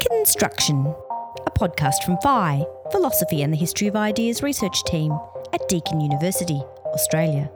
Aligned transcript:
Deconstruction, 0.00 0.96
a 1.46 1.50
podcast 1.50 2.04
from 2.04 2.16
PHI, 2.22 2.64
Philosophy 2.90 3.42
and 3.42 3.52
the 3.52 3.58
History 3.58 3.86
of 3.86 3.96
Ideas 3.96 4.42
research 4.42 4.82
team 4.84 5.12
at 5.52 5.68
Deakin 5.68 6.00
University, 6.00 6.62
Australia. 6.86 7.50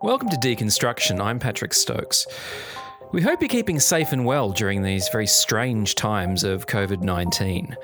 Welcome 0.00 0.30
to 0.30 0.36
Deconstruction. 0.38 1.20
I'm 1.20 1.38
Patrick 1.38 1.74
Stokes. 1.74 2.26
We 3.12 3.20
hope 3.20 3.42
you're 3.42 3.50
keeping 3.50 3.78
safe 3.78 4.12
and 4.12 4.24
well 4.24 4.52
during 4.52 4.80
these 4.80 5.10
very 5.10 5.26
strange 5.26 5.96
times 5.96 6.44
of 6.44 6.66
COVID 6.66 7.02
19. 7.02 7.76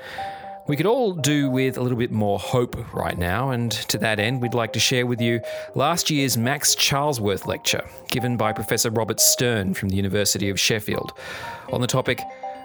We 0.65 0.77
could 0.77 0.85
all 0.85 1.11
do 1.11 1.49
with 1.49 1.77
a 1.77 1.81
little 1.81 1.97
bit 1.97 2.11
more 2.11 2.39
hope 2.39 2.93
right 2.93 3.17
now, 3.17 3.49
and 3.49 3.69
to 3.89 3.97
that 3.97 4.17
end, 4.17 4.41
we'd 4.41 4.53
like 4.53 4.71
to 4.73 4.79
share 4.79 5.05
with 5.05 5.19
you 5.19 5.41
last 5.75 6.09
year's 6.09 6.37
Max 6.37 6.73
Charlesworth 6.73 7.45
lecture 7.47 7.85
given 8.07 8.37
by 8.37 8.53
Professor 8.53 8.89
Robert 8.89 9.19
Stern 9.19 9.73
from 9.73 9.89
the 9.89 9.97
University 9.97 10.49
of 10.49 10.57
Sheffield 10.57 11.11
on 11.73 11.81
the 11.81 11.87
topic 11.87 12.21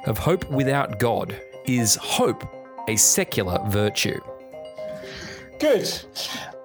of 0.07 0.16
hope 0.16 0.48
without 0.48 1.01
God. 1.01 1.41
Is 1.66 1.97
hope 1.97 2.45
a 2.88 2.95
secular 2.95 3.59
virtue? 3.69 4.21
Good. 5.59 5.91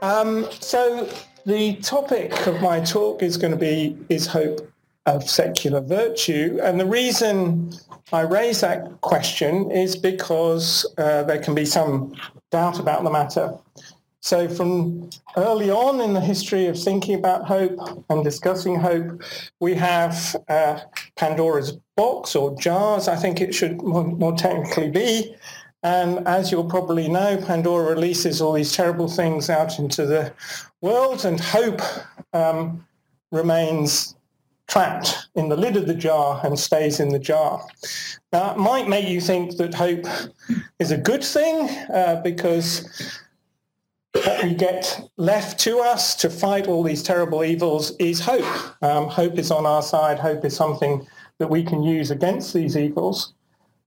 Um, 0.03 0.45
so 0.51 1.09
the 1.47 1.77
topic 1.77 2.45
of 2.45 2.61
my 2.61 2.79
talk 2.79 3.23
is 3.23 3.37
going 3.37 3.51
to 3.51 3.59
be 3.59 3.97
is 4.07 4.27
hope 4.27 4.71
of 5.05 5.29
secular 5.29 5.81
virtue, 5.81 6.59
and 6.63 6.79
the 6.79 6.85
reason 6.85 7.71
I 8.11 8.21
raise 8.21 8.61
that 8.61 9.01
question 9.01 9.71
is 9.71 9.95
because 9.95 10.85
uh, 10.97 11.23
there 11.23 11.41
can 11.41 11.55
be 11.55 11.65
some 11.65 12.13
doubt 12.51 12.79
about 12.79 13.03
the 13.03 13.09
matter. 13.09 13.57
So 14.23 14.47
from 14.47 15.09
early 15.35 15.69
on 15.69 15.99
in 15.99 16.13
the 16.13 16.21
history 16.21 16.67
of 16.67 16.81
thinking 16.81 17.15
about 17.15 17.45
hope 17.45 18.05
and 18.09 18.23
discussing 18.23 18.75
hope, 18.79 19.21
we 19.59 19.73
have 19.75 20.35
uh, 20.47 20.79
Pandora's 21.17 21.73
box 21.97 22.33
or 22.33 22.57
jars, 22.57 23.09
I 23.09 23.17
think 23.17 23.41
it 23.41 23.53
should 23.53 23.81
more, 23.81 24.33
technically 24.33 24.89
be. 24.89 25.35
And 25.83 26.25
as 26.25 26.51
you'll 26.53 26.69
probably 26.69 27.09
know, 27.09 27.35
Pandora 27.45 27.89
releases 27.89 28.41
all 28.41 28.53
these 28.53 28.71
terrible 28.71 29.09
things 29.09 29.49
out 29.49 29.77
into 29.77 30.05
the 30.05 30.31
world 30.79 31.25
and 31.25 31.37
hope 31.37 31.81
um, 32.31 32.87
remains 33.33 34.15
trapped 34.67 35.27
in 35.35 35.49
the 35.49 35.57
lid 35.57 35.75
of 35.75 35.87
the 35.87 35.93
jar 35.93 36.41
and 36.43 36.57
stays 36.57 36.99
in 36.99 37.09
the 37.09 37.19
jar. 37.19 37.65
Now, 38.31 38.51
it 38.51 38.57
might 38.57 38.87
make 38.87 39.07
you 39.07 39.21
think 39.21 39.57
that 39.57 39.73
hope 39.73 40.05
is 40.79 40.91
a 40.91 40.97
good 40.97 41.23
thing 41.23 41.69
uh, 41.93 42.21
because 42.23 43.21
what 44.13 44.43
we 44.43 44.53
get 44.53 45.01
left 45.17 45.59
to 45.61 45.79
us 45.79 46.15
to 46.15 46.29
fight 46.29 46.67
all 46.67 46.83
these 46.83 47.03
terrible 47.03 47.43
evils 47.43 47.91
is 47.97 48.19
hope. 48.19 48.45
Um, 48.81 49.07
hope 49.07 49.37
is 49.37 49.51
on 49.51 49.65
our 49.65 49.81
side. 49.81 50.19
Hope 50.19 50.45
is 50.45 50.55
something 50.55 51.05
that 51.39 51.49
we 51.49 51.63
can 51.63 51.83
use 51.83 52.11
against 52.11 52.53
these 52.53 52.77
evils. 52.77 53.33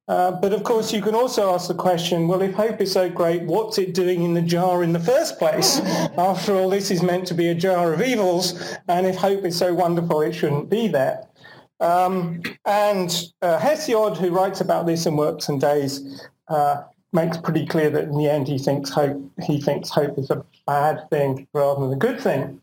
Uh, 0.08 0.30
but 0.30 0.52
of 0.52 0.62
course, 0.62 0.92
you 0.92 1.02
can 1.02 1.14
also 1.14 1.52
ask 1.52 1.66
the 1.66 1.74
question, 1.74 2.28
well, 2.28 2.40
if 2.40 2.54
hope 2.54 2.80
is 2.80 2.92
so 2.92 3.10
great, 3.10 3.42
what's 3.42 3.76
it 3.76 3.92
doing 3.92 4.22
in 4.22 4.34
the 4.34 4.42
jar 4.42 4.84
in 4.84 4.92
the 4.92 5.00
first 5.00 5.38
place? 5.38 5.80
After 6.18 6.54
all, 6.54 6.70
this 6.70 6.92
is 6.92 7.02
meant 7.02 7.26
to 7.26 7.34
be 7.34 7.48
a 7.48 7.54
jar 7.54 7.92
of 7.92 8.00
evils, 8.00 8.76
and 8.86 9.04
if 9.06 9.16
hope 9.16 9.44
is 9.44 9.56
so 9.56 9.74
wonderful, 9.74 10.20
it 10.22 10.32
shouldn't 10.32 10.70
be 10.70 10.86
there. 10.86 11.26
Um, 11.80 12.40
and 12.64 13.10
uh, 13.42 13.58
Hesiod, 13.58 14.16
who 14.16 14.30
writes 14.30 14.60
about 14.60 14.86
this 14.86 15.06
in 15.06 15.16
Works 15.16 15.48
and 15.48 15.60
Days, 15.60 16.24
uh, 16.48 16.82
makes 17.12 17.36
pretty 17.38 17.66
clear 17.66 17.90
that 17.90 18.04
in 18.04 18.16
the 18.16 18.28
end 18.28 18.46
he 18.46 18.58
thinks 18.58 18.90
hope 18.90 19.20
he 19.42 19.60
thinks 19.60 19.88
hope 19.88 20.18
is 20.18 20.30
a 20.30 20.44
bad 20.66 21.08
thing 21.10 21.46
rather 21.52 21.80
than 21.82 21.92
a 21.92 21.96
good 21.96 22.20
thing. 22.20 22.60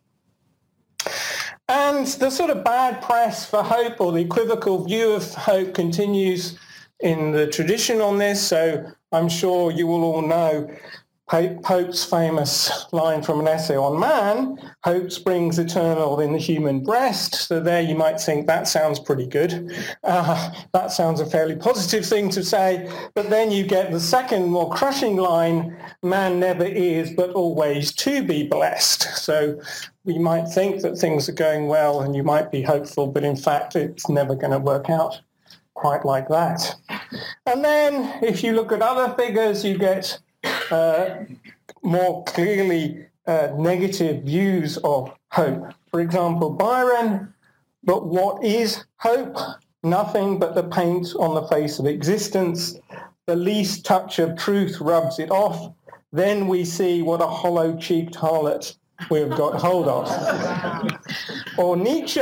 And 1.69 2.05
the 2.05 2.29
sort 2.29 2.49
of 2.49 2.63
bad 2.63 3.01
press 3.01 3.49
for 3.49 3.63
hope 3.63 3.99
or 3.99 4.11
the 4.11 4.19
equivocal 4.19 4.83
view 4.83 5.11
of 5.11 5.33
hope 5.33 5.73
continues 5.73 6.57
in 7.03 7.31
the 7.31 7.47
tradition 7.47 8.01
on 8.01 8.17
this. 8.17 8.45
So 8.45 8.83
I'm 9.11 9.29
sure 9.29 9.71
you 9.71 9.85
will 9.85 10.03
all 10.03 10.21
know 10.21 10.69
Pope's 11.29 12.03
famous 12.03 12.85
line 12.91 13.23
from 13.23 13.39
an 13.39 13.47
essay 13.47 13.75
on 13.75 13.99
man, 13.99 14.57
hope 14.83 15.11
springs 15.11 15.57
eternal 15.57 16.19
in 16.19 16.31
the 16.31 16.37
human 16.37 16.83
breast. 16.83 17.33
So 17.47 17.59
there 17.59 17.81
you 17.81 17.95
might 17.95 18.19
think 18.19 18.45
that 18.45 18.67
sounds 18.67 18.99
pretty 18.99 19.25
good. 19.25 19.73
Uh, 20.03 20.51
that 20.73 20.91
sounds 20.91 21.21
a 21.21 21.25
fairly 21.25 21.55
positive 21.55 22.05
thing 22.05 22.29
to 22.31 22.43
say. 22.43 22.87
But 23.15 23.31
then 23.31 23.49
you 23.49 23.65
get 23.65 23.91
the 23.91 23.99
second 23.99 24.49
more 24.49 24.69
crushing 24.69 25.15
line, 25.15 25.75
man 26.03 26.39
never 26.39 26.65
is 26.65 27.11
but 27.11 27.31
always 27.31 27.93
to 27.95 28.21
be 28.21 28.45
blessed. 28.45 29.03
So 29.17 29.59
we 30.03 30.19
might 30.19 30.49
think 30.49 30.81
that 30.81 30.97
things 30.97 31.27
are 31.29 31.33
going 31.33 31.67
well 31.67 32.01
and 32.01 32.15
you 32.15 32.23
might 32.23 32.51
be 32.51 32.61
hopeful, 32.61 33.07
but 33.07 33.23
in 33.23 33.37
fact 33.37 33.75
it's 33.75 34.07
never 34.07 34.35
going 34.35 34.51
to 34.51 34.59
work 34.59 34.89
out 34.89 35.21
quite 35.83 36.05
like 36.05 36.29
that. 36.29 36.59
And 37.45 37.59
then 37.61 37.91
if 38.23 38.41
you 38.41 38.53
look 38.53 38.71
at 38.71 38.81
other 38.81 39.13
figures, 39.21 39.65
you 39.65 39.77
get 39.77 40.17
uh, 40.71 41.25
more 41.81 42.23
clearly 42.23 43.07
uh, 43.27 43.49
negative 43.57 44.23
views 44.23 44.77
of 44.85 45.11
hope. 45.31 45.73
For 45.91 45.99
example, 45.99 46.51
Byron, 46.51 47.33
but 47.83 48.05
what 48.05 48.45
is 48.45 48.85
hope? 48.95 49.37
Nothing 49.83 50.39
but 50.39 50.55
the 50.55 50.63
paint 50.63 51.07
on 51.19 51.35
the 51.35 51.47
face 51.49 51.79
of 51.79 51.85
existence. 51.85 52.79
The 53.25 53.35
least 53.35 53.85
touch 53.85 54.19
of 54.19 54.37
truth 54.37 54.79
rubs 54.79 55.19
it 55.19 55.31
off. 55.31 55.73
Then 56.13 56.47
we 56.47 56.63
see 56.63 57.01
what 57.01 57.21
a 57.21 57.27
hollow-cheeked 57.27 58.15
harlot 58.15 58.77
we've 59.09 59.29
got 59.29 59.59
hold 59.59 59.87
of. 59.87 60.09
or 61.57 61.77
Nietzsche, 61.77 62.21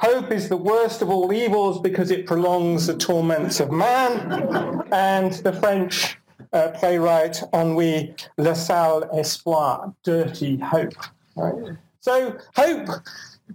hope 0.00 0.30
is 0.30 0.48
the 0.48 0.56
worst 0.56 1.02
of 1.02 1.10
all 1.10 1.32
evils 1.32 1.80
because 1.80 2.10
it 2.10 2.26
prolongs 2.26 2.86
the 2.86 2.96
torments 2.96 3.60
of 3.60 3.70
man. 3.70 4.84
And 4.92 5.32
the 5.32 5.52
French 5.52 6.18
uh, 6.52 6.68
playwright 6.74 7.42
Henri 7.52 8.14
Lassalle 8.38 9.08
Espoir, 9.18 9.94
Dirty 10.02 10.58
Hope. 10.58 10.94
Right? 11.36 11.76
So 12.00 12.38
hope 12.54 12.88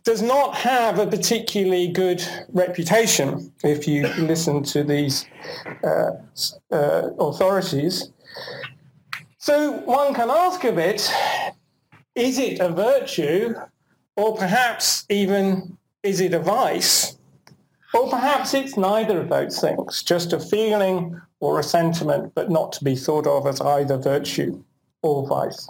does 0.03 0.21
not 0.21 0.55
have 0.55 0.99
a 0.99 1.07
particularly 1.07 1.87
good 1.87 2.23
reputation 2.53 3.51
if 3.63 3.87
you 3.87 4.07
listen 4.17 4.63
to 4.63 4.83
these 4.83 5.25
uh, 5.83 6.11
uh, 6.71 7.09
authorities. 7.19 8.11
So 9.37 9.71
one 9.71 10.13
can 10.13 10.29
ask 10.29 10.63
of 10.63 10.77
it, 10.77 11.11
is 12.15 12.37
it 12.37 12.59
a 12.59 12.69
virtue 12.69 13.53
or 14.15 14.35
perhaps 14.35 15.05
even 15.09 15.77
is 16.03 16.19
it 16.19 16.33
a 16.33 16.39
vice? 16.39 17.17
Or 17.93 18.09
perhaps 18.09 18.53
it's 18.53 18.77
neither 18.77 19.19
of 19.19 19.29
those 19.29 19.59
things, 19.59 20.01
just 20.01 20.31
a 20.31 20.39
feeling 20.39 21.19
or 21.39 21.59
a 21.59 21.63
sentiment, 21.63 22.33
but 22.33 22.49
not 22.49 22.71
to 22.73 22.83
be 22.83 22.95
thought 22.95 23.27
of 23.27 23.45
as 23.45 23.59
either 23.59 23.97
virtue 23.97 24.63
or 25.01 25.27
vice. 25.27 25.69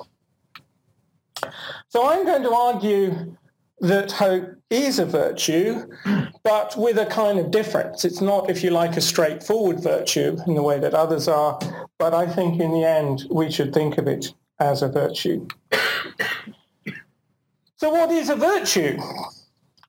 So 1.90 2.07
I'm 2.07 2.25
going 2.25 2.44
to 2.44 2.53
argue 2.53 3.35
that 3.79 4.12
hope 4.12 4.47
is 4.69 5.00
a 5.00 5.06
virtue, 5.06 5.88
but 6.44 6.75
with 6.78 7.00
a 7.00 7.08
kind 7.08 7.40
of 7.40 7.50
difference. 7.50 8.06
It's 8.06 8.22
not, 8.22 8.50
if 8.50 8.63
you 8.63 8.69
like, 8.69 8.96
a 8.96 9.02
straightforward 9.02 9.81
virtue 9.81 10.38
in 10.46 10.53
the 10.53 10.62
way 10.62 10.79
that 10.79 10.94
others 10.94 11.28
are, 11.28 11.59
but 11.97 12.13
I 12.13 12.28
think 12.28 12.62
in 12.62 12.72
the 12.72 12.84
end 12.84 13.25
we 13.31 13.50
should 13.52 13.73
think 13.73 13.97
of 13.97 14.08
it 14.08 14.34
as 14.62 14.84
a 14.84 14.88
virtue. 14.88 15.48
So 17.78 17.90
what 17.90 18.12
is 18.12 18.30
a 18.30 18.36
virtue? 18.36 18.98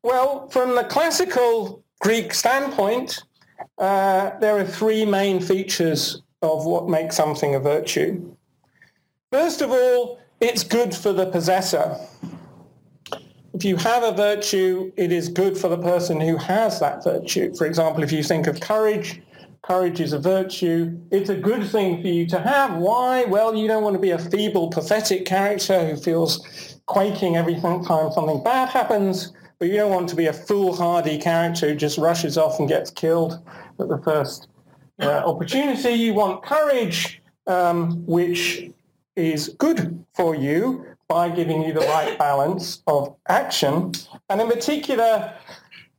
Well, 0.02 0.48
from 0.48 0.74
the 0.74 0.84
classical 0.84 1.84
Greek 2.00 2.32
standpoint, 2.32 3.22
uh, 3.78 4.30
there 4.40 4.56
are 4.58 4.64
three 4.64 5.04
main 5.04 5.40
features 5.40 6.22
of 6.40 6.64
what 6.64 6.88
makes 6.88 7.16
something 7.16 7.54
a 7.54 7.60
virtue. 7.60 8.34
First 9.30 9.60
of 9.60 9.70
all, 9.70 10.18
it's 10.40 10.64
good 10.64 10.94
for 10.94 11.12
the 11.12 11.26
possessor. 11.26 11.96
If 13.54 13.64
you 13.64 13.76
have 13.76 14.02
a 14.02 14.12
virtue, 14.12 14.90
it 14.96 15.12
is 15.12 15.28
good 15.28 15.56
for 15.56 15.68
the 15.68 15.78
person 15.78 16.18
who 16.18 16.36
has 16.38 16.80
that 16.80 17.04
virtue. 17.04 17.54
For 17.54 17.66
example, 17.66 18.02
if 18.02 18.10
you 18.10 18.22
think 18.22 18.46
of 18.46 18.58
courage, 18.60 19.20
courage 19.72 20.00
is 20.00 20.12
a 20.12 20.18
virtue. 20.18 21.00
It's 21.10 21.30
a 21.30 21.34
good 21.34 21.66
thing 21.66 22.02
for 22.02 22.08
you 22.08 22.26
to 22.26 22.38
have. 22.38 22.76
Why? 22.76 23.24
Well, 23.24 23.54
you 23.56 23.66
don't 23.66 23.82
want 23.82 23.94
to 23.94 24.00
be 24.08 24.10
a 24.10 24.18
feeble, 24.18 24.68
pathetic 24.68 25.24
character 25.24 25.88
who 25.88 25.96
feels 25.96 26.78
quaking 26.84 27.36
every 27.36 27.58
time 27.58 27.82
something 27.82 28.42
bad 28.44 28.68
happens, 28.68 29.32
but 29.58 29.68
you 29.68 29.76
don't 29.76 29.90
want 29.90 30.10
to 30.10 30.14
be 30.14 30.26
a 30.26 30.32
foolhardy 30.34 31.16
character 31.16 31.70
who 31.70 31.74
just 31.74 31.96
rushes 31.96 32.36
off 32.36 32.58
and 32.58 32.68
gets 32.68 32.90
killed 32.90 33.42
at 33.80 33.88
the 33.88 33.96
first 34.04 34.48
uh, 35.00 35.22
opportunity. 35.24 35.92
You 35.92 36.12
want 36.12 36.44
courage, 36.44 37.22
um, 37.46 38.04
which 38.04 38.68
is 39.16 39.56
good 39.56 40.04
for 40.14 40.34
you 40.34 40.84
by 41.08 41.30
giving 41.30 41.62
you 41.62 41.72
the 41.72 41.86
right 41.96 42.18
balance 42.18 42.82
of 42.86 43.16
action. 43.30 43.92
And 44.28 44.38
in 44.38 44.48
particular, 44.48 45.32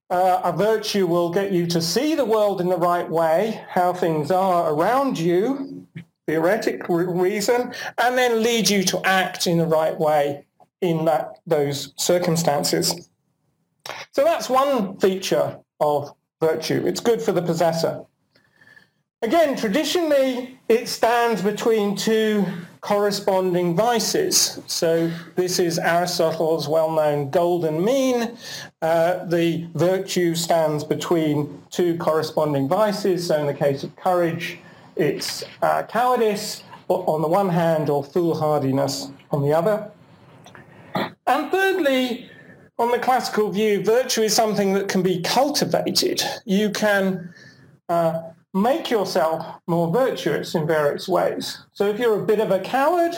uh, 0.09 0.41
a 0.43 0.51
virtue 0.51 1.07
will 1.07 1.31
get 1.31 1.51
you 1.51 1.65
to 1.67 1.81
see 1.81 2.15
the 2.15 2.25
world 2.25 2.61
in 2.61 2.69
the 2.69 2.77
right 2.77 3.09
way, 3.09 3.63
how 3.69 3.93
things 3.93 4.31
are 4.31 4.73
around 4.73 5.17
you, 5.17 5.87
theoretic 6.27 6.87
reason, 6.89 7.73
and 7.97 8.17
then 8.17 8.43
lead 8.43 8.69
you 8.69 8.83
to 8.83 9.01
act 9.05 9.47
in 9.47 9.57
the 9.57 9.65
right 9.65 9.97
way 9.99 10.45
in 10.81 11.05
that 11.05 11.39
those 11.47 11.93
circumstances. 11.97 13.09
So 14.11 14.23
that's 14.23 14.49
one 14.49 14.97
feature 14.99 15.59
of 15.79 16.13
virtue. 16.41 16.85
It's 16.85 16.99
good 16.99 17.21
for 17.21 17.31
the 17.31 17.41
possessor. 17.41 18.05
Again, 19.23 19.55
traditionally, 19.55 20.59
it 20.67 20.89
stands 20.89 21.41
between 21.41 21.95
two 21.95 22.45
corresponding 22.81 23.73
vices. 23.73 24.59
So 24.67 25.09
this 25.37 25.59
is 25.59 25.79
Aristotle's 25.79 26.67
well-known 26.67 27.29
golden 27.29 27.85
mean. 27.85 28.37
Uh, 28.81 29.23
the 29.23 29.65
virtue 29.75 30.35
stands 30.35 30.83
between 30.83 31.63
two 31.71 31.97
corresponding 31.99 32.67
vices. 32.67 33.27
So 33.27 33.39
in 33.39 33.47
the 33.47 33.53
case 33.53 33.83
of 33.83 33.95
courage, 33.95 34.57
it's 34.97 35.45
uh, 35.61 35.83
cowardice 35.83 36.65
on 36.89 37.21
the 37.21 37.29
one 37.29 37.47
hand 37.47 37.89
or 37.89 38.03
foolhardiness 38.03 39.09
on 39.31 39.41
the 39.41 39.53
other. 39.53 39.89
And 41.25 41.49
thirdly, 41.49 42.29
on 42.77 42.91
the 42.91 42.99
classical 42.99 43.49
view, 43.51 43.85
virtue 43.85 44.23
is 44.23 44.35
something 44.35 44.73
that 44.73 44.89
can 44.89 45.01
be 45.01 45.21
cultivated. 45.21 46.21
You 46.43 46.71
can 46.71 47.33
uh, 47.87 48.32
make 48.53 48.91
yourself 48.91 49.59
more 49.65 49.91
virtuous 49.91 50.53
in 50.53 50.67
various 50.67 51.07
ways. 51.07 51.57
So 51.71 51.89
if 51.89 51.97
you're 51.97 52.21
a 52.21 52.25
bit 52.25 52.39
of 52.39 52.51
a 52.51 52.59
coward, 52.59 53.13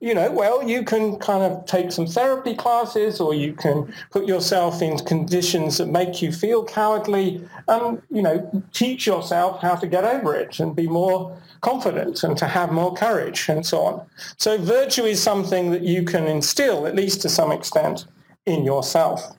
you 0.00 0.14
know, 0.14 0.32
well, 0.32 0.68
you 0.68 0.82
can 0.82 1.16
kind 1.18 1.44
of 1.44 1.64
take 1.64 1.92
some 1.92 2.06
therapy 2.06 2.56
classes 2.56 3.20
or 3.20 3.32
you 3.32 3.52
can 3.52 3.92
put 4.10 4.26
yourself 4.26 4.82
in 4.82 4.98
conditions 4.98 5.78
that 5.78 5.86
make 5.86 6.20
you 6.20 6.32
feel 6.32 6.64
cowardly 6.64 7.48
and, 7.68 8.02
you 8.10 8.20
know, 8.20 8.50
teach 8.72 9.06
yourself 9.06 9.60
how 9.62 9.76
to 9.76 9.86
get 9.86 10.02
over 10.02 10.34
it 10.34 10.58
and 10.58 10.74
be 10.74 10.88
more 10.88 11.40
confident 11.60 12.24
and 12.24 12.36
to 12.38 12.46
have 12.46 12.72
more 12.72 12.92
courage 12.92 13.48
and 13.48 13.64
so 13.64 13.82
on. 13.82 14.06
So 14.38 14.58
virtue 14.58 15.04
is 15.04 15.22
something 15.22 15.70
that 15.70 15.82
you 15.82 16.02
can 16.02 16.26
instill, 16.26 16.88
at 16.88 16.96
least 16.96 17.22
to 17.22 17.28
some 17.28 17.52
extent, 17.52 18.06
in 18.44 18.64
yourself. 18.64 19.36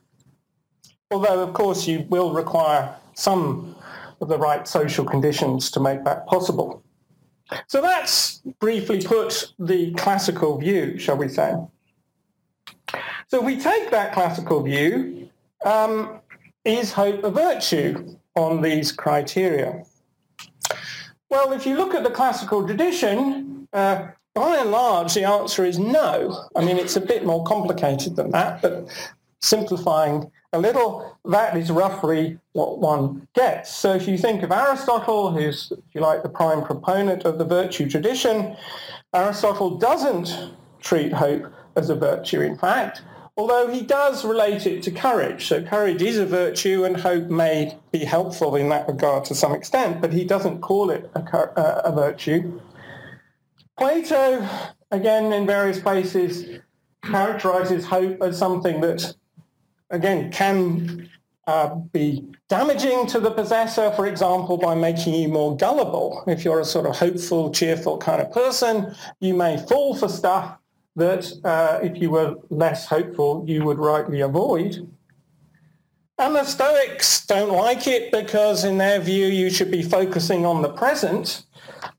Although, 1.09 1.42
of 1.42 1.54
course, 1.54 1.88
you 1.88 2.06
will 2.09 2.31
require 2.31 2.95
some 3.15 3.70
the 4.27 4.38
right 4.38 4.68
social 4.68 5.06
conditions 5.06 5.71
to 5.71 5.79
make 5.79 6.03
that 6.06 6.25
possible. 6.27 6.83
So 7.68 7.81
that's 7.81 8.38
briefly 8.59 9.01
put 9.01 9.53
the 9.59 9.91
classical 9.94 10.57
view, 10.57 10.97
shall 10.97 11.18
we 11.18 11.27
say. 11.27 11.56
So 13.27 13.39
if 13.39 13.44
we 13.44 13.57
take 13.57 13.91
that 13.91 14.13
classical 14.13 14.63
view, 14.63 15.29
um, 15.65 16.19
is 16.65 16.91
hope 16.91 17.23
a 17.23 17.31
virtue 17.31 18.18
on 18.35 18.62
these 18.62 18.91
criteria? 18.91 19.83
Well, 21.29 21.51
if 21.53 21.65
you 21.65 21.75
look 21.75 21.94
at 21.94 22.03
the 22.03 22.09
classical 22.09 22.65
tradition, 22.65 23.68
uh, 23.73 24.07
by 24.33 24.57
and 24.57 24.71
large, 24.71 25.13
the 25.13 25.23
answer 25.23 25.65
is 25.65 25.79
no. 25.79 26.47
I 26.56 26.63
mean, 26.63 26.77
it's 26.77 26.95
a 26.95 27.01
bit 27.01 27.25
more 27.25 27.44
complicated 27.45 28.15
than 28.15 28.31
that, 28.31 28.62
but 28.62 28.88
simplifying 29.41 30.31
a 30.53 30.59
little, 30.59 31.18
that 31.25 31.56
is 31.56 31.71
roughly 31.71 32.38
what 32.53 32.80
one 32.80 33.27
gets. 33.33 33.74
So 33.74 33.94
if 33.94 34.07
you 34.07 34.18
think 34.18 34.44
of 34.44 34.51
Aristotle, 34.51 35.31
who's, 35.31 35.71
if 35.71 35.95
you 35.95 36.01
like, 36.01 36.24
the 36.24 36.30
prime 36.30 36.63
proponent 36.63 37.24
of 37.24 37.38
the 37.38 37.45
virtue 37.45 37.89
tradition, 37.89 38.57
Aristotle 39.13 39.77
doesn't 39.77 40.51
treat 40.81 41.13
hope 41.13 41.45
as 41.75 41.89
a 41.89 41.95
virtue, 41.95 42.42
in 42.42 42.57
fact, 42.57 43.01
although 43.38 43.68
he 43.71 43.81
does 43.81 44.25
relate 44.25 44.68
it 44.68 44.83
to 44.83 44.92
courage. 44.92 45.48
So 45.48 45.63
courage 45.63 46.01
is 46.01 46.18
a 46.18 46.25
virtue 46.25 46.83
and 46.83 46.97
hope 46.97 47.30
may 47.30 47.77
be 47.92 48.00
helpful 48.00 48.57
in 48.57 48.68
that 48.69 48.89
regard 48.89 49.24
to 49.25 49.36
some 49.36 49.54
extent, 49.54 50.01
but 50.01 50.12
he 50.12 50.25
doesn't 50.25 50.59
call 50.59 50.89
it 50.89 51.09
a, 51.15 51.81
a 51.86 51.92
virtue. 51.94 52.59
Plato, 53.77 54.47
again, 54.92 55.31
in 55.31 55.47
various 55.47 55.80
places, 55.80 56.59
characterizes 57.04 57.86
hope 57.86 58.21
as 58.21 58.38
something 58.38 58.81
that 58.81 59.15
again, 59.92 60.32
can 60.32 61.10
uh, 61.48 61.76
be 61.92 62.26
damaging 62.50 63.08
to 63.08 63.20
the 63.20 63.32
possessor, 63.32 63.92
for 63.92 64.08
example, 64.08 64.58
by 64.58 64.76
making 64.76 65.14
you 65.14 65.28
more 65.28 65.56
gullible. 65.58 66.24
If 66.28 66.44
you're 66.46 66.60
a 66.60 66.66
sort 66.66 66.86
of 66.86 66.98
hopeful, 66.98 67.52
cheerful 67.52 67.98
kind 67.98 68.22
of 68.22 68.32
person, 68.32 68.96
you 69.20 69.34
may 69.34 69.58
fall 69.58 69.96
for 69.96 70.08
stuff 70.08 70.58
that 70.96 71.32
uh, 71.44 71.80
if 71.82 72.02
you 72.02 72.10
were 72.12 72.36
less 72.50 72.86
hopeful, 72.86 73.46
you 73.48 73.64
would 73.64 73.80
rightly 73.80 74.22
avoid. 74.22 74.88
And 76.18 76.36
the 76.36 76.44
Stoics 76.44 77.26
don't 77.26 77.52
like 77.52 77.88
it 77.88 78.12
because 78.12 78.64
in 78.64 78.78
their 78.78 79.00
view, 79.00 79.26
you 79.28 79.50
should 79.50 79.72
be 79.72 79.82
focusing 79.82 80.46
on 80.46 80.62
the 80.62 80.70
present. 80.70 81.46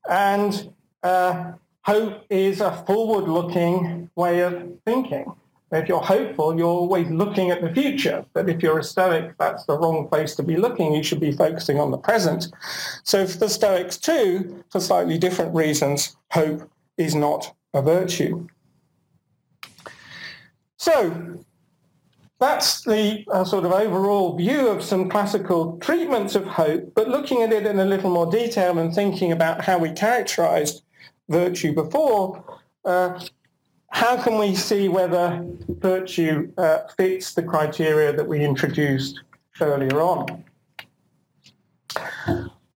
And 0.08 0.72
uh, 1.02 1.52
hope 1.82 2.24
is 2.30 2.60
a 2.60 2.84
forward-looking 2.86 4.10
way 4.14 4.40
of 4.40 4.78
thinking. 4.86 5.34
If 5.72 5.88
you're 5.88 6.00
hopeful, 6.00 6.56
you're 6.56 6.66
always 6.66 7.08
looking 7.08 7.50
at 7.50 7.62
the 7.62 7.72
future. 7.72 8.24
But 8.34 8.48
if 8.48 8.62
you're 8.62 8.78
a 8.78 8.84
Stoic, 8.84 9.36
that's 9.38 9.64
the 9.64 9.78
wrong 9.78 10.06
place 10.08 10.34
to 10.36 10.42
be 10.42 10.56
looking. 10.56 10.94
You 10.94 11.02
should 11.02 11.20
be 11.20 11.32
focusing 11.32 11.80
on 11.80 11.90
the 11.90 11.98
present. 11.98 12.48
So 13.04 13.26
for 13.26 13.38
the 13.38 13.48
Stoics 13.48 13.96
too, 13.96 14.64
for 14.70 14.80
slightly 14.80 15.18
different 15.18 15.54
reasons, 15.54 16.16
hope 16.30 16.70
is 16.98 17.14
not 17.14 17.54
a 17.72 17.80
virtue. 17.80 18.46
So 20.76 21.38
that's 22.42 22.82
the 22.82 23.24
uh, 23.32 23.44
sort 23.44 23.64
of 23.64 23.70
overall 23.70 24.36
view 24.36 24.66
of 24.66 24.82
some 24.82 25.08
classical 25.08 25.78
treatments 25.78 26.34
of 26.34 26.44
hope, 26.44 26.92
but 26.94 27.08
looking 27.08 27.42
at 27.42 27.52
it 27.52 27.64
in 27.64 27.78
a 27.78 27.84
little 27.84 28.10
more 28.10 28.28
detail 28.28 28.78
and 28.78 28.92
thinking 28.92 29.30
about 29.30 29.64
how 29.64 29.78
we 29.78 29.92
characterized 29.92 30.82
virtue 31.28 31.72
before, 31.72 32.60
uh, 32.84 33.24
how 33.92 34.20
can 34.20 34.38
we 34.38 34.54
see 34.54 34.88
whether 34.88 35.46
virtue 35.68 36.50
uh, 36.56 36.78
fits 36.96 37.34
the 37.34 37.42
criteria 37.42 38.12
that 38.12 38.26
we 38.26 38.42
introduced 38.44 39.20
earlier 39.60 40.00
on? 40.00 40.44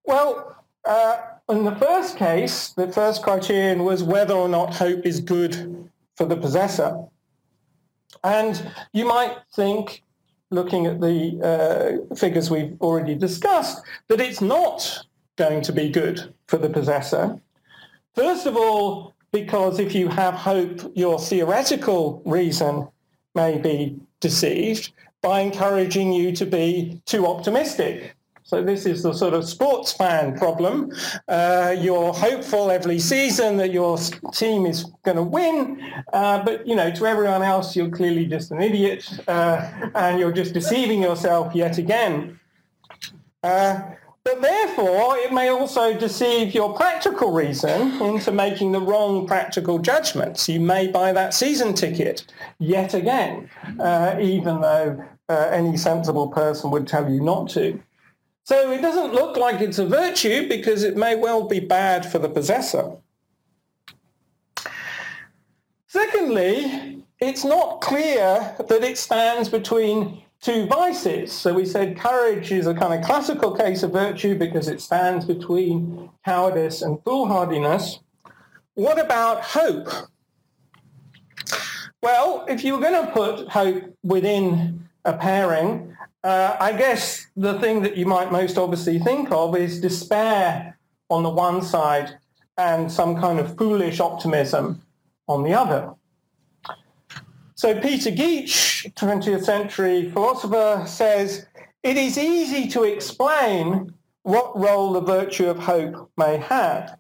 Well, 0.05 0.65
uh, 0.85 1.21
in 1.49 1.65
the 1.65 1.75
first 1.77 2.17
case, 2.17 2.69
the 2.69 2.93
first 2.93 3.23
criterion 3.23 3.85
was 3.85 4.03
whether 4.03 4.35
or 4.35 4.49
not 4.49 4.75
hope 4.75 5.07
is 5.07 5.21
good 5.21 5.91
for 6.17 6.27
the 6.27 6.37
possessor. 6.37 7.05
And 8.23 8.71
you 8.93 9.07
might 9.07 9.39
think, 9.55 10.03
looking 10.51 10.87
at 10.87 11.01
the 11.01 12.05
uh, 12.11 12.15
figures 12.15 12.51
we've 12.51 12.77
already 12.81 13.15
discussed, 13.15 13.83
that 14.09 14.21
it's 14.21 14.43
not 14.43 15.07
going 15.37 15.63
to 15.63 15.73
be 15.73 15.89
good 15.89 16.35
for 16.47 16.59
the 16.59 16.69
possessor. 16.69 17.41
First 18.15 18.47
of 18.47 18.57
all, 18.57 19.16
because 19.33 19.79
if 19.79 19.95
you 19.95 20.09
have 20.09 20.35
hope, 20.35 20.93
your 20.95 21.19
theoretical 21.19 22.23
reason 22.25 22.89
may 23.35 23.59
be 23.59 24.01
deceived 24.21 24.93
by 25.23 25.41
encouraging 25.41 26.13
you 26.13 26.33
to 26.33 26.47
be 26.47 27.01
too 27.07 27.27
optimistic. 27.27 28.17
So 28.47 28.63
this 28.63 28.87
is 28.87 29.03
the 29.03 29.13
sort 29.13 29.35
of 29.35 29.45
sports 29.49 29.93
fan 29.93 30.39
problem. 30.39 30.93
Uh, 31.27 31.75
you're 31.77 32.13
hopeful 32.13 32.71
every 32.71 33.01
season 33.01 33.57
that 33.57 33.73
your 33.73 33.99
team 34.33 34.67
is 34.67 34.85
going 35.03 35.17
to 35.17 35.25
win, 35.25 35.83
uh, 36.13 36.45
but 36.45 36.65
you 36.65 36.77
know 36.77 36.93
to 36.93 37.07
everyone 37.07 37.43
else 37.43 37.75
you're 37.75 37.91
clearly 37.91 38.25
just 38.25 38.53
an 38.53 38.61
idiot, 38.61 39.03
uh, 39.27 39.69
and 39.97 40.21
you're 40.21 40.31
just 40.31 40.55
deceiving 40.55 41.03
yourself 41.03 41.57
yet 41.57 41.79
again. 41.79 42.39
But 44.27 44.43
therefore, 44.43 45.17
it 45.19 45.33
may 45.33 45.51
also 45.51 45.97
deceive 45.97 46.53
your 46.53 46.75
practical 46.75 47.31
reason 47.31 48.03
into 48.03 48.33
making 48.33 48.73
the 48.73 48.81
wrong 48.81 49.25
practical 49.25 49.79
judgments. 49.79 50.49
You 50.49 50.59
may 50.59 50.89
buy 50.89 51.13
that 51.13 51.33
season 51.33 51.75
ticket 51.75 52.27
yet 52.59 52.93
again, 52.93 53.49
uh, 53.79 54.17
even 54.21 54.61
though 54.63 55.05
uh, 55.29 55.49
any 55.53 55.77
sensible 55.77 56.27
person 56.27 56.73
would 56.73 56.89
tell 56.89 57.09
you 57.09 57.21
not 57.21 57.51
to. 57.51 57.81
So 58.43 58.73
it 58.73 58.83
doesn't 58.83 59.15
look 59.15 59.37
like 59.37 59.61
it's 59.61 59.79
a 59.79 59.87
virtue 59.87 60.49
because 60.49 60.83
it 60.83 60.97
may 60.97 61.15
well 61.15 61.47
be 61.47 61.61
bad 61.61 62.05
for 62.05 62.19
the 62.19 62.29
possessor. 62.29 62.97
Secondly, 65.87 67.05
it's 67.21 67.45
not 67.45 67.81
clear 67.81 68.57
that 68.59 68.83
it 68.83 68.99
stands 68.99 69.49
between 69.49 70.25
two 70.41 70.67
vices. 70.67 71.33
So 71.33 71.55
we 71.55 71.65
said 71.65 71.99
courage 71.99 72.53
is 72.53 72.67
a 72.67 72.75
kind 72.75 72.95
of 72.95 73.05
classical 73.05 73.55
case 73.55 73.83
of 73.83 73.93
virtue 73.93 74.37
because 74.37 74.69
it 74.69 74.81
stands 74.81 75.25
between 75.25 76.11
cowardice 76.25 76.83
and 76.83 77.03
foolhardiness. 77.05 78.01
What 78.75 78.99
about 78.99 79.43
hope? 79.43 79.89
Well, 82.03 82.45
if 82.49 82.63
you're 82.63 82.81
going 82.81 83.07
to 83.07 83.13
put 83.13 83.49
hope 83.49 83.97
within 84.03 84.89
a 85.05 85.15
pairing, 85.15 85.97
uh, 86.23 86.57
I 86.61 86.73
guess 86.73 87.27
the 87.37 87.59
thing 87.59 87.83
that 87.83 87.97
you 87.97 88.07
might 88.07 88.31
most 88.31 88.59
obviously 88.59 88.99
think 88.99 89.31
of 89.33 89.57
is 89.57 89.81
despair 89.81 90.79
on 91.09 91.23
the 91.23 91.31
one 91.31 91.63
side 91.63 92.19
and 92.59 92.91
some 92.91 93.21
kind 93.21 93.39
of 93.39 93.57
foolish 93.57 94.01
optimism 94.01 94.83
on 95.29 95.43
the 95.43 95.55
other. 95.55 95.95
So 97.57 97.81
Peter 97.81 98.11
Geach, 98.11 98.87
20th 98.97 99.45
century 99.45 100.11
philosopher, 100.11 100.85
says, 100.87 101.47
it 101.83 101.97
is 101.97 102.19
easy 102.19 102.69
to 102.69 102.85
explain 102.85 103.95
what 104.25 104.59
role 104.59 104.93
the 104.93 105.01
virtue 105.01 105.49
of 105.49 105.61
hope 105.61 106.11
may 106.19 106.37
have. 106.37 106.99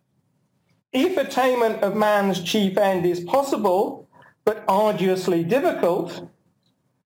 If 0.92 1.18
attainment 1.18 1.82
of 1.82 1.94
man's 1.94 2.42
chief 2.42 2.78
end 2.78 3.04
is 3.04 3.20
possible, 3.20 4.08
but 4.46 4.64
arduously 4.66 5.44
difficult, 5.44 6.26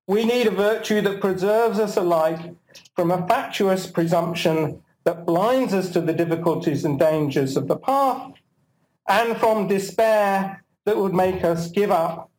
we 0.07 0.23
need 0.23 0.47
a 0.47 0.51
virtue 0.51 1.01
that 1.01 1.19
preserves 1.19 1.77
us 1.77 1.97
alike 1.97 2.55
from 2.95 3.11
a 3.11 3.27
fatuous 3.27 3.85
presumption 3.85 4.81
that 5.03 5.25
blinds 5.25 5.73
us 5.73 5.89
to 5.89 5.99
the 5.99 6.13
difficulties 6.13 6.85
and 6.85 6.97
dangers 6.97 7.57
of 7.57 7.67
the 7.67 7.75
path, 7.75 8.31
and 9.09 9.35
from 9.35 9.67
despair 9.67 10.63
that 10.85 10.95
would 10.95 11.13
make 11.13 11.43
us 11.43 11.69
give 11.69 11.91
up, 11.91 12.30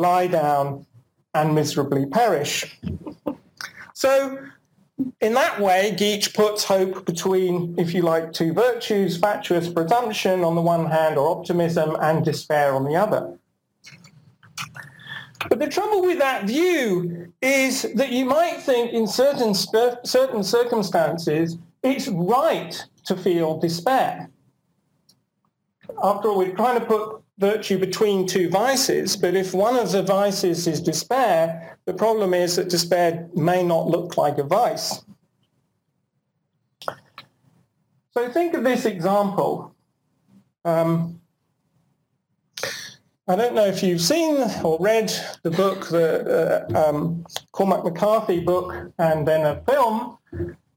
lie 0.00 0.26
down, 0.26 0.86
and 1.34 1.54
miserably 1.54 2.06
perish. 2.06 2.78
So 3.94 4.38
in 5.20 5.34
that 5.34 5.60
way, 5.60 5.94
Geach 5.96 6.34
puts 6.34 6.64
hope 6.64 7.06
between, 7.06 7.74
if 7.78 7.94
you 7.94 8.02
like, 8.02 8.32
two 8.32 8.52
virtues, 8.52 9.16
fatuous 9.16 9.68
presumption 9.68 10.42
on 10.42 10.54
the 10.54 10.60
one 10.60 10.86
hand, 10.86 11.16
or 11.18 11.38
optimism, 11.38 11.96
and 12.00 12.24
despair 12.24 12.74
on 12.74 12.84
the 12.84 12.96
other. 12.96 13.38
But 15.48 15.58
the 15.58 15.68
trouble 15.68 16.02
with 16.02 16.18
that 16.18 16.44
view 16.44 17.32
is 17.40 17.86
that 17.94 18.10
you 18.10 18.24
might 18.24 18.60
think 18.60 18.92
in 18.92 19.06
certain, 19.06 19.54
certain 19.54 20.44
circumstances 20.44 21.56
it's 21.82 22.08
right 22.08 22.84
to 23.06 23.16
feel 23.16 23.58
despair. 23.58 24.28
After 26.02 26.28
all, 26.28 26.38
we're 26.38 26.54
trying 26.54 26.78
to 26.78 26.84
put 26.84 27.22
virtue 27.40 27.78
between 27.78 28.26
two 28.26 28.50
vices, 28.50 29.16
but 29.16 29.34
if 29.34 29.54
one 29.54 29.78
of 29.78 29.90
the 29.90 30.02
vices 30.02 30.66
is 30.66 30.80
despair, 30.80 31.78
the 31.86 31.94
problem 31.94 32.34
is 32.34 32.56
that 32.56 32.68
despair 32.68 33.28
may 33.34 33.62
not 33.62 33.86
look 33.88 34.18
like 34.18 34.36
a 34.36 34.44
vice. 34.44 35.02
So 38.12 38.28
think 38.30 38.54
of 38.54 38.62
this 38.62 38.84
example. 38.84 39.74
Um, 40.66 41.20
I 43.26 43.36
don't 43.36 43.54
know 43.54 43.64
if 43.64 43.82
you've 43.82 44.00
seen 44.00 44.36
or 44.62 44.76
read 44.78 45.10
the 45.42 45.50
book, 45.50 45.88
the 45.88 46.66
uh, 46.74 46.88
um, 46.88 47.24
Cormac 47.52 47.84
McCarthy 47.84 48.40
book, 48.40 48.74
and 48.98 49.26
then 49.26 49.46
a 49.46 49.62
film 49.62 50.18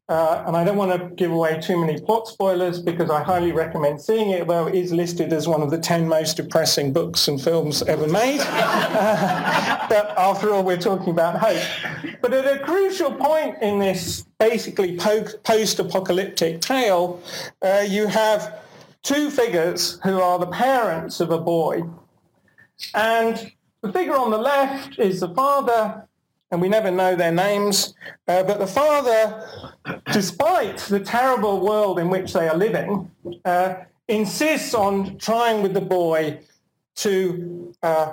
uh, 0.10 0.44
and 0.46 0.58
I 0.58 0.66
don't 0.66 0.76
want 0.76 0.92
to 0.92 1.16
give 1.16 1.32
away 1.32 1.62
too 1.62 1.80
many 1.80 2.00
plot 2.00 2.28
spoilers 2.28 2.82
because 2.82 3.10
I 3.10 3.24
highly 3.24 3.54
recommend 3.54 4.02
seeing 4.02 4.32
it, 4.32 4.48
though 4.48 4.68
it 4.68 4.76
is 4.76 4.92
listed 4.92 5.32
as 5.32 5.48
one 5.48 5.62
of 5.62 5.72
the 5.72 5.78
10 5.78 6.08
most 6.08 6.36
depressing 6.36 6.92
books 6.92 7.30
and 7.30 7.42
films 7.42 7.82
ever 7.84 8.06
made. 8.08 8.42
uh, 8.42 9.86
but 9.90 10.14
after 10.18 10.52
all, 10.52 10.64
we're 10.64 10.76
talking 10.78 11.10
about 11.10 11.40
hope. 11.40 11.64
But 12.22 12.34
at 12.34 12.46
a 12.46 12.60
crucial 12.60 13.14
point 13.14 13.62
in 13.62 13.80
this 13.80 14.26
basically 14.40 14.98
post-apocalyptic 14.98 16.60
tale, 16.60 17.22
uh, 17.62 17.86
you 17.88 18.08
have 18.08 18.60
two 19.04 19.30
figures 19.30 20.00
who 20.04 20.20
are 20.20 20.38
the 20.38 20.48
parents 20.48 21.22
of 21.22 21.32
a 21.32 21.40
boy. 21.40 21.84
And 22.94 23.54
the 23.82 23.92
figure 23.94 24.16
on 24.16 24.32
the 24.32 24.38
left 24.38 25.00
is 25.00 25.22
the 25.22 25.30
father 25.30 26.08
and 26.54 26.62
we 26.62 26.70
never 26.70 26.92
know 26.92 27.16
their 27.16 27.32
names. 27.32 27.96
Uh, 28.28 28.44
but 28.44 28.60
the 28.60 28.68
father, 28.68 29.44
despite 30.12 30.78
the 30.78 31.00
terrible 31.00 31.60
world 31.60 31.98
in 31.98 32.12
which 32.12 32.32
they 32.32 32.48
are 32.48 32.56
living, 32.56 33.10
uh, 33.44 33.74
insists 34.08 34.76
on 34.76 35.18
trying 35.18 35.64
with 35.64 35.74
the 35.74 35.82
boy 35.82 36.40
to 36.98 37.74
uh, 37.82 38.12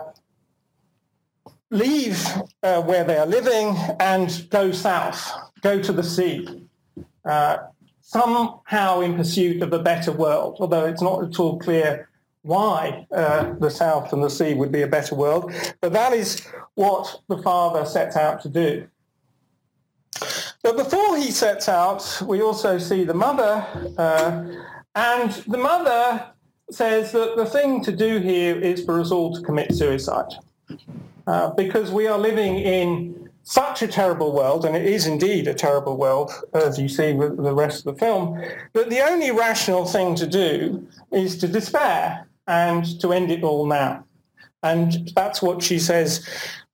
leave 1.71 2.27
uh, 2.63 2.81
where 2.81 3.05
they 3.05 3.19
are 3.19 3.27
living 3.27 3.77
and 4.01 4.49
go 4.49 4.73
south, 4.73 5.31
go 5.61 5.79
to 5.79 5.93
the 5.93 6.03
sea, 6.03 6.67
uh, 7.27 7.59
somehow 8.01 9.01
in 9.01 9.17
pursuit 9.17 9.63
of 9.63 9.75
a 9.75 9.79
better 9.79 10.13
world, 10.13 10.57
although 10.61 10.87
it's 10.87 11.03
not 11.03 11.23
at 11.23 11.39
all 11.39 11.59
clear 11.59 12.09
why 12.43 13.07
uh, 13.13 13.53
the 13.59 13.71
South 13.71 14.13
and 14.15 14.25
the 14.25 14.31
sea 14.31 14.55
would 14.55 14.73
be 14.73 14.81
a 14.81 14.87
better 14.87 15.15
world, 15.15 15.53
but 15.83 15.93
that 15.93 16.15
is 16.15 16.47
what 16.81 17.21
the 17.29 17.37
father 17.43 17.85
sets 17.85 18.17
out 18.17 18.41
to 18.41 18.49
do. 18.49 18.89
But 20.63 20.79
before 20.79 21.19
he 21.19 21.31
sets 21.31 21.69
out, 21.69 22.23
we 22.27 22.41
also 22.41 22.79
see 22.79 23.05
the 23.05 23.13
mother, 23.27 23.53
uh, 23.99 24.47
and 24.95 25.31
the 25.47 25.59
mother 25.59 26.25
says 26.71 27.13
that 27.13 27.37
the 27.37 27.45
thing 27.45 27.85
to 27.85 27.93
do 27.93 28.19
here 28.19 28.57
is 28.59 28.83
for 28.83 28.99
us 28.99 29.11
all 29.11 29.35
to 29.35 29.43
commit 29.43 29.75
suicide. 29.75 30.33
Uh, 31.27 31.51
because 31.51 31.91
we 31.91 32.07
are 32.07 32.19
living 32.19 32.57
in 32.57 33.29
such 33.43 33.83
a 33.83 33.89
terrible 33.89 34.33
world, 34.33 34.65
and 34.65 34.75
it 34.75 34.87
is 34.87 35.07
indeed 35.07 35.49
a 35.49 35.55
terrible 35.55 35.99
world, 35.99 36.31
as 36.55 36.79
you 36.79 36.89
see 36.89 37.13
with 37.13 37.37
the 37.37 37.55
rest 37.55 37.85
of 37.85 37.93
the 37.93 38.01
film, 38.01 38.41
that 38.73 38.89
the 38.89 39.01
only 39.01 39.31
rational 39.31 39.85
thing 39.85 40.15
to 40.15 40.27
do 40.27 40.87
is 41.13 41.37
to 41.37 41.47
despair 41.47 42.27
and 42.47 42.99
to 43.01 43.13
end 43.13 43.31
it 43.31 43.43
all 43.43 43.67
now. 43.67 44.03
And 44.63 45.11
that's 45.15 45.41
what 45.41 45.63
she 45.63 45.79
says 45.79 46.27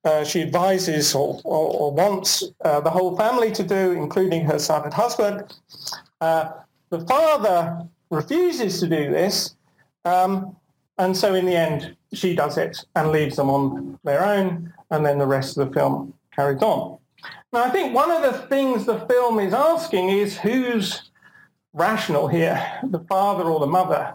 uh, 0.07 0.25
she 0.25 0.41
advises 0.41 1.15
or, 1.15 1.41
or, 1.45 1.69
or 1.81 1.93
wants 1.93 2.45
uh, 2.65 2.81
the 2.81 2.91
whole 2.91 3.17
family 3.17 3.51
to 3.51 3.65
do, 3.65 3.91
including 3.93 4.45
her 4.47 4.59
son 4.59 4.85
and 4.85 4.95
husband. 4.95 5.53
Uh, 6.21 6.51
the 6.91 7.01
father 7.01 7.85
refuses 8.11 8.79
to 8.81 8.87
do 8.87 9.11
this, 9.11 9.57
um, 10.05 10.57
and 10.99 11.15
so 11.15 11.35
in 11.35 11.45
the 11.45 11.57
end, 11.57 11.97
she 12.15 12.35
does 12.37 12.57
it 12.57 12.79
and 12.95 13.11
leaves 13.11 13.37
them 13.37 13.51
on 13.51 13.99
their 14.05 14.25
own, 14.25 14.73
and 14.91 15.05
then 15.05 15.19
the 15.19 15.27
rest 15.27 15.59
of 15.59 15.69
the 15.69 15.75
film 15.75 16.15
carries 16.35 16.63
on. 16.63 16.99
Now, 17.53 17.65
I 17.65 17.71
think 17.71 17.93
one 17.93 18.11
of 18.11 18.23
the 18.23 18.47
things 18.47 18.87
the 18.87 19.01
film 19.01 19.41
is 19.41 19.53
asking 19.53 20.11
is 20.11 20.39
who's 20.39 21.11
rational 21.73 22.29
here, 22.29 22.81
the 22.85 23.01
father 23.01 23.45
or 23.45 23.59
the 23.59 23.67
mother? 23.67 24.15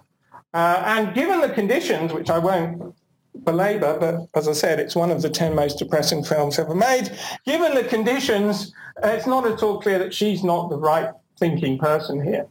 Uh, 0.54 0.84
and 0.86 1.14
given 1.14 1.42
the 1.42 1.50
conditions, 1.50 2.14
which 2.14 2.30
I 2.30 2.38
won't 2.38 2.96
belabor, 3.44 3.98
but 4.00 4.40
as 4.40 4.48
I 4.48 4.54
said, 4.54 4.80
it's 4.80 4.96
one 4.96 5.12
of 5.12 5.22
the 5.22 5.30
10 5.30 5.56
most 5.56 5.80
depressing 5.80 6.24
films 6.24 6.60
ever 6.60 6.76
made. 6.76 7.12
Given 7.46 7.76
the 7.76 7.84
conditions, 7.84 8.74
it's 9.04 9.28
not 9.28 9.48
at 9.48 9.64
all 9.64 9.82
clear 9.82 10.00
that 10.00 10.14
she's 10.14 10.44
not 10.44 10.70
the 10.70 10.78
right 10.78 11.12
thinking 11.40 11.78
person 11.78 12.24
here. 12.24 12.48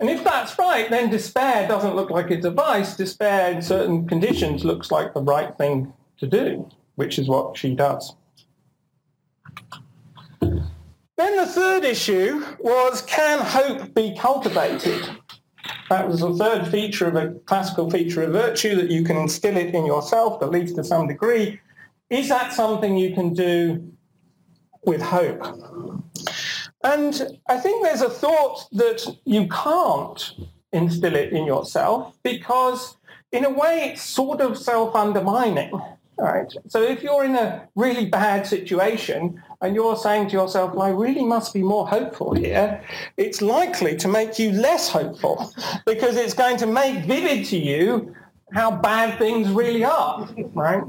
And 0.00 0.10
if 0.10 0.24
that's 0.24 0.58
right, 0.58 0.90
then 0.90 1.08
despair 1.08 1.68
doesn't 1.68 1.94
look 1.94 2.10
like 2.10 2.30
a 2.30 2.50
vice. 2.50 2.96
Despair 2.96 3.52
in 3.52 3.62
certain 3.62 4.06
conditions 4.06 4.64
looks 4.64 4.90
like 4.90 5.14
the 5.14 5.22
right 5.22 5.56
thing 5.56 5.92
to 6.18 6.26
do, 6.26 6.68
which 6.96 7.18
is 7.18 7.28
what 7.28 7.56
she 7.56 7.74
does. 7.74 8.14
Then 10.40 11.36
the 11.36 11.46
third 11.46 11.84
issue 11.84 12.44
was, 12.58 13.02
can 13.02 13.38
hope 13.38 13.94
be 13.94 14.14
cultivated? 14.18 15.08
That 15.88 16.08
was 16.08 16.20
the 16.20 16.34
third 16.34 16.66
feature 16.68 17.06
of 17.06 17.16
a 17.16 17.30
classical 17.46 17.90
feature 17.90 18.22
of 18.22 18.32
virtue, 18.32 18.74
that 18.76 18.90
you 18.90 19.04
can 19.04 19.16
instill 19.16 19.56
it 19.56 19.74
in 19.74 19.86
yourself, 19.86 20.42
at 20.42 20.50
least 20.50 20.76
to 20.76 20.84
some 20.84 21.06
degree. 21.06 21.60
Is 22.10 22.28
that 22.28 22.52
something 22.52 22.96
you 22.96 23.14
can 23.14 23.34
do 23.34 23.92
with 24.84 25.02
hope? 25.02 25.44
And 26.84 27.40
I 27.48 27.56
think 27.58 27.84
there's 27.84 28.02
a 28.02 28.10
thought 28.10 28.68
that 28.72 29.06
you 29.24 29.48
can't 29.48 30.34
instill 30.72 31.16
it 31.16 31.32
in 31.32 31.44
yourself 31.44 32.16
because 32.22 32.96
in 33.32 33.44
a 33.44 33.50
way 33.50 33.90
it's 33.90 34.02
sort 34.02 34.40
of 34.40 34.56
self-undermining. 34.56 35.72
Right. 36.18 36.50
So 36.68 36.82
if 36.82 37.02
you're 37.02 37.24
in 37.24 37.34
a 37.34 37.68
really 37.74 38.06
bad 38.06 38.46
situation 38.46 39.42
and 39.60 39.74
you're 39.74 39.96
saying 39.96 40.28
to 40.28 40.32
yourself, 40.32 40.74
well, 40.74 40.86
I 40.86 40.90
really 40.90 41.24
must 41.24 41.54
be 41.54 41.62
more 41.62 41.86
hopeful 41.88 42.34
here, 42.34 42.82
it's 43.16 43.40
likely 43.40 43.96
to 43.96 44.08
make 44.08 44.38
you 44.38 44.52
less 44.52 44.88
hopeful 44.88 45.52
because 45.84 46.16
it's 46.16 46.34
going 46.34 46.56
to 46.58 46.66
make 46.66 47.04
vivid 47.04 47.46
to 47.46 47.58
you 47.58 48.14
how 48.52 48.70
bad 48.70 49.18
things 49.18 49.48
really 49.50 49.84
are. 49.84 50.28
Right. 50.54 50.82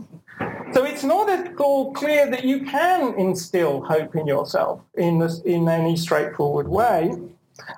So 0.73 0.83
it's 0.83 1.03
not 1.03 1.29
at 1.29 1.57
all 1.59 1.93
clear 1.93 2.29
that 2.29 2.43
you 2.43 2.65
can 2.65 3.13
instill 3.17 3.81
hope 3.81 4.15
in 4.15 4.27
yourself 4.27 4.81
in, 4.95 5.19
this, 5.19 5.39
in 5.41 5.67
any 5.67 5.95
straightforward 5.95 6.67
way. 6.67 7.15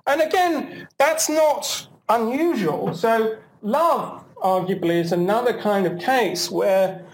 And 0.08 0.22
again, 0.22 0.88
that's 0.98 1.30
not 1.30 1.88
unusual. 2.10 2.94
So 2.94 3.38
love, 3.62 4.26
arguably, 4.38 5.00
is 5.00 5.12
another 5.12 5.58
kind 5.60 5.86
of 5.86 6.00
case 6.00 6.50
where 6.50 7.06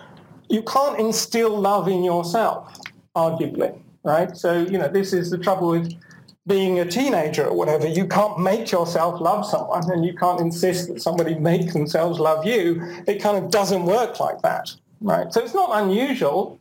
you 0.50 0.64
can't 0.64 1.00
instill 1.00 1.60
love 1.60 1.88
in 1.88 2.04
yourself, 2.04 2.80
arguably, 3.16 3.78
right? 4.04 4.36
So, 4.36 4.60
you 4.60 4.78
know, 4.78 4.88
this 4.88 5.14
is 5.14 5.30
the 5.30 5.38
trouble 5.38 5.70
with 5.70 5.94
being 6.48 6.80
a 6.80 6.86
teenager 6.86 7.46
or 7.46 7.56
whatever. 7.56 7.88
You 7.88 8.08
can't 8.08 8.40
make 8.40 8.72
yourself 8.72 9.20
love 9.20 9.46
someone 9.46 9.90
and 9.92 10.06
you 10.06 10.14
can't 10.14 10.40
insist 10.40 10.90
that 10.90 11.02
somebody 11.02 11.36
make 11.36 11.74
themselves 11.74 12.20
love 12.20 12.46
you. 12.46 12.82
It 13.08 13.22
kind 13.22 13.44
of 13.44 13.50
doesn't 13.50 13.84
work 13.86 14.20
like 14.20 14.42
that, 14.44 14.72
right? 15.02 15.34
So 15.34 15.42
it's 15.42 15.56
not 15.56 15.84
unusual. 15.84 16.60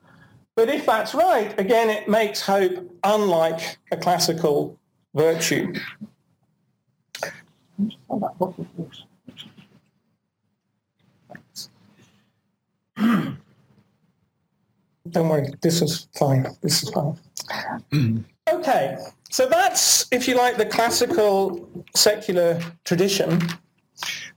But 0.56 0.68
if 0.68 0.86
that's 0.86 1.14
right, 1.14 1.58
again, 1.58 1.90
it 1.90 2.08
makes 2.08 2.40
hope 2.40 2.88
unlike 3.02 3.78
a 3.90 3.96
classical 3.96 4.78
virtue. 5.14 5.74
Don't 15.10 15.28
worry, 15.28 15.52
this 15.60 15.82
is 15.82 16.08
fine. 16.16 16.46
This 16.62 16.82
is 16.82 16.90
fine. 16.90 17.18
okay, 18.50 18.96
so 19.30 19.46
that's, 19.46 20.06
if 20.10 20.26
you 20.26 20.34
like, 20.34 20.56
the 20.56 20.66
classical 20.66 21.68
secular 21.94 22.60
tradition. 22.84 23.40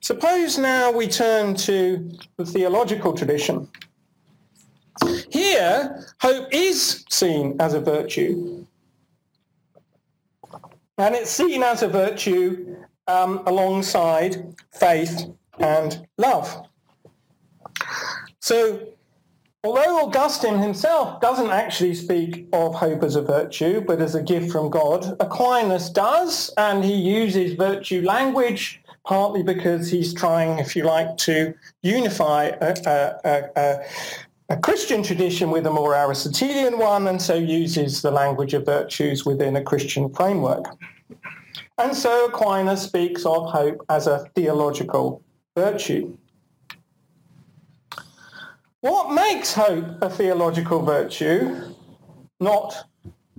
Suppose 0.02 0.58
now 0.58 0.92
we 0.92 1.08
turn 1.08 1.56
to 1.56 2.12
the 2.36 2.46
theological 2.46 3.14
tradition. 3.14 3.70
Here, 5.30 6.06
hope 6.20 6.48
is 6.52 7.06
seen 7.10 7.56
as 7.60 7.74
a 7.74 7.80
virtue. 7.80 8.66
And 10.98 11.16
it's 11.16 11.30
seen 11.30 11.64
as 11.64 11.84
a 11.84 11.88
virtue 11.88 12.76
um, 13.08 13.44
alongside 13.46 14.56
faith 14.72 15.28
and 15.60 16.08
love. 16.18 16.68
So 18.40 18.94
although 19.64 20.06
Augustine 20.06 20.60
himself 20.60 21.20
doesn't 21.22 21.50
actually 21.50 21.94
speak 21.94 22.48
of 22.54 22.76
hope 22.76 23.04
as 23.04 23.16
a 23.16 23.22
virtue, 23.22 23.82
but 23.82 24.02
as 24.02 24.16
a 24.16 24.22
gift 24.24 24.52
from 24.52 24.70
God, 24.70 25.16
Aquinas 25.20 25.90
does, 25.90 26.54
and 26.58 26.84
he 26.84 26.94
uses 26.94 27.54
virtue 27.54 28.02
language 28.02 28.82
partly 29.08 29.42
because 29.42 29.90
he's 29.90 30.14
trying, 30.14 30.60
if 30.60 30.76
you 30.76 30.84
like, 30.84 31.16
to 31.16 31.54
unify 31.82 32.52
a, 32.62 32.76
a, 32.86 33.50
a, 33.56 33.86
a 34.50 34.58
Christian 34.58 35.02
tradition 35.02 35.50
with 35.50 35.66
a 35.66 35.72
more 35.72 35.96
Aristotelian 35.96 36.78
one, 36.78 37.08
and 37.08 37.22
so 37.22 37.34
uses 37.34 38.02
the 38.02 38.12
language 38.12 38.54
of 38.54 38.66
virtues 38.66 39.26
within 39.26 39.56
a 39.56 39.64
Christian 39.64 40.14
framework. 40.14 40.66
And 41.78 41.96
so 41.96 42.26
Aquinas 42.26 42.82
speaks 42.82 43.26
of 43.26 43.50
hope 43.50 43.86
as 43.90 44.08
a 44.08 44.30
theological 44.36 45.22
virtue. 45.56 46.18
What 48.88 49.12
makes 49.12 49.54
hope 49.54 50.02
a 50.02 50.10
theological 50.10 50.82
virtue, 50.82 51.76
not 52.40 52.88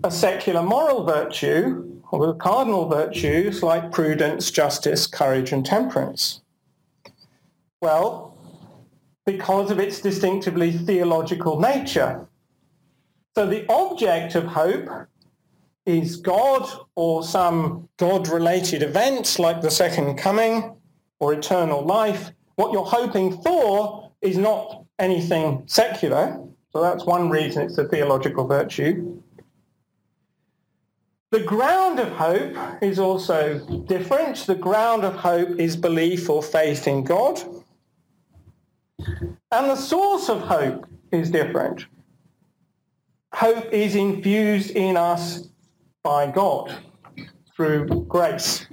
a 0.05 0.11
secular 0.11 0.63
moral 0.63 1.07
virtue, 1.07 2.03
or 2.11 2.27
the 2.27 2.35
cardinal 2.35 2.87
virtues 2.87 3.63
like 3.63 3.91
prudence, 3.91 4.51
justice, 4.51 5.07
courage, 5.07 5.51
and 5.51 5.65
temperance? 5.65 6.43
Well, 7.81 8.37
because 9.25 9.71
of 9.71 9.81
its 9.81 10.03
distinctively 10.03 10.71
theological 10.71 11.59
nature. 11.59 12.29
So 13.35 13.47
the 13.47 13.65
object 13.73 14.35
of 14.35 14.45
hope 14.45 14.91
is 15.87 16.17
God 16.17 16.69
or 16.95 17.25
some 17.25 17.89
God-related 17.97 18.83
events 18.83 19.39
like 19.39 19.63
the 19.63 19.71
second 19.71 20.19
coming 20.19 20.77
or 21.21 21.33
eternal 21.33 21.87
life. 21.87 22.33
What 22.57 22.75
you're 22.75 22.85
hoping 22.85 23.41
for 23.41 24.13
is 24.21 24.37
not 24.37 24.85
anything 24.99 25.63
secular. 25.67 26.41
So 26.73 26.83
that's 26.83 27.05
one 27.05 27.31
reason 27.31 27.63
it's 27.63 27.79
a 27.79 27.89
theological 27.89 28.47
virtue. 28.47 29.23
The 31.31 31.41
ground 31.41 32.01
of 32.01 32.09
hope 32.09 32.57
is 32.83 32.99
also 32.99 33.59
different. 33.87 34.47
The 34.47 34.55
ground 34.55 35.05
of 35.05 35.15
hope 35.15 35.61
is 35.61 35.77
belief 35.77 36.31
or 36.31 36.43
faith 36.43 36.89
in 36.89 37.05
God. 37.05 37.41
And 38.99 39.71
the 39.71 39.77
source 39.77 40.31
of 40.31 40.41
hope 40.41 40.87
is 41.13 41.31
different. 41.31 41.87
Hope 43.35 43.67
is 43.73 43.95
infused 43.95 44.71
in 44.71 44.97
us 44.97 45.49
by 46.03 46.31
God 46.31 46.75
through 47.55 48.07
grace. 48.09 48.67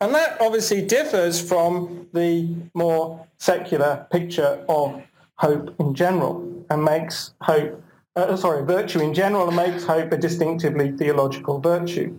And 0.00 0.12
that 0.14 0.40
obviously 0.40 0.84
differs 0.84 1.40
from 1.40 2.08
the 2.12 2.52
more 2.74 3.27
secular 3.38 4.06
picture 4.10 4.64
of 4.68 5.02
hope 5.36 5.74
in 5.78 5.94
general 5.94 6.64
and 6.70 6.84
makes 6.84 7.34
hope, 7.40 7.82
uh, 8.16 8.36
sorry, 8.36 8.64
virtue 8.64 9.00
in 9.00 9.14
general 9.14 9.48
and 9.48 9.56
makes 9.56 9.84
hope 9.84 10.12
a 10.12 10.16
distinctively 10.16 10.92
theological 10.92 11.60
virtue. 11.60 12.18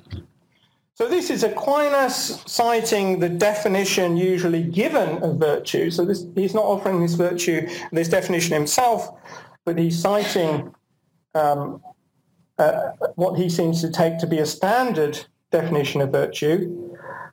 So 0.99 1.07
this 1.07 1.29
is 1.29 1.43
Aquinas 1.43 2.43
citing 2.45 3.19
the 3.19 3.29
definition 3.29 4.17
usually 4.17 4.63
given 4.63 5.23
of 5.23 5.37
virtue. 5.37 5.91
So 5.91 6.03
this, 6.03 6.25
he's 6.35 6.53
not 6.53 6.65
offering 6.65 7.01
this 7.01 7.13
virtue, 7.13 7.69
this 7.93 8.09
definition 8.09 8.53
himself, 8.53 9.09
but 9.63 9.77
he's 9.77 9.97
citing 9.97 10.73
um, 11.35 11.81
uh, 12.57 12.91
what 13.15 13.39
he 13.39 13.49
seems 13.49 13.79
to 13.79 13.89
take 13.89 14.17
to 14.19 14.27
be 14.27 14.39
a 14.39 14.45
standard 14.45 15.25
definition 15.51 16.01
of 16.01 16.11
virtue. 16.11 16.88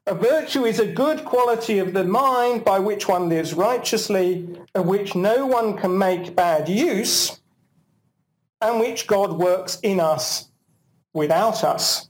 A 0.08 0.14
virtue 0.14 0.64
is 0.64 0.78
a 0.78 0.86
good 0.86 1.24
quality 1.24 1.80
of 1.80 1.92
the 1.92 2.04
mind 2.04 2.64
by 2.64 2.78
which 2.78 3.08
one 3.08 3.28
lives 3.28 3.54
righteously, 3.54 4.48
of 4.74 4.86
which 4.86 5.16
no 5.16 5.46
one 5.46 5.76
can 5.76 5.98
make 5.98 6.36
bad 6.36 6.68
use, 6.68 7.40
and 8.60 8.78
which 8.78 9.08
God 9.08 9.32
works 9.32 9.80
in 9.82 9.98
us 9.98 10.48
without 11.12 11.64
us. 11.64 12.08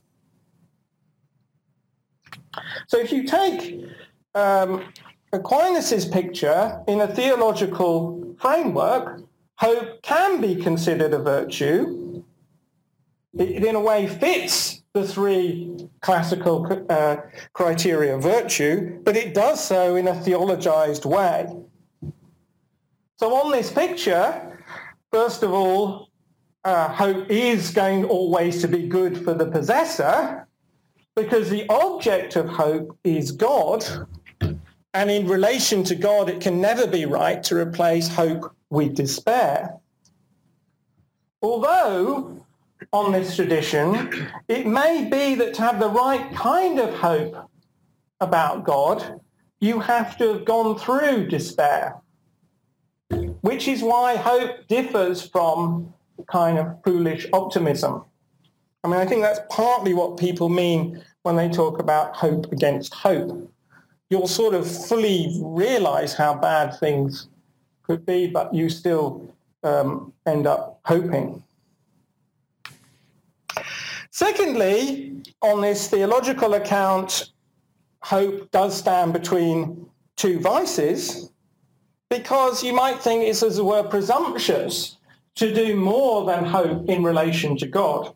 So 2.87 2.99
if 2.99 3.11
you 3.11 3.23
take 3.23 3.83
um, 4.35 4.93
Aquinas' 5.33 6.05
picture 6.05 6.79
in 6.87 7.01
a 7.01 7.07
theological 7.07 8.35
framework, 8.39 9.23
hope 9.55 10.03
can 10.03 10.39
be 10.39 10.55
considered 10.55 11.13
a 11.13 11.19
virtue. 11.19 12.23
It, 13.39 13.63
in 13.63 13.75
a 13.75 13.79
way 13.79 14.07
fits 14.07 14.83
the 14.97 15.07
three 15.07 15.71
classical 16.01 16.55
uh, 16.89 17.17
criteria 17.53 18.15
of 18.15 18.23
virtue, 18.23 18.99
but 19.03 19.15
it 19.15 19.33
does 19.33 19.63
so 19.63 19.95
in 19.95 20.07
a 20.07 20.13
theologized 20.13 21.05
way. 21.05 21.47
So 23.17 23.33
on 23.33 23.51
this 23.51 23.71
picture, 23.71 24.57
first 25.11 25.43
of 25.43 25.51
all, 25.51 26.09
uh, 26.63 26.89
hope 26.89 27.29
is 27.29 27.71
going 27.71 28.05
always 28.05 28.61
to 28.61 28.67
be 28.67 28.87
good 28.87 29.23
for 29.23 29.33
the 29.33 29.45
possessor, 29.45 30.47
because 31.15 31.49
the 31.49 31.67
object 31.69 32.35
of 32.35 32.47
hope 32.47 32.97
is 33.03 33.31
God. 33.31 33.83
And 34.93 35.11
in 35.11 35.27
relation 35.27 35.83
to 35.85 35.95
God, 35.95 36.29
it 36.29 36.41
can 36.41 36.59
never 36.61 36.87
be 36.87 37.05
right 37.05 37.41
to 37.43 37.55
replace 37.55 38.07
hope 38.07 38.55
with 38.69 38.95
despair. 38.95 39.77
Although, 41.41 42.45
on 42.93 43.11
this 43.11 43.35
tradition, 43.35 44.31
it 44.47 44.65
may 44.65 45.07
be 45.09 45.35
that 45.35 45.53
to 45.55 45.61
have 45.61 45.79
the 45.79 45.89
right 45.89 46.33
kind 46.33 46.79
of 46.79 46.93
hope 46.93 47.49
about 48.19 48.63
God, 48.63 49.19
you 49.59 49.79
have 49.79 50.17
to 50.17 50.33
have 50.33 50.45
gone 50.45 50.77
through 50.77 51.27
despair, 51.27 51.97
which 53.41 53.67
is 53.67 53.81
why 53.81 54.15
hope 54.15 54.67
differs 54.67 55.21
from 55.21 55.93
kind 56.27 56.57
of 56.57 56.83
foolish 56.83 57.27
optimism. 57.33 58.03
I 58.83 58.87
mean, 58.87 58.99
I 58.99 59.05
think 59.05 59.21
that's 59.21 59.39
partly 59.49 59.93
what 59.93 60.17
people 60.17 60.49
mean 60.49 61.03
when 61.23 61.35
they 61.35 61.49
talk 61.49 61.79
about 61.79 62.15
hope 62.15 62.51
against 62.51 62.93
hope. 62.93 63.51
You'll 64.09 64.27
sort 64.27 64.53
of 64.55 64.69
fully 64.87 65.39
realize 65.41 66.13
how 66.13 66.35
bad 66.35 66.79
things 66.79 67.27
could 67.83 68.05
be, 68.05 68.27
but 68.27 68.53
you 68.53 68.69
still 68.69 69.33
um, 69.63 70.13
end 70.25 70.47
up 70.47 70.79
hoping. 70.85 71.43
Secondly, 74.17 75.21
on 75.43 75.61
this 75.61 75.89
theological 75.89 76.55
account, 76.55 77.33
hope 78.01 78.49
does 78.49 78.75
stand 78.75 79.13
between 79.13 79.87
two 80.15 80.39
vices 80.39 81.31
because 82.09 82.63
you 82.63 82.73
might 82.73 82.99
think 82.99 83.25
it's, 83.25 83.43
as 83.43 83.59
it 83.59 83.63
were, 83.63 83.83
presumptuous 83.83 84.97
to 85.35 85.53
do 85.53 85.75
more 85.75 86.25
than 86.25 86.45
hope 86.45 86.89
in 86.89 87.03
relation 87.03 87.55
to 87.57 87.67
God. 87.67 88.11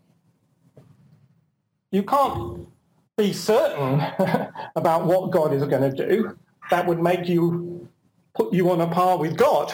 You 1.92 2.02
can't 2.02 2.68
be 3.16 3.32
certain 3.32 4.02
about 4.76 5.06
what 5.06 5.30
God 5.30 5.54
is 5.54 5.62
going 5.66 5.96
to 5.96 6.08
do. 6.08 6.36
That 6.72 6.88
would 6.88 7.00
make 7.00 7.30
you 7.30 7.88
put 8.34 8.52
you 8.52 8.72
on 8.72 8.82
a 8.82 8.88
par 8.88 9.20
with 9.20 9.38
God. 9.38 9.72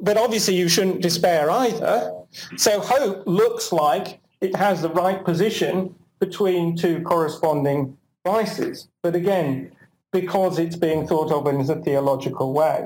But 0.00 0.16
obviously 0.16 0.56
you 0.56 0.68
shouldn't 0.68 1.00
despair 1.00 1.48
either. 1.48 2.12
So 2.56 2.80
hope 2.80 3.22
looks 3.28 3.70
like 3.70 4.19
it 4.40 4.56
has 4.56 4.82
the 4.82 4.90
right 4.90 5.24
position 5.24 5.94
between 6.18 6.76
two 6.76 7.02
corresponding 7.02 7.96
vices. 8.24 8.88
But 9.02 9.14
again, 9.14 9.72
because 10.12 10.58
it's 10.58 10.76
being 10.76 11.06
thought 11.06 11.30
of 11.30 11.46
in 11.46 11.60
a 11.70 11.82
theological 11.82 12.52
way. 12.52 12.84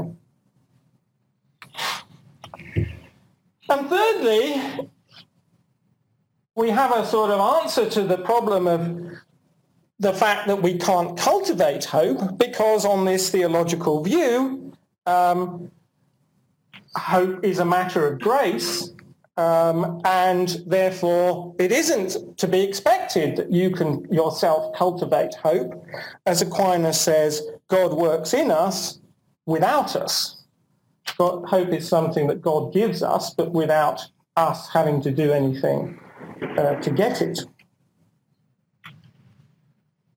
And 3.68 3.88
thirdly, 3.88 4.90
we 6.54 6.70
have 6.70 6.92
a 6.92 7.06
sort 7.06 7.30
of 7.30 7.40
answer 7.62 7.88
to 7.90 8.02
the 8.02 8.18
problem 8.18 8.66
of 8.66 9.18
the 9.98 10.12
fact 10.12 10.46
that 10.48 10.60
we 10.62 10.76
can't 10.76 11.16
cultivate 11.18 11.84
hope 11.84 12.38
because 12.38 12.84
on 12.84 13.04
this 13.04 13.30
theological 13.30 14.02
view, 14.02 14.72
um, 15.06 15.70
hope 16.96 17.42
is 17.44 17.58
a 17.58 17.64
matter 17.64 18.06
of 18.06 18.20
grace 18.20 18.92
um, 19.36 20.00
and 20.04 20.62
therefore 20.66 21.54
it 21.58 21.72
isn't 21.72 22.38
to 22.38 22.46
be 22.46 22.62
expected 22.62 23.36
that 23.36 23.50
you 23.50 23.70
can 23.70 24.04
yourself 24.12 24.74
cultivate 24.76 25.34
hope. 25.34 25.84
As 26.26 26.42
Aquinas 26.42 27.00
says, 27.00 27.42
God 27.68 27.92
works 27.94 28.32
in 28.32 28.50
us 28.50 29.00
without 29.46 29.96
us. 29.96 30.44
God, 31.18 31.44
hope 31.46 31.68
is 31.68 31.88
something 31.88 32.26
that 32.28 32.40
God 32.40 32.72
gives 32.72 33.02
us, 33.02 33.34
but 33.34 33.52
without 33.52 34.00
us 34.36 34.68
having 34.68 35.00
to 35.02 35.10
do 35.10 35.32
anything 35.32 35.98
uh, 36.56 36.76
to 36.76 36.90
get 36.90 37.20
it. 37.20 37.40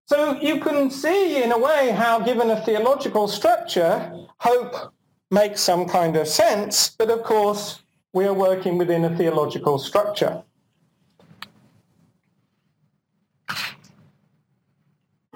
So 0.06 0.40
you 0.40 0.62
can 0.62 0.90
see 0.90 1.44
in 1.44 1.52
a 1.52 1.58
way 1.58 1.92
how 1.92 2.20
given 2.20 2.50
a 2.50 2.64
theological 2.64 3.28
structure, 3.28 4.12
hope 4.40 4.94
makes 5.30 5.60
some 5.60 5.86
kind 5.86 6.16
of 6.16 6.28
sense, 6.28 6.90
but 6.90 7.10
of 7.10 7.24
course 7.24 7.82
we 8.18 8.26
are 8.26 8.34
working 8.34 8.80
within 8.80 9.06
a 9.06 9.16
theological 9.16 9.78
structure. 9.78 10.42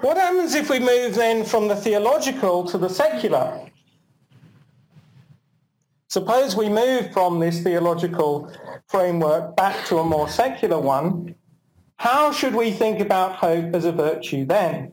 What 0.00 0.16
happens 0.16 0.56
if 0.56 0.68
we 0.68 0.80
move 0.80 1.14
then 1.14 1.44
from 1.44 1.68
the 1.68 1.76
theological 1.76 2.64
to 2.64 2.78
the 2.78 2.88
secular? 2.88 3.70
Suppose 6.08 6.56
we 6.56 6.68
move 6.68 7.12
from 7.12 7.38
this 7.38 7.62
theological 7.62 8.52
framework 8.88 9.54
back 9.54 9.86
to 9.86 9.98
a 9.98 10.04
more 10.04 10.28
secular 10.28 10.80
one. 10.80 11.36
How 11.98 12.32
should 12.32 12.54
we 12.56 12.72
think 12.72 12.98
about 12.98 13.36
hope 13.36 13.76
as 13.76 13.84
a 13.84 13.92
virtue 13.92 14.44
then? 14.44 14.92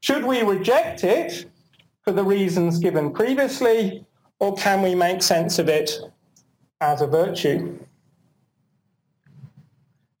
Should 0.00 0.24
we 0.24 0.42
reject 0.42 1.04
it 1.04 1.46
for 2.02 2.12
the 2.12 2.22
reasons 2.22 2.78
given 2.78 3.14
previously, 3.14 4.04
or 4.40 4.54
can 4.56 4.82
we 4.82 4.94
make 4.94 5.22
sense 5.22 5.58
of 5.58 5.68
it 5.68 5.92
as 6.80 7.00
a 7.00 7.06
virtue? 7.06 7.78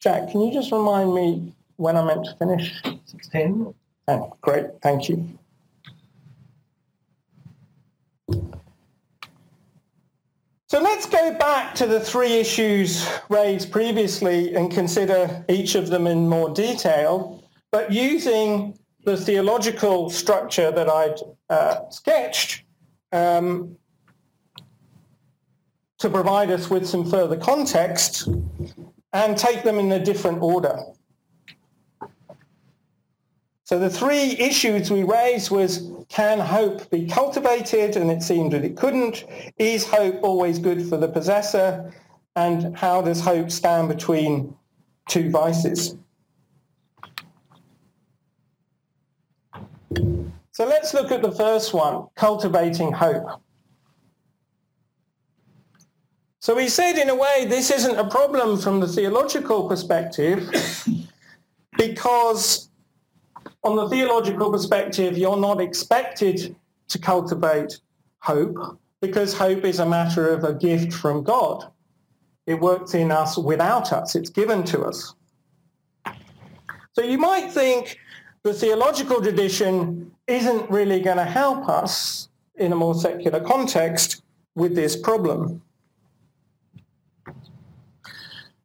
Jack, 0.00 0.30
can 0.30 0.40
you 0.40 0.52
just 0.52 0.70
remind 0.70 1.14
me 1.14 1.54
when 1.76 1.96
I 1.96 2.04
meant 2.04 2.24
to 2.26 2.36
finish? 2.36 2.82
16. 3.06 3.74
Oh, 4.08 4.36
great, 4.42 4.66
thank 4.82 5.08
you. 5.08 5.38
So 10.68 10.80
let's 10.80 11.06
go 11.06 11.32
back 11.38 11.74
to 11.76 11.86
the 11.86 12.00
three 12.00 12.32
issues 12.32 13.08
raised 13.28 13.70
previously 13.70 14.54
and 14.56 14.72
consider 14.72 15.44
each 15.48 15.74
of 15.74 15.88
them 15.88 16.06
in 16.06 16.28
more 16.28 16.52
detail, 16.52 17.44
but 17.70 17.92
using 17.92 18.76
the 19.04 19.16
theological 19.16 20.10
structure 20.10 20.70
that 20.72 20.88
I'd 20.88 21.20
uh, 21.48 21.88
sketched 21.90 22.64
um, 23.12 23.76
to 26.04 26.10
provide 26.10 26.50
us 26.50 26.68
with 26.68 26.86
some 26.86 27.10
further 27.10 27.34
context 27.34 28.28
and 29.14 29.38
take 29.38 29.62
them 29.62 29.78
in 29.78 29.90
a 29.90 30.04
different 30.04 30.42
order. 30.42 30.78
So 33.64 33.78
the 33.78 33.88
three 33.88 34.36
issues 34.38 34.90
we 34.90 35.02
raised 35.02 35.50
was 35.50 35.90
can 36.10 36.40
hope 36.40 36.90
be 36.90 37.06
cultivated? 37.06 37.96
And 37.96 38.10
it 38.10 38.22
seemed 38.22 38.52
that 38.52 38.66
it 38.66 38.76
couldn't. 38.76 39.24
Is 39.56 39.86
hope 39.86 40.22
always 40.22 40.58
good 40.58 40.86
for 40.86 40.98
the 40.98 41.08
possessor? 41.08 41.90
And 42.36 42.76
how 42.76 43.00
does 43.00 43.22
hope 43.22 43.50
stand 43.50 43.88
between 43.88 44.54
two 45.08 45.30
vices? 45.30 45.96
So 50.50 50.66
let's 50.66 50.92
look 50.92 51.10
at 51.10 51.22
the 51.22 51.32
first 51.32 51.72
one, 51.72 52.08
cultivating 52.14 52.92
hope. 52.92 53.40
So 56.44 56.58
he 56.58 56.68
said 56.68 56.98
in 56.98 57.08
a 57.08 57.14
way 57.14 57.46
this 57.46 57.70
isn't 57.70 57.98
a 57.98 58.06
problem 58.06 58.58
from 58.58 58.78
the 58.78 58.86
theological 58.86 59.66
perspective 59.66 60.50
because 61.78 62.68
on 63.62 63.76
the 63.76 63.88
theological 63.88 64.52
perspective 64.52 65.16
you're 65.16 65.38
not 65.38 65.58
expected 65.58 66.54
to 66.88 66.98
cultivate 66.98 67.80
hope 68.18 68.78
because 69.00 69.32
hope 69.32 69.64
is 69.64 69.78
a 69.78 69.86
matter 69.86 70.28
of 70.28 70.44
a 70.44 70.52
gift 70.52 70.92
from 70.92 71.22
God. 71.22 71.64
It 72.44 72.60
works 72.60 72.92
in 72.92 73.10
us 73.10 73.38
without 73.38 73.94
us. 73.94 74.14
It's 74.14 74.28
given 74.28 74.64
to 74.64 74.82
us. 74.82 75.14
So 76.92 77.00
you 77.00 77.16
might 77.16 77.52
think 77.52 77.98
the 78.42 78.52
theological 78.52 79.22
tradition 79.22 80.12
isn't 80.26 80.70
really 80.70 81.00
going 81.00 81.16
to 81.16 81.24
help 81.24 81.70
us 81.70 82.28
in 82.56 82.70
a 82.70 82.76
more 82.76 82.94
secular 82.94 83.40
context 83.40 84.20
with 84.54 84.74
this 84.74 84.94
problem. 84.94 85.62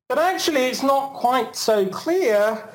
But 0.10 0.18
actually, 0.18 0.66
it's 0.66 0.82
not 0.82 1.14
quite 1.14 1.56
so 1.56 1.86
clear 1.86 2.68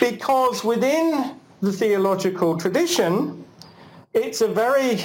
because 0.00 0.64
within 0.64 1.36
the 1.60 1.70
theological 1.70 2.56
tradition, 2.56 3.44
it's 4.14 4.40
a 4.40 4.48
very 4.48 5.04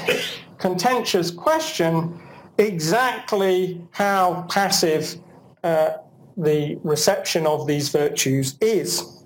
contentious 0.60 1.30
question 1.30 2.22
exactly 2.58 3.86
how 3.92 4.46
passive 4.50 5.18
uh, 5.66 5.98
the 6.38 6.80
reception 6.86 7.46
of 7.46 7.68
these 7.68 7.90
virtues 7.90 8.58
is. 8.62 9.26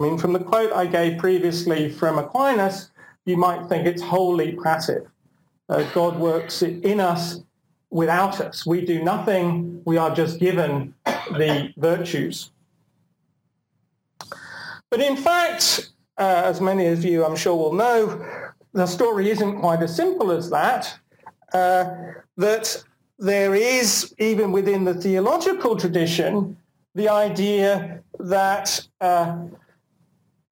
I 0.00 0.04
mean, 0.04 0.16
from 0.16 0.32
the 0.32 0.38
quote 0.38 0.72
I 0.72 0.86
gave 0.86 1.18
previously 1.18 1.90
from 1.90 2.18
Aquinas, 2.18 2.90
you 3.26 3.36
might 3.36 3.68
think 3.68 3.86
it's 3.86 4.00
wholly 4.00 4.56
passive. 4.64 5.06
Uh, 5.68 5.82
God 5.92 6.18
works 6.18 6.62
in 6.62 7.00
us 7.00 7.42
without 7.90 8.40
us. 8.40 8.64
We 8.64 8.84
do 8.84 9.02
nothing. 9.02 9.82
We 9.84 9.96
are 9.96 10.14
just 10.14 10.38
given 10.38 10.94
the 11.04 11.72
virtues. 11.76 12.50
But 14.90 15.00
in 15.00 15.16
fact, 15.16 15.90
uh, 16.18 16.42
as 16.44 16.60
many 16.60 16.86
of 16.86 17.04
you 17.04 17.24
I'm 17.24 17.36
sure 17.36 17.56
will 17.56 17.72
know, 17.72 18.24
the 18.72 18.86
story 18.86 19.30
isn't 19.30 19.60
quite 19.60 19.82
as 19.82 19.94
simple 19.94 20.30
as 20.30 20.50
that. 20.50 20.98
Uh, 21.52 22.12
that 22.36 22.82
there 23.18 23.54
is, 23.54 24.14
even 24.18 24.52
within 24.52 24.84
the 24.84 24.94
theological 24.94 25.76
tradition, 25.76 26.56
the 26.94 27.08
idea 27.08 28.02
that 28.18 28.86
uh, 29.00 29.36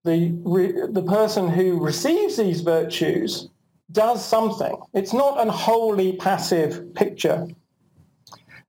the, 0.05 0.89
the 0.91 1.03
person 1.03 1.49
who 1.49 1.79
receives 1.79 2.37
these 2.37 2.61
virtues 2.61 3.49
does 3.93 4.25
something. 4.25 4.77
It's 4.93 5.13
not 5.13 5.41
an 5.41 5.49
wholly 5.49 6.17
passive 6.17 6.95
picture. 6.95 7.47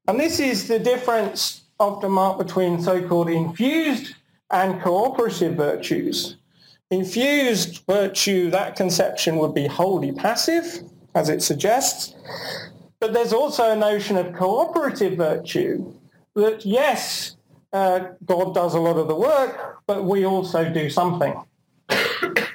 And 0.08 0.20
this 0.20 0.40
is 0.40 0.68
the 0.68 0.80
difference 0.80 1.64
often 1.80 2.12
marked 2.12 2.40
between 2.40 2.82
so-called 2.82 3.30
infused 3.30 4.16
and 4.52 4.82
cooperative 4.82 5.56
virtues. 5.56 6.38
Infused 6.92 7.84
virtue, 7.88 8.50
that 8.50 8.76
conception 8.76 9.38
would 9.38 9.54
be 9.54 9.68
wholly 9.68 10.12
passive, 10.12 10.84
as 11.16 11.30
it 11.30 11.42
suggests. 11.42 12.16
But 13.00 13.14
there's 13.14 13.34
also 13.34 13.72
a 13.72 13.76
notion 13.76 14.18
of 14.18 14.34
cooperative 14.34 15.18
virtue 15.18 15.94
that, 16.36 16.66
yes, 16.66 17.38
uh, 17.72 18.08
God 18.26 18.56
does 18.56 18.74
a 18.74 18.80
lot 18.80 18.98
of 18.98 19.08
the 19.08 19.16
work, 19.16 19.78
but 19.86 20.04
we 20.04 20.26
also 20.26 20.70
do 20.72 20.90
something. 20.90 21.36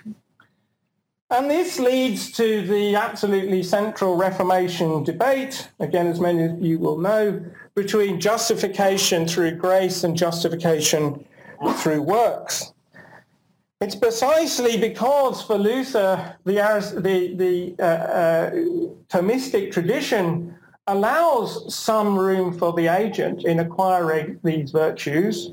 And 1.31 1.51
this 1.51 1.79
leads 1.79 2.31
to 2.33 2.67
the 2.67 2.97
absolutely 2.97 3.63
central 3.63 4.17
Reformation 4.17 5.03
debate, 5.05 5.69
again, 5.81 6.07
as 6.07 6.21
many 6.21 6.45
of 6.45 6.63
you 6.63 6.79
will 6.79 6.99
know, 6.99 7.43
between 7.75 8.21
justification 8.21 9.27
through 9.27 9.53
grace 9.53 10.05
and 10.05 10.17
justification 10.17 11.25
through 11.79 12.03
works. 12.03 12.73
It's 13.81 13.97
precisely 13.97 14.77
because 14.77 15.43
for 15.43 15.59
Luther, 15.59 16.37
the, 16.45 16.55
the, 16.97 17.35
the 17.35 17.75
uh, 17.79 17.85
uh, 17.85 18.51
Thomistic 19.09 19.73
tradition 19.73 20.55
allows 20.87 21.75
some 21.75 22.19
room 22.19 22.57
for 22.57 22.73
the 22.75 22.87
agent 22.87 23.45
in 23.45 23.59
acquiring 23.59 24.39
these 24.45 24.71
virtues, 24.71 25.53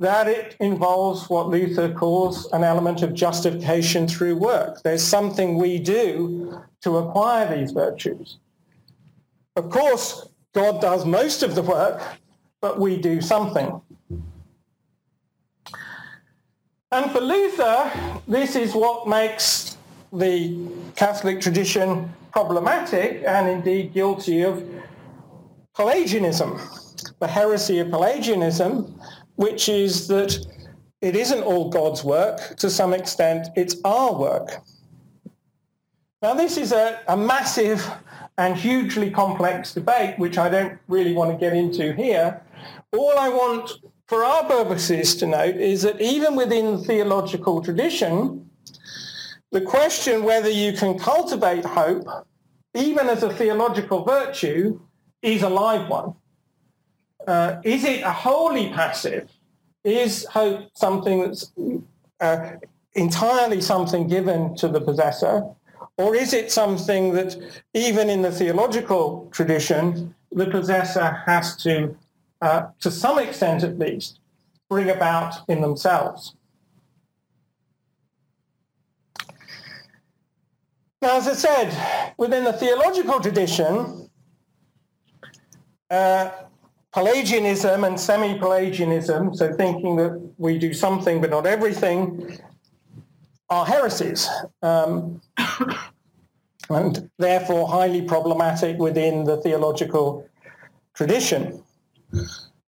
that 0.00 0.26
it 0.26 0.56
involves 0.60 1.28
what 1.28 1.48
Luther 1.48 1.92
calls 1.92 2.50
an 2.52 2.64
element 2.64 3.02
of 3.02 3.12
justification 3.12 4.08
through 4.08 4.34
work. 4.34 4.82
There's 4.82 5.04
something 5.04 5.58
we 5.58 5.78
do 5.78 6.58
to 6.80 6.96
acquire 6.96 7.54
these 7.54 7.70
virtues. 7.72 8.38
Of 9.56 9.68
course, 9.68 10.26
God 10.54 10.80
does 10.80 11.04
most 11.04 11.42
of 11.42 11.54
the 11.54 11.60
work, 11.62 12.02
but 12.62 12.80
we 12.80 12.96
do 12.96 13.20
something. 13.20 13.78
And 16.92 17.10
for 17.12 17.20
Luther, 17.20 17.92
this 18.26 18.56
is 18.56 18.74
what 18.74 19.06
makes 19.06 19.76
the 20.14 20.66
Catholic 20.96 21.42
tradition 21.42 22.10
problematic 22.32 23.22
and 23.26 23.48
indeed 23.48 23.92
guilty 23.92 24.42
of 24.42 24.66
Pelagianism, 25.74 26.58
the 27.20 27.28
heresy 27.28 27.80
of 27.80 27.90
Pelagianism, 27.90 28.98
which 29.40 29.70
is 29.70 30.06
that 30.06 30.36
it 31.00 31.16
isn't 31.16 31.42
all 31.42 31.70
God's 31.70 32.04
work. 32.04 32.56
To 32.58 32.68
some 32.68 32.92
extent, 32.92 33.48
it's 33.56 33.74
our 33.86 34.12
work. 34.12 34.50
Now, 36.20 36.34
this 36.34 36.58
is 36.58 36.72
a, 36.72 37.00
a 37.08 37.16
massive 37.16 37.90
and 38.36 38.54
hugely 38.54 39.10
complex 39.10 39.72
debate, 39.72 40.18
which 40.18 40.36
I 40.36 40.50
don't 40.50 40.78
really 40.88 41.14
want 41.14 41.30
to 41.30 41.38
get 41.38 41.54
into 41.54 41.94
here. 41.94 42.42
All 42.92 43.18
I 43.18 43.30
want 43.30 43.70
for 44.08 44.24
our 44.24 44.44
purposes 44.44 45.16
to 45.16 45.26
note 45.26 45.56
is 45.56 45.80
that 45.82 45.98
even 46.02 46.36
within 46.36 46.84
theological 46.84 47.62
tradition, 47.62 48.50
the 49.52 49.62
question 49.62 50.22
whether 50.22 50.50
you 50.50 50.74
can 50.74 50.98
cultivate 50.98 51.64
hope, 51.64 52.04
even 52.74 53.08
as 53.08 53.22
a 53.22 53.32
theological 53.32 54.04
virtue, 54.04 54.78
is 55.22 55.42
a 55.42 55.48
live 55.48 55.88
one 55.88 56.14
uh, 57.26 57.60
is 57.64 57.84
it 57.84 58.02
a 58.02 58.10
wholly 58.10 58.70
passive? 58.70 59.30
Is 59.84 60.26
hope 60.26 60.68
something 60.74 61.22
that's 61.22 61.52
uh, 62.20 62.52
entirely 62.94 63.60
something 63.60 64.06
given 64.06 64.54
to 64.56 64.68
the 64.68 64.80
possessor? 64.80 65.44
Or 65.96 66.14
is 66.14 66.32
it 66.32 66.50
something 66.50 67.12
that, 67.12 67.36
even 67.74 68.08
in 68.08 68.22
the 68.22 68.32
theological 68.32 69.28
tradition, 69.32 70.14
the 70.32 70.46
possessor 70.46 71.22
has 71.26 71.56
to, 71.58 71.96
uh, 72.40 72.68
to 72.80 72.90
some 72.90 73.18
extent 73.18 73.62
at 73.62 73.78
least, 73.78 74.18
bring 74.68 74.90
about 74.90 75.34
in 75.48 75.60
themselves? 75.60 76.34
Now, 81.02 81.16
as 81.16 81.28
I 81.28 81.32
said, 81.32 82.14
within 82.18 82.44
the 82.44 82.52
theological 82.52 83.20
tradition, 83.20 84.10
uh, 85.90 86.30
Pelagianism 86.92 87.84
and 87.84 87.98
semi-Pelagianism, 87.98 89.34
so 89.34 89.52
thinking 89.52 89.96
that 89.96 90.32
we 90.38 90.58
do 90.58 90.74
something 90.74 91.20
but 91.20 91.30
not 91.30 91.46
everything, 91.46 92.38
are 93.48 93.64
heresies. 93.64 94.28
Um, 94.62 95.20
and 96.70 97.10
therefore 97.18 97.68
highly 97.68 98.02
problematic 98.02 98.78
within 98.78 99.24
the 99.24 99.36
theological 99.38 100.28
tradition. 100.94 101.62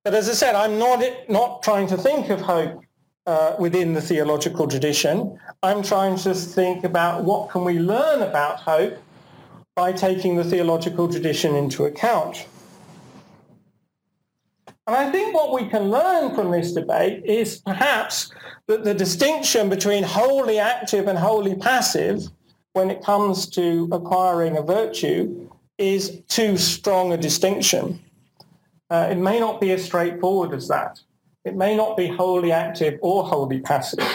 But 0.05 0.15
as 0.15 0.29
I 0.29 0.33
said, 0.33 0.55
I'm 0.55 0.79
not, 0.79 1.05
not 1.29 1.63
trying 1.63 1.87
to 1.89 1.97
think 1.97 2.31
of 2.31 2.41
hope 2.41 2.83
uh, 3.27 3.55
within 3.59 3.93
the 3.93 4.01
theological 4.01 4.67
tradition. 4.67 5.39
I'm 5.63 5.83
trying 5.83 6.17
to 6.19 6.35
think 6.35 6.85
about 6.85 7.23
what 7.23 7.51
can 7.51 7.65
we 7.65 7.79
learn 7.79 8.23
about 8.23 8.59
hope 8.59 8.99
by 9.77 9.93
taking 9.93 10.37
the 10.37 10.45
theological 10.45 11.09
tradition 11.11 11.55
into 11.55 11.85
account. 11.85 12.47
And 14.87 14.97
I 14.97 15.11
think 15.13 15.33
what 15.33 15.53
we 15.53 15.69
can 15.69 15.91
learn 15.91 16.35
from 16.35 16.51
this 16.51 16.73
debate 16.73 17.25
is 17.25 17.59
perhaps 17.59 18.33
that 18.67 18.83
the 18.83 18.95
distinction 18.95 19.69
between 19.69 20.03
wholly 20.03 20.59
active 20.59 21.07
and 21.07 21.17
wholly 21.17 21.55
passive 21.55 22.29
when 22.73 22.91
it 22.91 23.05
comes 23.05 23.49
to 23.51 23.89
acquiring 23.93 24.57
a 24.57 24.63
virtue 24.63 25.49
is 25.79 26.21
too 26.29 26.57
strong 26.57 27.13
a 27.13 27.17
distinction. 27.17 28.01
Uh, 28.91 29.09
it 29.11 29.17
may 29.17 29.39
not 29.39 29.61
be 29.61 29.71
as 29.71 29.85
straightforward 29.85 30.53
as 30.53 30.69
that. 30.69 31.01
It 31.45 31.55
may 31.55 31.77
not 31.77 31.97
be 31.97 32.09
wholly 32.09 32.51
active 32.53 32.99
or 33.03 33.25
wholly 33.25 33.61
passive. 33.61 34.07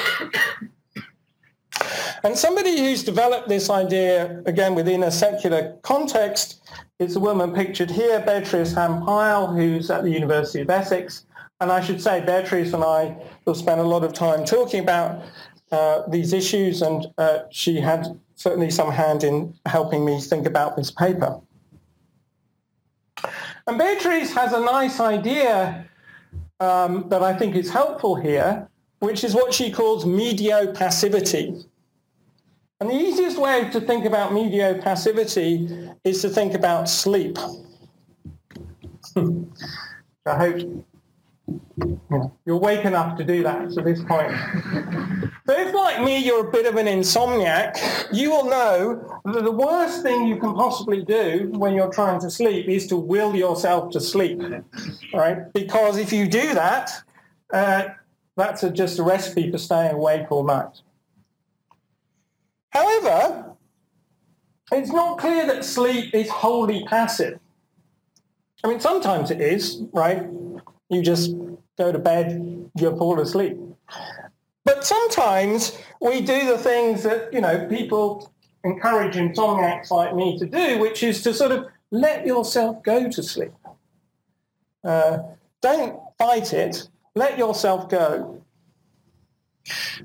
And 2.23 2.37
somebody 2.37 2.77
who's 2.77 3.03
developed 3.03 3.47
this 3.47 3.69
idea, 3.69 4.41
again, 4.45 4.75
within 4.75 5.03
a 5.03 5.11
secular 5.11 5.77
context, 5.81 6.61
is 6.99 7.15
a 7.15 7.19
woman 7.19 7.53
pictured 7.53 7.91
here, 7.91 8.19
Beatrice 8.21 8.73
Han-Pile, 8.73 9.47
who's 9.53 9.91
at 9.91 10.03
the 10.03 10.09
University 10.09 10.61
of 10.61 10.69
Essex. 10.69 11.25
And 11.59 11.71
I 11.71 11.81
should 11.81 12.01
say, 12.01 12.21
Beatrice 12.25 12.73
and 12.73 12.83
I 12.83 13.15
will 13.45 13.55
spend 13.55 13.79
a 13.79 13.83
lot 13.83 14.03
of 14.03 14.13
time 14.13 14.45
talking 14.45 14.79
about 14.81 15.23
uh, 15.71 16.03
these 16.07 16.33
issues, 16.33 16.81
and 16.81 17.05
uh, 17.17 17.39
she 17.51 17.79
had 17.79 18.19
certainly 18.35 18.71
some 18.71 18.91
hand 18.91 19.23
in 19.23 19.53
helping 19.65 20.05
me 20.05 20.19
think 20.19 20.47
about 20.47 20.75
this 20.75 20.89
paper. 20.89 21.39
And 23.67 23.77
Beatrice 23.77 24.33
has 24.33 24.53
a 24.53 24.59
nice 24.59 24.99
idea 24.99 25.85
um, 26.59 27.09
that 27.09 27.21
I 27.21 27.33
think 27.33 27.55
is 27.55 27.69
helpful 27.69 28.15
here, 28.15 28.67
which 28.99 29.23
is 29.23 29.35
what 29.35 29.53
she 29.53 29.71
calls 29.71 30.05
mediopassivity. 30.05 31.65
And 32.79 32.89
the 32.89 32.95
easiest 32.95 33.39
way 33.39 33.69
to 33.71 33.81
think 33.81 34.05
about 34.05 34.31
mediopassivity 34.31 35.95
is 36.03 36.21
to 36.21 36.29
think 36.29 36.53
about 36.53 36.87
sleep. 36.87 37.37
I 40.25 40.35
hope 40.35 40.85
you're 42.45 42.55
awake 42.55 42.85
enough 42.85 43.17
to 43.17 43.23
do 43.23 43.41
that 43.43 43.77
at 43.77 43.83
this 43.83 44.03
point. 44.03 44.31
So 45.47 45.57
if, 45.57 45.73
like 45.73 46.03
me, 46.03 46.17
you're 46.17 46.47
a 46.47 46.51
bit 46.51 46.65
of 46.65 46.75
an 46.75 46.87
insomniac, 46.87 48.09
you 48.11 48.29
will 48.29 48.45
know 48.45 49.21
that 49.25 49.43
the 49.43 49.51
worst 49.51 50.03
thing 50.03 50.27
you 50.27 50.37
can 50.37 50.53
possibly 50.53 51.03
do 51.03 51.49
when 51.53 51.73
you're 51.73 51.91
trying 51.91 52.19
to 52.21 52.29
sleep 52.29 52.67
is 52.67 52.85
to 52.87 52.97
will 52.97 53.35
yourself 53.35 53.91
to 53.91 54.01
sleep, 54.01 54.41
right? 55.13 55.51
Because 55.53 55.97
if 55.97 56.11
you 56.11 56.27
do 56.27 56.53
that, 56.53 56.91
uh, 57.53 57.85
that's 58.35 58.63
a, 58.63 58.69
just 58.69 58.99
a 58.99 59.03
recipe 59.03 59.49
for 59.49 59.57
staying 59.57 59.93
awake 59.93 60.31
all 60.31 60.43
night. 60.43 60.81
However, 62.69 63.55
it's 64.71 64.91
not 64.91 65.17
clear 65.17 65.47
that 65.47 65.63
sleep 65.63 66.13
is 66.13 66.29
wholly 66.29 66.83
passive. 66.85 67.39
I 68.63 68.67
mean, 68.67 68.79
sometimes 68.79 69.31
it 69.31 69.41
is, 69.41 69.81
right? 69.93 70.27
You 70.89 71.01
just 71.01 71.31
go 71.77 71.91
to 71.91 71.99
bed, 71.99 72.69
you 72.77 72.97
fall 72.97 73.19
asleep. 73.19 73.57
But 74.65 74.85
sometimes 74.85 75.77
we 76.01 76.21
do 76.21 76.45
the 76.45 76.57
things 76.57 77.03
that, 77.03 77.33
you 77.33 77.39
know, 77.39 77.65
people 77.67 78.31
encourage 78.63 79.15
insomniacs 79.15 79.91
like 79.91 80.13
me 80.15 80.37
to 80.39 80.45
do, 80.45 80.79
which 80.79 81.03
is 81.03 81.21
to 81.23 81.33
sort 81.33 81.51
of 81.51 81.67
let 81.91 82.25
yourself 82.25 82.83
go 82.83 83.09
to 83.09 83.23
sleep. 83.23 83.53
Uh, 84.83 85.19
don't 85.61 85.99
fight 86.17 86.53
it. 86.53 86.89
Let 87.15 87.37
yourself 87.37 87.89
go. 87.89 88.41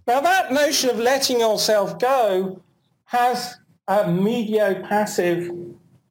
Now 0.06 0.20
that 0.20 0.52
notion 0.52 0.90
of 0.90 0.98
letting 0.98 1.40
yourself 1.40 1.98
go 1.98 2.62
has 3.04 3.56
a 3.88 4.10
medio-passive 4.10 5.50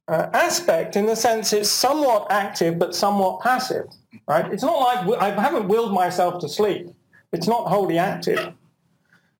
uh, 0.08 0.28
aspect 0.34 0.96
in 0.96 1.06
the 1.06 1.16
sense 1.16 1.52
it's 1.52 1.70
somewhat 1.70 2.26
active 2.30 2.78
but 2.78 2.94
somewhat 2.94 3.40
passive 3.40 3.86
right? 4.28 4.52
It's 4.52 4.62
not 4.62 4.78
like 4.78 5.20
I 5.20 5.40
haven't 5.40 5.68
willed 5.68 5.92
myself 5.92 6.40
to 6.40 6.48
sleep. 6.48 6.88
It's 7.32 7.46
not 7.46 7.68
wholly 7.68 7.98
active. 7.98 8.52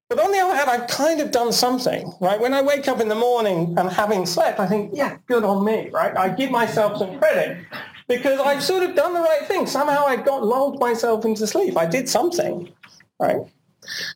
But 0.09 0.21
on 0.21 0.31
the 0.31 0.39
other 0.39 0.55
hand, 0.55 0.69
I've 0.69 0.89
kind 0.89 1.21
of 1.21 1.31
done 1.31 1.53
something, 1.53 2.13
right? 2.21 2.39
When 2.39 2.53
I 2.53 2.61
wake 2.61 2.87
up 2.87 3.01
in 3.01 3.09
the 3.09 3.15
morning 3.15 3.75
and 3.79 3.89
having 3.91 4.27
slept, 4.27 4.61
I 4.61 4.67
think, 4.67 4.91
yeah, 4.93 5.17
good 5.27 5.43
on 5.45 5.65
me, 5.65 5.89
right? 5.91 6.17
I 6.17 6.29
give 6.29 6.51
myself 6.51 6.99
some 6.99 7.19
credit 7.19 7.65
because 8.09 8.39
I've 8.41 8.63
sort 8.63 8.83
of 8.83 8.95
done 8.95 9.15
the 9.15 9.21
right 9.21 9.47
thing. 9.47 9.67
Somehow 9.67 10.05
I 10.05 10.17
got 10.17 10.45
lulled 10.45 10.79
myself 10.81 11.25
into 11.25 11.47
sleep. 11.47 11.79
I 11.79 11.87
did 11.87 12.09
something, 12.09 12.71
right? 13.19 13.41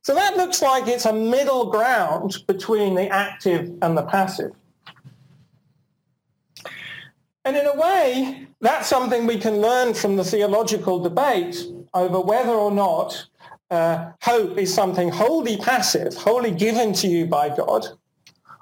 So 0.03 0.15
that 0.15 0.37
looks 0.37 0.63
like 0.63 0.87
it's 0.87 1.07
a 1.07 1.13
middle 1.13 1.71
ground 1.71 2.37
between 2.47 2.95
the 2.95 3.09
active 3.09 3.73
and 3.83 3.97
the 3.97 4.03
passive. 4.03 4.53
And 7.45 7.57
in 7.57 7.67
a 7.67 7.77
way, 7.77 8.49
that's 8.61 8.89
something 8.89 9.27
we 9.27 9.39
can 9.39 9.61
learn 9.61 9.95
from 9.95 10.17
the 10.17 10.25
theological 10.25 10.99
debate 10.99 11.65
over 11.95 12.21
whether 12.21 12.51
or 12.51 12.71
not 12.71 13.27
uh, 13.71 14.11
hope 14.23 14.59
is 14.59 14.73
something 14.73 15.09
wholly 15.09 15.57
passive, 15.57 16.15
wholly 16.15 16.51
given 16.51 16.93
to 16.95 17.09
you 17.09 17.27
by 17.27 17.55
God, 17.55 17.87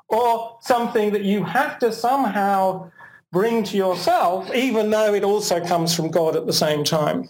or 0.09 0.59
something 0.61 1.13
that 1.13 1.23
you 1.23 1.45
have 1.45 1.79
to 1.79 1.93
somehow 1.93 2.91
bring 3.33 3.65
to 3.65 3.77
yourself, 3.77 4.55
even 4.55 4.91
though 4.91 5.15
it 5.15 5.25
also 5.25 5.65
comes 5.65 5.95
from 5.95 6.11
God 6.11 6.37
at 6.37 6.47
the 6.47 6.53
same 6.53 6.85
time. 6.85 7.29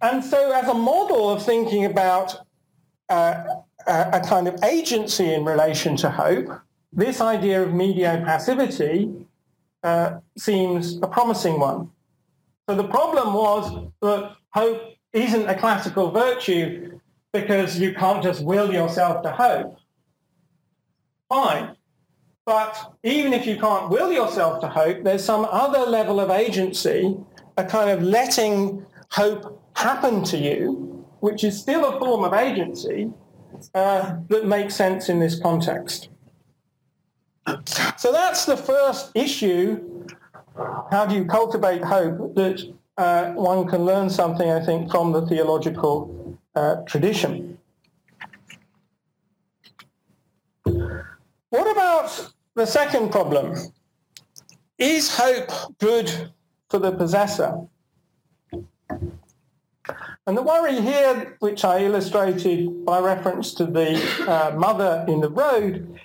And 0.00 0.24
so 0.24 0.52
as 0.52 0.68
a 0.68 0.74
model 0.74 1.30
of 1.30 1.44
thinking 1.44 1.84
about 1.84 2.36
uh, 3.08 3.44
a 3.86 4.20
kind 4.20 4.48
of 4.48 4.62
agency 4.64 5.32
in 5.32 5.44
relation 5.44 5.96
to 5.96 6.10
hope, 6.10 6.48
this 6.92 7.20
idea 7.20 7.62
of 7.62 7.72
medio-passivity 7.72 9.26
uh, 9.82 10.18
seems 10.36 10.98
a 11.02 11.06
promising 11.06 11.58
one. 11.60 11.90
So 12.68 12.76
the 12.76 12.84
problem 12.88 13.34
was 13.34 13.90
that 14.02 14.36
hope 14.50 14.82
isn't 15.12 15.48
a 15.48 15.58
classical 15.58 16.10
virtue 16.10 16.98
because 17.32 17.78
you 17.78 17.94
can't 17.94 18.22
just 18.22 18.44
will 18.44 18.72
yourself 18.72 19.22
to 19.22 19.32
hope. 19.32 19.78
Fine. 21.28 21.76
But 22.44 22.94
even 23.04 23.32
if 23.32 23.46
you 23.46 23.56
can't 23.58 23.90
will 23.90 24.12
yourself 24.12 24.60
to 24.62 24.68
hope, 24.68 25.04
there's 25.04 25.24
some 25.24 25.46
other 25.50 25.88
level 25.88 26.18
of 26.18 26.30
agency, 26.30 27.16
a 27.56 27.64
kind 27.64 27.90
of 27.90 28.02
letting 28.02 28.84
hope 29.10 29.62
happen 29.74 30.22
to 30.24 30.36
you, 30.36 31.04
which 31.20 31.44
is 31.44 31.58
still 31.58 31.84
a 31.84 31.98
form 31.98 32.24
of 32.24 32.32
agency 32.32 33.10
uh, 33.74 34.16
that 34.28 34.46
makes 34.46 34.74
sense 34.74 35.08
in 35.08 35.18
this 35.18 35.38
context. 35.38 36.08
So 37.96 38.12
that's 38.12 38.44
the 38.44 38.56
first 38.56 39.10
issue. 39.14 40.06
How 40.90 41.06
do 41.06 41.14
you 41.14 41.24
cultivate 41.24 41.82
hope 41.82 42.34
that 42.36 42.72
uh, 43.00 43.32
one 43.32 43.66
can 43.66 43.84
learn 43.86 44.10
something, 44.10 44.50
I 44.50 44.60
think, 44.60 44.90
from 44.90 45.12
the 45.12 45.26
theological 45.26 46.38
uh, 46.54 46.76
tradition. 46.86 47.56
What 50.64 51.70
about 51.70 52.32
the 52.54 52.66
second 52.66 53.10
problem? 53.10 53.56
Is 54.78 55.16
hope 55.16 55.50
good 55.78 56.10
for 56.68 56.78
the 56.78 56.92
possessor? 56.92 57.66
And 60.30 60.38
the 60.38 60.42
worry 60.42 60.80
here, 60.80 61.36
which 61.40 61.64
I 61.64 61.80
illustrated 61.80 62.84
by 62.84 63.00
reference 63.00 63.52
to 63.54 63.66
the 63.66 64.00
uh, 64.28 64.56
mother 64.56 65.04
in 65.08 65.20
the 65.20 65.28
road, 65.28 65.98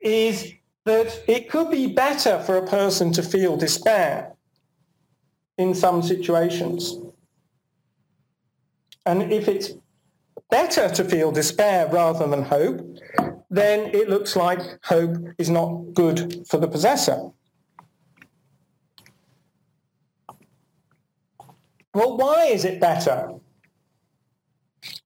is 0.00 0.52
that 0.84 1.22
it 1.28 1.48
could 1.48 1.70
be 1.70 1.86
better 1.86 2.42
for 2.42 2.56
a 2.56 2.66
person 2.66 3.12
to 3.12 3.22
feel 3.22 3.56
despair 3.56 4.32
in 5.58 5.76
some 5.76 6.02
situations. 6.02 6.96
And 9.06 9.32
if 9.32 9.46
it's 9.46 9.74
better 10.50 10.88
to 10.88 11.04
feel 11.04 11.30
despair 11.30 11.86
rather 11.86 12.26
than 12.26 12.42
hope, 12.42 12.80
then 13.48 13.94
it 13.94 14.08
looks 14.08 14.34
like 14.34 14.58
hope 14.86 15.18
is 15.38 15.50
not 15.50 15.94
good 15.94 16.44
for 16.48 16.56
the 16.56 16.66
possessor. 16.66 17.30
Well, 21.94 22.16
why 22.16 22.46
is 22.46 22.64
it 22.64 22.80
better? 22.80 23.38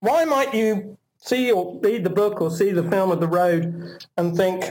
Why 0.03 0.25
might 0.25 0.53
you 0.53 0.99
see 1.19 1.53
or 1.53 1.79
read 1.81 2.03
the 2.03 2.11
book 2.11 2.41
or 2.41 2.51
see 2.51 2.73
the 2.73 2.83
film 2.91 3.13
of 3.13 3.21
The 3.21 3.29
Road 3.29 4.05
and 4.17 4.37
think 4.37 4.65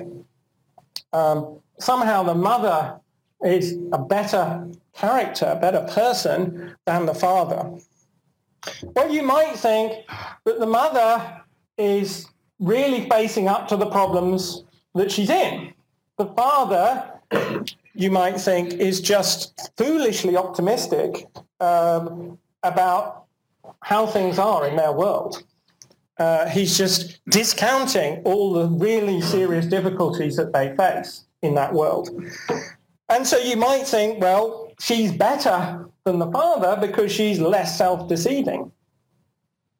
um, 1.13 1.61
somehow 1.79 2.23
the 2.23 2.35
mother 2.35 2.99
is 3.41 3.77
a 3.93 3.97
better 3.97 4.67
character, 4.93 5.45
a 5.45 5.55
better 5.55 5.87
person 5.89 6.75
than 6.85 7.05
the 7.05 7.13
father. 7.13 7.71
Well, 8.83 9.09
you 9.09 9.23
might 9.23 9.55
think 9.55 10.05
that 10.43 10.59
the 10.59 10.67
mother 10.67 11.41
is 11.77 12.27
really 12.59 13.09
facing 13.09 13.47
up 13.47 13.69
to 13.69 13.77
the 13.77 13.89
problems 13.89 14.65
that 14.95 15.09
she's 15.13 15.29
in. 15.29 15.73
The 16.17 16.25
father, 16.25 17.09
you 17.93 18.11
might 18.11 18.37
think, 18.37 18.73
is 18.73 18.99
just 18.99 19.71
foolishly 19.77 20.35
optimistic 20.35 21.25
um, 21.61 22.37
about 22.63 23.21
how 23.81 24.05
things 24.05 24.39
are 24.39 24.67
in 24.67 24.75
their 24.75 24.91
world. 24.91 25.43
Uh, 26.17 26.47
he's 26.49 26.77
just 26.77 27.19
discounting 27.29 28.21
all 28.25 28.53
the 28.53 28.67
really 28.67 29.21
serious 29.21 29.65
difficulties 29.65 30.35
that 30.35 30.53
they 30.53 30.75
face 30.75 31.25
in 31.41 31.55
that 31.55 31.73
world. 31.73 32.09
And 33.09 33.25
so 33.25 33.37
you 33.37 33.55
might 33.57 33.87
think, 33.87 34.21
well, 34.21 34.71
she's 34.79 35.11
better 35.11 35.89
than 36.03 36.19
the 36.19 36.31
father 36.31 36.79
because 36.79 37.11
she's 37.11 37.39
less 37.39 37.77
self-deceiving. 37.77 38.71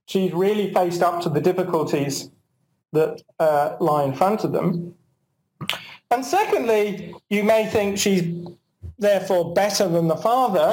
She's 0.07 0.33
really 0.33 0.73
faced 0.73 1.01
up 1.01 1.21
to 1.21 1.29
the 1.29 1.41
difficulties 1.41 2.31
that 2.91 3.21
uh, 3.39 3.77
lie 3.79 4.03
in 4.03 4.13
front 4.13 4.43
of 4.43 4.51
them. 4.51 4.95
And 6.09 6.25
secondly, 6.25 7.13
you 7.29 7.43
may 7.43 7.67
think 7.67 7.97
she's 7.97 8.47
therefore 8.99 9.53
better 9.53 9.87
than 9.87 10.07
the 10.07 10.17
father 10.17 10.71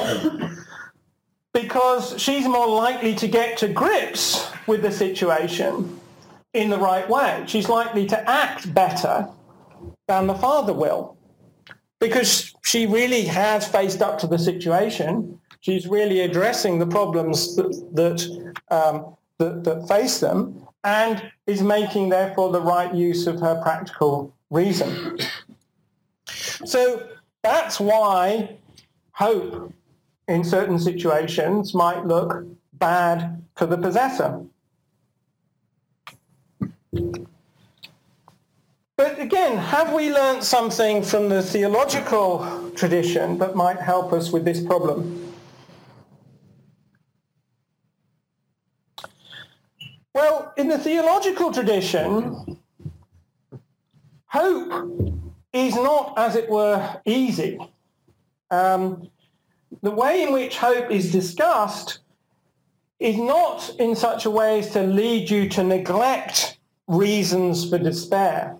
because 1.53 2.19
she's 2.21 2.47
more 2.47 2.67
likely 2.67 3.15
to 3.15 3.27
get 3.27 3.57
to 3.57 3.67
grips 3.67 4.51
with 4.67 4.81
the 4.81 4.91
situation 4.91 5.99
in 6.53 6.69
the 6.69 6.77
right 6.77 7.07
way. 7.09 7.43
She's 7.47 7.69
likely 7.69 8.05
to 8.07 8.29
act 8.29 8.73
better 8.73 9.27
than 10.07 10.27
the 10.27 10.35
father 10.35 10.73
will 10.73 11.17
because 11.99 12.53
she 12.63 12.85
really 12.85 13.23
has 13.23 13.67
faced 13.67 14.01
up 14.01 14.19
to 14.19 14.27
the 14.27 14.37
situation. 14.37 15.39
She's 15.61 15.87
really 15.87 16.21
addressing 16.21 16.79
the 16.79 16.87
problems 16.87 17.55
that, 17.55 17.71
that, 17.93 18.53
um, 18.71 19.15
that, 19.37 19.63
that 19.63 19.87
face 19.87 20.19
them 20.19 20.65
and 20.83 21.21
is 21.45 21.61
making, 21.61 22.09
therefore, 22.09 22.51
the 22.51 22.61
right 22.61 22.93
use 22.93 23.27
of 23.27 23.39
her 23.41 23.61
practical 23.61 24.33
reason. 24.49 25.19
So 26.25 27.09
that's 27.43 27.79
why 27.79 28.57
hope 29.11 29.73
in 30.29 30.43
certain 30.43 30.77
situations 30.79 31.73
might 31.73 32.05
look 32.05 32.45
bad 32.73 33.43
for 33.55 33.65
the 33.65 33.77
possessor. 33.77 34.45
But 38.95 39.19
again, 39.19 39.57
have 39.57 39.93
we 39.93 40.13
learnt 40.13 40.43
something 40.43 41.01
from 41.01 41.29
the 41.29 41.41
theological 41.41 42.71
tradition 42.75 43.37
that 43.39 43.55
might 43.55 43.79
help 43.79 44.13
us 44.13 44.31
with 44.31 44.45
this 44.45 44.63
problem? 44.63 45.33
Well, 50.13 50.53
in 50.57 50.67
the 50.67 50.77
theological 50.77 51.51
tradition, 51.51 52.59
hope 54.25 55.23
is 55.53 55.75
not, 55.75 56.13
as 56.17 56.35
it 56.35 56.49
were, 56.49 57.01
easy. 57.05 57.57
Um, 58.51 59.09
the 59.81 59.91
way 59.91 60.23
in 60.23 60.33
which 60.33 60.57
hope 60.57 60.91
is 60.91 61.11
discussed 61.11 61.99
is 62.99 63.17
not 63.17 63.69
in 63.79 63.95
such 63.95 64.25
a 64.25 64.29
way 64.29 64.59
as 64.59 64.71
to 64.71 64.83
lead 64.83 65.29
you 65.29 65.47
to 65.49 65.63
neglect 65.63 66.57
reasons 66.87 67.69
for 67.69 67.77
despair, 67.77 68.57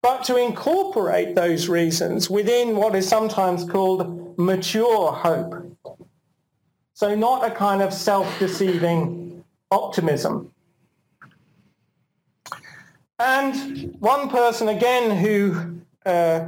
but 0.00 0.24
to 0.24 0.36
incorporate 0.36 1.34
those 1.34 1.68
reasons 1.68 2.30
within 2.30 2.76
what 2.76 2.94
is 2.94 3.06
sometimes 3.06 3.64
called 3.64 4.38
mature 4.38 5.12
hope. 5.12 5.76
So 6.94 7.14
not 7.14 7.44
a 7.44 7.54
kind 7.54 7.82
of 7.82 7.92
self-deceiving 7.92 9.44
optimism. 9.70 10.52
And 13.18 13.96
one 13.98 14.28
person, 14.28 14.68
again, 14.68 15.16
who 15.16 15.80
uh, 16.06 16.46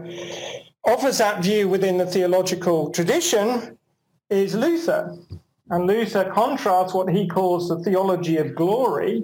offers 0.84 1.18
that 1.18 1.42
view 1.42 1.68
within 1.68 1.98
the 1.98 2.06
theological 2.06 2.90
tradition 2.90 3.78
is 4.30 4.54
Luther. 4.54 5.16
And 5.70 5.86
Luther 5.86 6.30
contrasts 6.32 6.94
what 6.94 7.10
he 7.10 7.26
calls 7.26 7.68
the 7.68 7.78
theology 7.80 8.38
of 8.38 8.54
glory, 8.54 9.20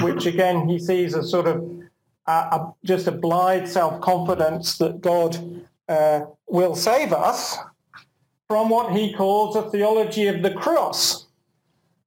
which 0.00 0.26
again 0.26 0.68
he 0.68 0.78
sees 0.78 1.14
as 1.14 1.30
sort 1.30 1.46
of 1.46 1.64
a, 2.26 2.68
just 2.84 3.06
a 3.06 3.12
blithe 3.12 3.68
self-confidence 3.68 4.78
that 4.78 5.00
God 5.00 5.66
uh, 5.88 6.20
will 6.46 6.74
save 6.74 7.12
us, 7.12 7.58
from 8.48 8.68
what 8.68 8.92
he 8.92 9.14
calls 9.14 9.56
a 9.56 9.70
theology 9.70 10.26
of 10.26 10.42
the 10.42 10.52
cross. 10.52 11.26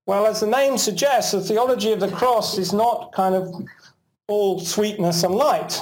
Well, 0.05 0.27
as 0.27 0.41
the 0.41 0.47
name 0.47 0.77
suggests, 0.77 1.31
the 1.31 1.41
theology 1.41 1.91
of 1.91 1.99
the 1.99 2.11
cross 2.11 2.59
is 2.59 2.71
not 2.71 3.11
kind 3.13 3.33
of 3.33 3.51
all 4.27 4.59
sweetness 4.59 5.23
and 5.23 5.35
light. 5.35 5.79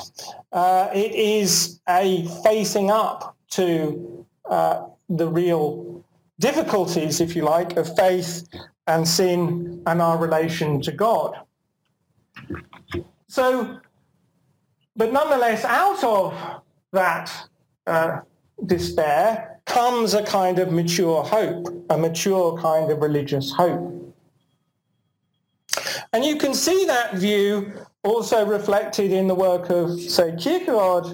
Uh, 0.51 0.89
it 0.93 1.13
is 1.13 1.79
a 1.87 2.25
facing 2.43 2.91
up 2.91 3.35
to 3.51 4.25
uh, 4.49 4.85
the 5.09 5.27
real 5.27 6.03
difficulties, 6.39 7.21
if 7.21 7.35
you 7.35 7.43
like, 7.43 7.77
of 7.77 7.95
faith 7.95 8.47
and 8.87 9.07
sin 9.07 9.81
and 9.85 10.01
our 10.01 10.17
relation 10.17 10.81
to 10.81 10.91
God. 10.91 11.37
So, 13.27 13.79
but 14.95 15.13
nonetheless, 15.13 15.63
out 15.63 16.03
of 16.03 16.61
that 16.91 17.31
uh, 17.87 18.19
despair 18.65 19.59
comes 19.65 20.13
a 20.13 20.23
kind 20.23 20.59
of 20.59 20.71
mature 20.71 21.23
hope, 21.23 21.67
a 21.89 21.97
mature 21.97 22.57
kind 22.57 22.91
of 22.91 23.01
religious 23.01 23.51
hope. 23.51 23.89
And 26.11 26.23
you 26.23 26.35
can 26.35 26.53
see 26.53 26.85
that 26.85 27.15
view 27.15 27.73
also 28.03 28.45
reflected 28.45 29.11
in 29.11 29.27
the 29.27 29.35
work 29.35 29.69
of, 29.69 29.99
say, 29.99 30.35
Kierkegaard 30.37 31.05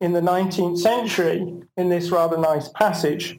in 0.00 0.12
the 0.12 0.20
19th 0.20 0.78
century 0.78 1.62
in 1.76 1.88
this 1.88 2.10
rather 2.10 2.38
nice 2.38 2.68
passage. 2.68 3.38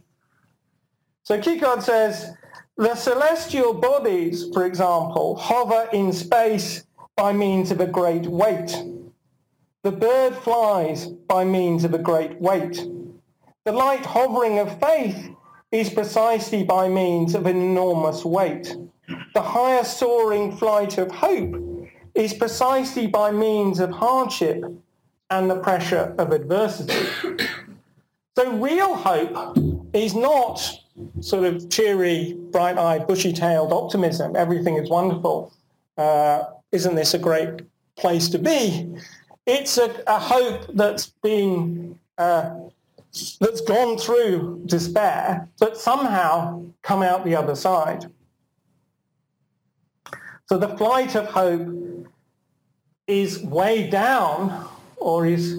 So 1.24 1.40
Kierkegaard 1.40 1.84
says, 1.84 2.34
the 2.78 2.96
celestial 2.96 3.74
bodies, 3.74 4.48
for 4.54 4.66
example, 4.66 5.36
hover 5.36 5.88
in 5.94 6.12
space 6.12 6.86
by 7.16 7.32
means 7.34 7.72
of 7.72 7.80
a 7.80 7.88
great 7.88 8.26
weight. 8.26 8.76
The 9.84 9.92
bird 9.92 10.36
flies 10.36 11.06
by 11.06 11.44
means 11.44 11.84
of 11.84 11.94
a 11.94 12.00
great 12.00 12.40
weight. 12.40 12.84
The 13.66 13.72
light 13.72 14.06
hovering 14.06 14.60
of 14.60 14.80
faith 14.80 15.30
is 15.72 15.90
precisely 15.90 16.64
by 16.64 16.90
means 16.90 17.36
of 17.36 17.46
an 17.46 17.58
enormous 17.62 18.26
weight. 18.26 18.76
The 19.34 19.42
higher 19.42 19.84
soaring 19.84 20.56
flight 20.58 20.98
of 20.98 21.12
hope 21.12 21.71
is 22.14 22.34
precisely 22.34 23.08
by 23.08 23.32
means 23.32 23.80
of 23.80 23.92
hardship 23.92 24.64
and 25.30 25.50
the 25.50 25.60
pressure 25.60 26.14
of 26.18 26.32
adversity. 26.32 26.94
So 28.38 28.52
real 28.58 28.96
hope 28.96 29.58
is 29.94 30.14
not 30.16 30.58
sort 31.22 31.46
of 31.46 31.70
cheery, 31.70 32.34
bright-eyed, 32.52 33.08
bushy-tailed 33.08 33.72
optimism. 33.72 34.36
Everything 34.36 34.76
is 34.76 34.90
wonderful. 34.90 35.54
Uh, 35.98 36.44
isn't 36.72 36.96
this 36.96 37.14
a 37.14 37.20
great 37.20 37.62
place 37.98 38.30
to 38.30 38.40
be? 38.40 38.94
It's 39.46 39.78
a, 39.78 40.04
a 40.08 40.20
hope 40.20 40.68
that's 40.74 41.08
been 41.24 42.00
uh, 42.18 42.56
that's 43.40 43.62
gone 43.62 43.98
through 43.98 44.62
despair, 44.66 45.50
but 45.60 45.78
somehow 45.78 46.64
come 46.82 47.02
out 47.04 47.26
the 47.26 47.36
other 47.36 47.56
side. 47.56 48.06
So 50.48 50.58
the 50.58 50.78
flight 50.78 51.16
of 51.16 51.26
hope 51.26 51.68
is 53.08 53.44
weighed 53.44 53.90
down 53.90 54.68
or 54.98 55.26
is 55.26 55.56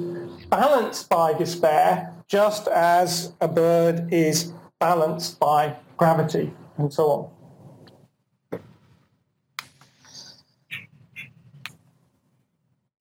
balanced 0.48 1.08
by 1.08 1.32
despair 1.34 2.12
just 2.28 2.68
as 2.68 3.32
a 3.40 3.48
bird 3.48 4.12
is 4.12 4.52
balanced 4.80 5.38
by 5.38 5.76
gravity 5.96 6.52
and 6.78 6.92
so 6.92 7.10
on. 7.10 7.30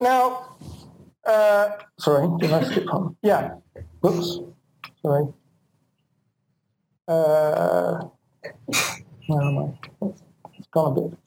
Now, 0.01 0.57
uh, 1.25 1.77
sorry, 1.99 2.27
did 2.39 2.51
I 2.51 2.63
skip 2.63 2.91
on? 2.91 3.15
Yeah, 3.21 3.55
whoops, 4.01 4.39
sorry. 5.01 5.27
Uh, 7.07 8.05
where 9.27 9.41
am 9.41 9.57
I? 9.59 10.07
It's 10.57 10.67
gone 10.71 10.97
a 10.97 11.01
bit 11.01 11.17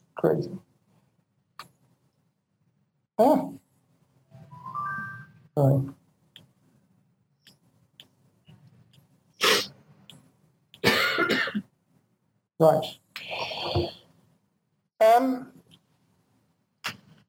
right. 12.65 13.85
Um, 15.01 15.51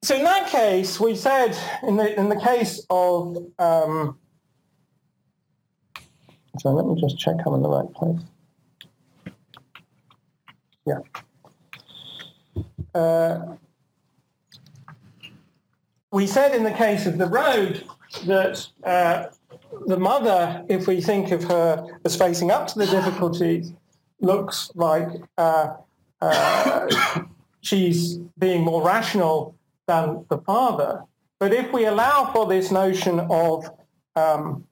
so 0.02 0.14
in 0.14 0.24
that 0.24 0.48
case, 0.50 1.00
we 1.00 1.16
said 1.16 1.56
in 1.82 1.96
the 1.96 2.18
in 2.18 2.28
the 2.28 2.40
case 2.40 2.86
of 2.90 3.36
um, 3.58 4.18
so 6.58 6.70
let 6.70 6.86
me 6.86 7.00
just 7.00 7.18
check 7.18 7.34
I'm 7.44 7.54
in 7.54 7.62
the 7.62 7.68
right 7.68 7.92
place. 7.92 8.20
Yeah. 10.86 10.98
Uh, 12.94 13.56
we 16.12 16.26
said 16.26 16.54
in 16.54 16.62
the 16.62 16.70
case 16.70 17.06
of 17.06 17.18
the 17.18 17.26
road 17.26 17.84
that 18.26 18.66
uh, 18.84 19.26
the 19.86 19.98
mother, 19.98 20.64
if 20.68 20.86
we 20.86 21.00
think 21.00 21.30
of 21.32 21.44
her 21.44 21.86
as 22.04 22.16
facing 22.16 22.50
up 22.50 22.68
to 22.68 22.78
the 22.78 22.86
difficulties, 22.86 23.72
looks 24.20 24.70
like 24.74 25.08
uh, 25.38 25.74
uh, 26.20 26.86
she's 27.60 28.18
being 28.38 28.62
more 28.62 28.82
rational 28.82 29.54
than 29.86 30.24
the 30.28 30.38
father. 30.38 31.02
But 31.38 31.52
if 31.52 31.72
we 31.72 31.84
allow 31.84 32.32
for 32.32 32.46
this 32.46 32.70
notion 32.70 33.20
of 33.20 33.70
um, 34.14 34.64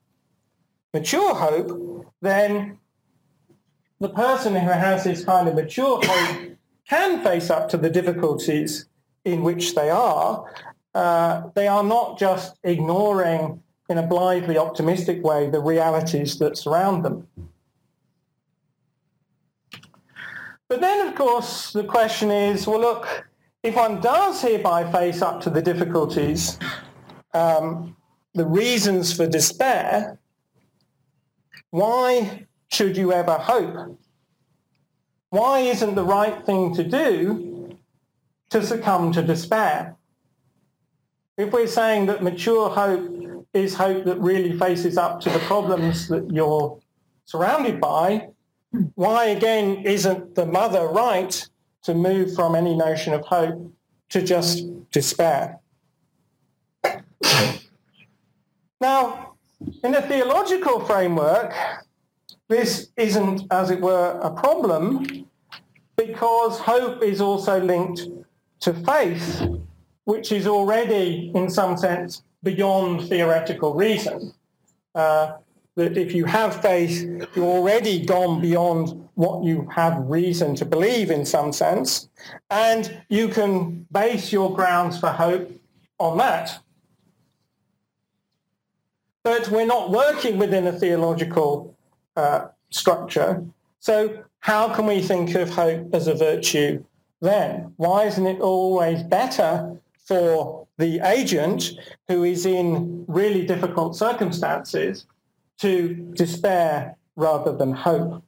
mature 0.93 1.35
hope, 1.35 2.07
then 2.21 2.79
the 3.99 4.09
person 4.09 4.55
who 4.55 4.69
has 4.69 5.03
this 5.03 5.23
kind 5.23 5.47
of 5.47 5.55
mature 5.55 5.99
hope 6.03 6.57
can 6.87 7.23
face 7.23 7.49
up 7.49 7.69
to 7.69 7.77
the 7.77 7.89
difficulties 7.89 8.87
in 9.23 9.43
which 9.43 9.75
they 9.75 9.89
are. 9.89 10.45
Uh, 10.93 11.49
they 11.55 11.67
are 11.67 11.83
not 11.83 12.17
just 12.17 12.57
ignoring 12.63 13.61
in 13.89 13.97
a 13.97 14.07
blithely 14.07 14.57
optimistic 14.57 15.23
way 15.23 15.49
the 15.49 15.59
realities 15.59 16.39
that 16.39 16.57
surround 16.57 17.03
them. 17.03 17.27
But 20.67 20.81
then, 20.81 21.07
of 21.07 21.15
course, 21.15 21.73
the 21.73 21.83
question 21.83 22.31
is, 22.31 22.65
well, 22.65 22.79
look, 22.79 23.27
if 23.61 23.75
one 23.75 24.01
does 24.01 24.41
hereby 24.41 24.91
face 24.91 25.21
up 25.21 25.41
to 25.41 25.49
the 25.49 25.61
difficulties, 25.61 26.57
um, 27.33 27.95
the 28.33 28.45
reasons 28.45 29.13
for 29.13 29.27
despair, 29.27 30.19
why 31.69 32.47
should 32.71 32.97
you 32.97 33.11
ever 33.11 33.37
hope? 33.37 33.99
Why 35.29 35.59
isn't 35.59 35.95
the 35.95 36.03
right 36.03 36.45
thing 36.45 36.73
to 36.75 36.83
do 36.83 37.77
to 38.49 38.65
succumb 38.65 39.11
to 39.13 39.21
despair? 39.21 39.95
If 41.37 41.51
we're 41.51 41.67
saying 41.67 42.05
that 42.05 42.23
mature 42.23 42.69
hope 42.69 43.45
is 43.53 43.75
hope 43.75 44.05
that 44.05 44.19
really 44.19 44.57
faces 44.57 44.97
up 44.97 45.19
to 45.21 45.29
the 45.29 45.39
problems 45.39 46.07
that 46.07 46.31
you're 46.31 46.79
surrounded 47.25 47.81
by, 47.81 48.29
why 48.95 49.25
again 49.25 49.83
isn't 49.85 50.35
the 50.35 50.45
mother 50.45 50.87
right 50.87 51.47
to 51.83 51.93
move 51.93 52.35
from 52.35 52.55
any 52.55 52.75
notion 52.75 53.13
of 53.13 53.25
hope 53.25 53.71
to 54.09 54.21
just 54.21 54.65
despair? 54.91 55.59
now, 58.81 59.35
in 59.83 59.95
a 59.95 60.01
theological 60.01 60.79
framework, 60.85 61.53
this 62.47 62.89
isn't, 62.97 63.43
as 63.51 63.71
it 63.71 63.81
were, 63.81 64.19
a 64.21 64.31
problem 64.31 65.27
because 65.95 66.59
hope 66.59 67.01
is 67.01 67.21
also 67.21 67.59
linked 67.61 68.07
to 68.59 68.73
faith, 68.73 69.47
which 70.03 70.31
is 70.31 70.45
already, 70.45 71.31
in 71.33 71.49
some 71.49 71.77
sense, 71.77 72.23
beyond 72.43 73.07
theoretical 73.07 73.73
reason. 73.73 74.33
Uh, 74.93 75.37
that 75.75 75.97
if 75.97 76.13
you 76.13 76.25
have 76.25 76.61
faith, 76.61 77.03
you've 77.03 77.37
already 77.37 78.05
gone 78.05 78.41
beyond 78.41 79.07
what 79.15 79.43
you 79.43 79.67
have 79.73 79.97
reason 79.99 80.55
to 80.55 80.65
believe 80.65 81.11
in 81.11 81.25
some 81.25 81.51
sense, 81.51 82.09
and 82.49 83.01
you 83.09 83.27
can 83.27 83.85
base 83.91 84.31
your 84.31 84.53
grounds 84.53 84.99
for 84.99 85.09
hope 85.09 85.51
on 85.99 86.17
that. 86.17 86.59
But 89.23 89.49
we're 89.49 89.65
not 89.65 89.91
working 89.91 90.37
within 90.37 90.67
a 90.67 90.71
theological 90.71 91.75
uh, 92.15 92.47
structure. 92.69 93.43
So 93.79 94.23
how 94.39 94.73
can 94.73 94.85
we 94.85 95.01
think 95.01 95.35
of 95.35 95.49
hope 95.49 95.93
as 95.93 96.07
a 96.07 96.13
virtue 96.13 96.83
then? 97.21 97.73
Why 97.77 98.03
isn't 98.05 98.25
it 98.25 98.39
always 98.39 99.03
better 99.03 99.77
for 100.05 100.67
the 100.77 100.99
agent 100.99 101.71
who 102.07 102.23
is 102.23 102.45
in 102.45 103.05
really 103.07 103.45
difficult 103.45 103.95
circumstances 103.95 105.07
to 105.59 105.93
despair 106.13 106.97
rather 107.15 107.55
than 107.55 107.71
hope? 107.71 108.23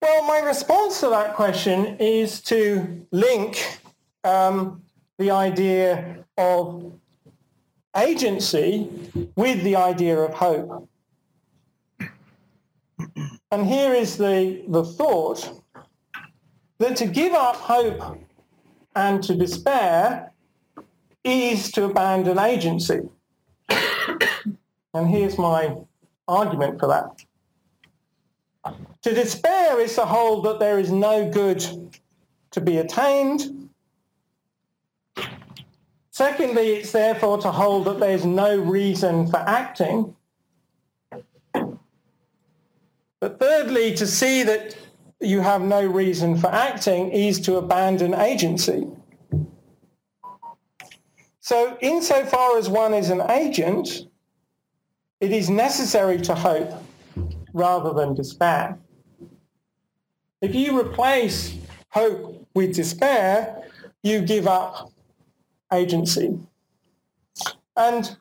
Well, 0.00 0.26
my 0.26 0.40
response 0.40 1.00
to 1.00 1.08
that 1.08 1.34
question 1.34 1.96
is 1.98 2.42
to 2.42 3.06
link 3.10 3.80
um, 4.22 4.82
the 5.18 5.30
idea 5.30 6.24
of 6.36 6.92
agency 7.96 8.90
with 9.34 9.62
the 9.62 9.76
idea 9.76 10.18
of 10.18 10.34
hope. 10.34 10.88
And 13.50 13.66
here 13.66 13.94
is 13.94 14.18
the, 14.18 14.64
the 14.68 14.84
thought 14.84 15.62
that 16.80 16.96
to 16.96 17.06
give 17.06 17.32
up 17.32 17.56
hope 17.56 18.18
and 18.94 19.22
to 19.22 19.34
despair 19.34 20.33
is 21.24 21.72
to 21.72 21.84
abandon 21.84 22.38
agency. 22.38 23.00
and 23.68 25.08
here's 25.08 25.38
my 25.38 25.74
argument 26.28 26.78
for 26.78 26.86
that. 26.86 27.24
To 29.02 29.14
despair 29.14 29.80
is 29.80 29.94
to 29.96 30.04
hold 30.04 30.44
that 30.44 30.58
there 30.60 30.78
is 30.78 30.90
no 30.90 31.30
good 31.30 31.64
to 32.52 32.60
be 32.60 32.78
attained 32.78 33.64
Secondly, 36.14 36.74
it's 36.74 36.92
therefore 36.92 37.38
to 37.38 37.50
hold 37.50 37.86
that 37.86 37.98
there's 37.98 38.24
no 38.24 38.56
reason 38.56 39.26
for 39.26 39.38
acting. 39.38 40.14
But 43.18 43.40
thirdly, 43.40 43.96
to 43.96 44.06
see 44.06 44.44
that 44.44 44.76
you 45.18 45.40
have 45.40 45.62
no 45.62 45.84
reason 45.84 46.38
for 46.38 46.46
acting 46.46 47.10
is 47.10 47.40
to 47.40 47.56
abandon 47.56 48.14
agency. 48.14 48.86
So 51.44 51.76
insofar 51.82 52.56
as 52.56 52.70
one 52.70 52.94
is 52.94 53.10
an 53.10 53.20
agent, 53.30 54.08
it 55.20 55.30
is 55.30 55.50
necessary 55.50 56.18
to 56.22 56.34
hope 56.34 56.72
rather 57.52 57.92
than 57.92 58.14
despair. 58.14 58.78
If 60.40 60.54
you 60.54 60.80
replace 60.80 61.54
hope 61.90 62.48
with 62.54 62.74
despair, 62.74 63.62
you 64.02 64.22
give 64.22 64.46
up 64.46 64.90
agency. 65.70 66.38
And 67.76 68.16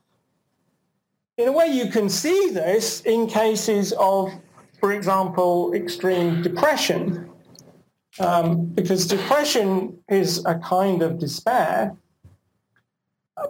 in 1.37 1.47
a 1.47 1.53
way 1.53 1.67
you 1.67 1.87
can 1.87 2.09
see 2.09 2.49
this 2.49 2.99
in 3.03 3.27
cases 3.27 3.93
of, 3.93 4.33
for 4.81 4.91
example, 4.91 5.73
extreme 5.73 6.41
depression, 6.41 7.29
um, 8.19 8.65
because 8.65 9.07
depression 9.07 9.97
is 10.09 10.43
a 10.45 10.55
kind 10.55 11.01
of 11.01 11.19
despair, 11.19 11.95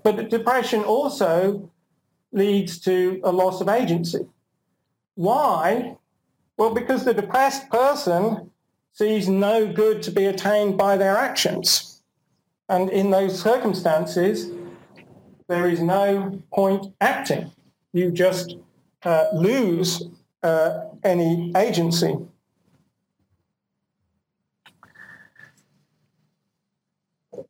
but 0.04 0.30
depression 0.30 0.84
also 0.84 1.70
leads 2.32 2.80
to 2.80 3.22
a 3.24 3.32
loss 3.32 3.62
of 3.62 3.70
agency. 3.70 4.28
Why? 5.16 5.98
Well, 6.58 6.74
because 6.74 7.06
the 7.06 7.14
depressed 7.14 7.70
person 7.70 8.52
sees 8.94 9.28
no 9.28 9.72
good 9.72 10.02
to 10.04 10.12
be 10.12 10.26
attained 10.26 10.78
by 10.78 10.98
their 10.98 11.18
actions. 11.18 12.02
And 12.70 12.90
in 12.90 13.12
those 13.12 13.40
circumstances, 13.42 14.52
there 15.48 15.68
is 15.68 15.82
no 15.82 16.42
point 16.54 16.88
acting. 17.02 17.52
You 17.92 18.12
just 18.12 18.56
uh, 19.04 19.28
lose 19.34 20.04
uh, 20.42 20.86
any 21.04 21.52
agency. 21.56 22.18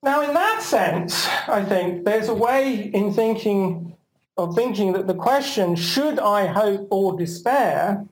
Now, 0.03 0.21
in 0.21 0.33
that 0.33 0.61
sense, 0.61 1.27
I 1.47 1.63
think 1.63 2.03
there's 2.03 2.27
a 2.27 2.33
way 2.33 2.91
in 2.93 3.13
thinking 3.13 3.95
of 4.35 4.53
thinking 4.53 4.93
that 4.93 5.07
the 5.07 5.13
question, 5.13 5.75
should 5.75 6.19
I 6.19 6.47
hope 6.47 6.87
or 6.91 7.17
despair, 7.17 8.05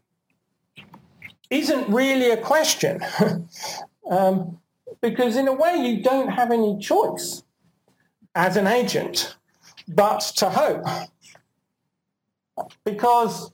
isn't 1.49 1.89
really 1.89 2.31
a 2.31 2.37
question. 2.37 3.01
um, 4.09 4.57
because 5.01 5.35
in 5.35 5.47
a 5.49 5.53
way 5.53 5.75
you 5.75 6.01
don't 6.01 6.29
have 6.29 6.51
any 6.51 6.79
choice 6.79 7.43
as 8.35 8.55
an 8.55 8.67
agent 8.67 9.35
but 9.87 10.21
to 10.37 10.49
hope. 10.49 10.85
Because 12.85 13.51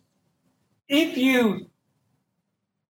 if 0.88 1.18
you 1.18 1.70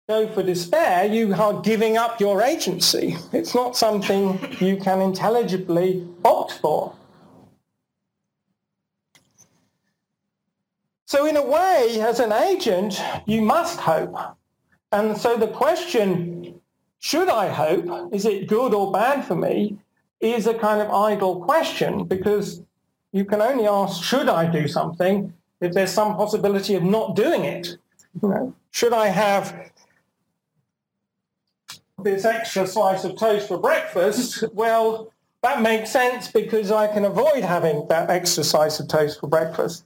go 0.08 0.26
for 0.26 0.42
despair, 0.42 1.04
you 1.04 1.34
are 1.34 1.60
giving 1.60 1.98
up 1.98 2.18
your 2.18 2.40
agency. 2.40 3.14
It's 3.30 3.54
not 3.54 3.76
something 3.76 4.40
you 4.58 4.78
can 4.78 5.02
intelligibly 5.02 6.08
opt 6.24 6.52
for. 6.62 6.94
So 11.04 11.26
in 11.26 11.36
a 11.36 11.44
way, 11.44 12.00
as 12.00 12.20
an 12.20 12.32
agent, 12.32 12.98
you 13.26 13.42
must 13.42 13.80
hope. 13.80 14.16
And 14.92 15.14
so 15.16 15.36
the 15.36 15.48
question 15.48 16.58
should 17.00 17.28
I 17.28 17.48
hope? 17.48 18.12
Is 18.12 18.24
it 18.24 18.48
good 18.48 18.72
or 18.72 18.90
bad 18.90 19.26
for 19.26 19.36
me? 19.36 19.78
Is 20.20 20.46
a 20.46 20.54
kind 20.54 20.80
of 20.80 20.90
idle 20.90 21.44
question 21.44 22.04
because 22.04 22.62
you 23.12 23.26
can 23.26 23.42
only 23.42 23.66
ask, 23.66 24.02
should 24.02 24.28
I 24.28 24.50
do 24.50 24.68
something 24.68 25.34
if 25.60 25.74
there's 25.74 25.92
some 25.92 26.16
possibility 26.16 26.74
of 26.76 26.82
not 26.82 27.14
doing 27.14 27.44
it? 27.44 27.76
You 28.22 28.28
know, 28.30 28.54
should 28.70 28.94
I 28.94 29.08
have 29.08 29.70
this 32.02 32.24
extra 32.24 32.66
slice 32.66 33.04
of 33.04 33.16
toast 33.16 33.48
for 33.48 33.58
breakfast? 33.58 34.44
Well, 34.52 35.12
that 35.42 35.62
makes 35.62 35.90
sense 35.90 36.28
because 36.28 36.70
I 36.70 36.86
can 36.88 37.04
avoid 37.04 37.44
having 37.44 37.86
that 37.88 38.10
extra 38.10 38.44
slice 38.44 38.80
of 38.80 38.88
toast 38.88 39.20
for 39.20 39.28
breakfast. 39.28 39.84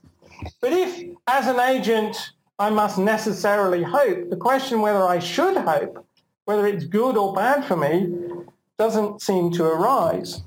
But 0.61 0.73
if, 0.73 1.03
as 1.27 1.47
an 1.47 1.59
agent, 1.59 2.31
I 2.59 2.69
must 2.69 2.97
necessarily 2.97 3.83
hope, 3.83 4.29
the 4.29 4.37
question 4.37 4.81
whether 4.81 5.03
I 5.03 5.19
should 5.19 5.57
hope, 5.57 6.05
whether 6.45 6.67
it's 6.67 6.85
good 6.85 7.17
or 7.17 7.33
bad 7.33 7.65
for 7.65 7.77
me, 7.77 8.13
doesn't 8.77 9.21
seem 9.21 9.51
to 9.51 9.65
arise. 9.65 10.41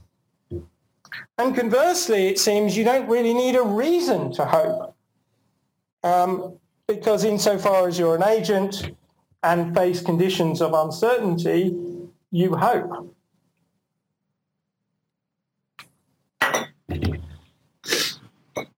And 1.39 1.55
conversely, 1.55 2.29
it 2.29 2.39
seems 2.39 2.77
you 2.77 2.85
don't 2.85 3.09
really 3.09 3.35
need 3.35 3.57
a 3.57 3.63
reason 3.63 4.33
to 4.33 4.45
hope. 4.45 4.95
Um, 6.03 6.59
because 6.87 7.25
insofar 7.25 7.89
as 7.89 7.99
you're 7.99 8.15
an 8.15 8.23
agent 8.23 8.93
and 9.47 9.73
face 9.77 10.03
conditions 10.03 10.61
of 10.61 10.75
uncertainty, 10.75 11.73
you 12.33 12.57
hope. 12.57 13.15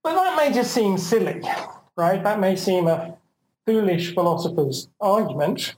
But 0.02 0.14
that 0.14 0.36
may 0.36 0.52
just 0.52 0.72
seem 0.72 0.98
silly, 0.98 1.40
right? 1.96 2.22
That 2.22 2.38
may 2.38 2.54
seem 2.54 2.86
a 2.86 3.16
foolish 3.64 4.12
philosopher's 4.12 4.90
argument 5.00 5.74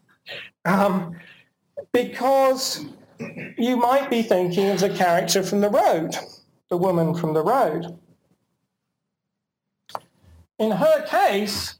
um, 0.65 1.17
because 1.93 2.85
you 3.57 3.77
might 3.77 4.11
be 4.11 4.23
thinking 4.23 4.71
of 4.71 4.81
the 4.81 4.91
character 4.91 5.45
from 5.45 5.61
the 5.61 5.71
road, 5.71 6.17
the 6.69 6.77
woman 6.77 7.15
from 7.15 7.33
the 7.33 7.45
road. 7.45 7.97
In 10.59 10.73
her 10.73 11.07
case, 11.07 11.77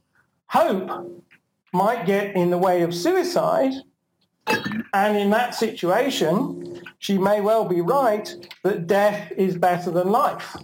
hope 0.47 1.21
might 1.73 2.05
get 2.05 2.35
in 2.35 2.49
the 2.49 2.57
way 2.57 2.81
of 2.81 2.93
suicide, 2.93 3.73
and 4.93 5.17
in 5.17 5.29
that 5.29 5.55
situation, 5.55 6.81
she 6.99 7.17
may 7.17 7.41
well 7.41 7.65
be 7.65 7.81
right 7.81 8.33
that 8.63 8.87
death 8.87 9.31
is 9.37 9.57
better 9.57 9.91
than 9.91 10.09
life. 10.09 10.55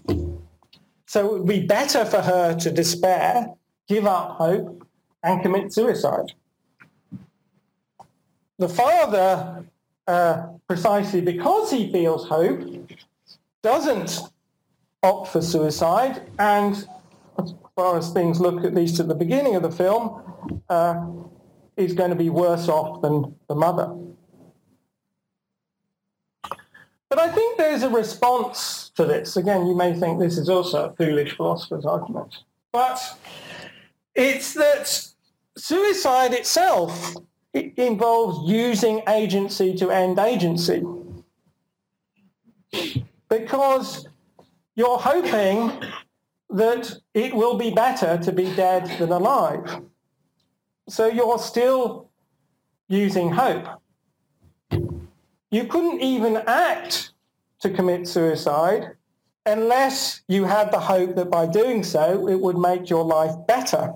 So 1.06 1.26
it 1.26 1.34
would 1.40 1.48
be 1.48 1.66
better 1.66 2.06
for 2.06 2.22
her 2.22 2.56
to 2.56 2.72
despair, 2.72 3.48
give 3.88 4.06
up 4.06 4.32
hope, 4.32 4.86
and 5.24 5.42
commit 5.42 5.74
suicide. 5.74 6.34
The 8.60 8.68
father, 8.68 9.66
uh, 10.08 10.48
precisely 10.68 11.22
because 11.22 11.72
he 11.72 11.92
feels 11.92 12.28
hope, 12.28 12.62
doesn't 13.64 14.20
opt 15.04 15.30
for 15.30 15.42
suicide, 15.42 16.24
and 16.40 16.88
far 17.78 17.96
as 17.96 18.10
things 18.10 18.42
look, 18.42 18.66
at 18.66 18.74
least 18.74 19.00
at 19.00 19.08
the 19.08 19.14
beginning 19.14 19.56
of 19.56 19.62
the 19.62 19.72
film, 19.72 20.20
uh, 20.68 21.00
is 21.78 21.94
going 21.94 22.10
to 22.10 22.16
be 22.16 22.30
worse 22.30 22.68
off 22.68 23.04
than 23.04 23.36
the 23.48 23.54
mother. 23.54 23.96
But 27.08 27.20
I 27.20 27.32
think 27.32 27.60
there's 27.60 27.84
a 27.84 27.90
response 27.90 28.92
to 28.96 29.06
this. 29.06 29.38
Again, 29.38 29.68
you 29.68 29.76
may 29.76 29.94
think 29.94 30.20
this 30.20 30.40
is 30.40 30.50
also 30.50 30.90
a 30.90 30.96
foolish 30.96 31.38
philosopher's 31.38 31.86
argument. 31.86 32.36
But 32.72 33.00
it's 34.16 34.56
that 34.56 35.06
suicide 35.56 36.34
itself 36.34 37.16
it 37.54 37.78
involves 37.78 38.50
using 38.50 39.04
agency 39.08 39.76
to 39.76 39.92
end 39.92 40.18
agency. 40.18 40.84
Because 43.30 44.08
you're 44.76 44.98
hoping 44.98 45.72
that 46.50 46.98
it 47.14 47.34
will 47.34 47.58
be 47.58 47.72
better 47.72 48.18
to 48.18 48.32
be 48.32 48.54
dead 48.56 49.00
than 49.00 49.12
alive. 49.12 49.82
So 50.88 51.08
you're 51.08 51.40
still 51.40 52.10
using 52.88 53.32
hope. 53.32 53.66
You 55.52 55.66
couldn't 55.66 56.02
even 56.02 56.38
act 56.48 57.12
to 57.60 57.70
commit 57.70 58.08
suicide 58.08 58.92
unless 59.46 60.22
you 60.28 60.46
had 60.46 60.72
the 60.72 60.80
hope 60.80 61.16
that 61.16 61.30
by 61.30 61.48
doing 61.48 61.84
so 61.84 62.28
it 62.28 62.40
would 62.40 62.58
make 62.58 62.90
your 62.90 63.04
life 63.04 63.36
better. 63.48 63.94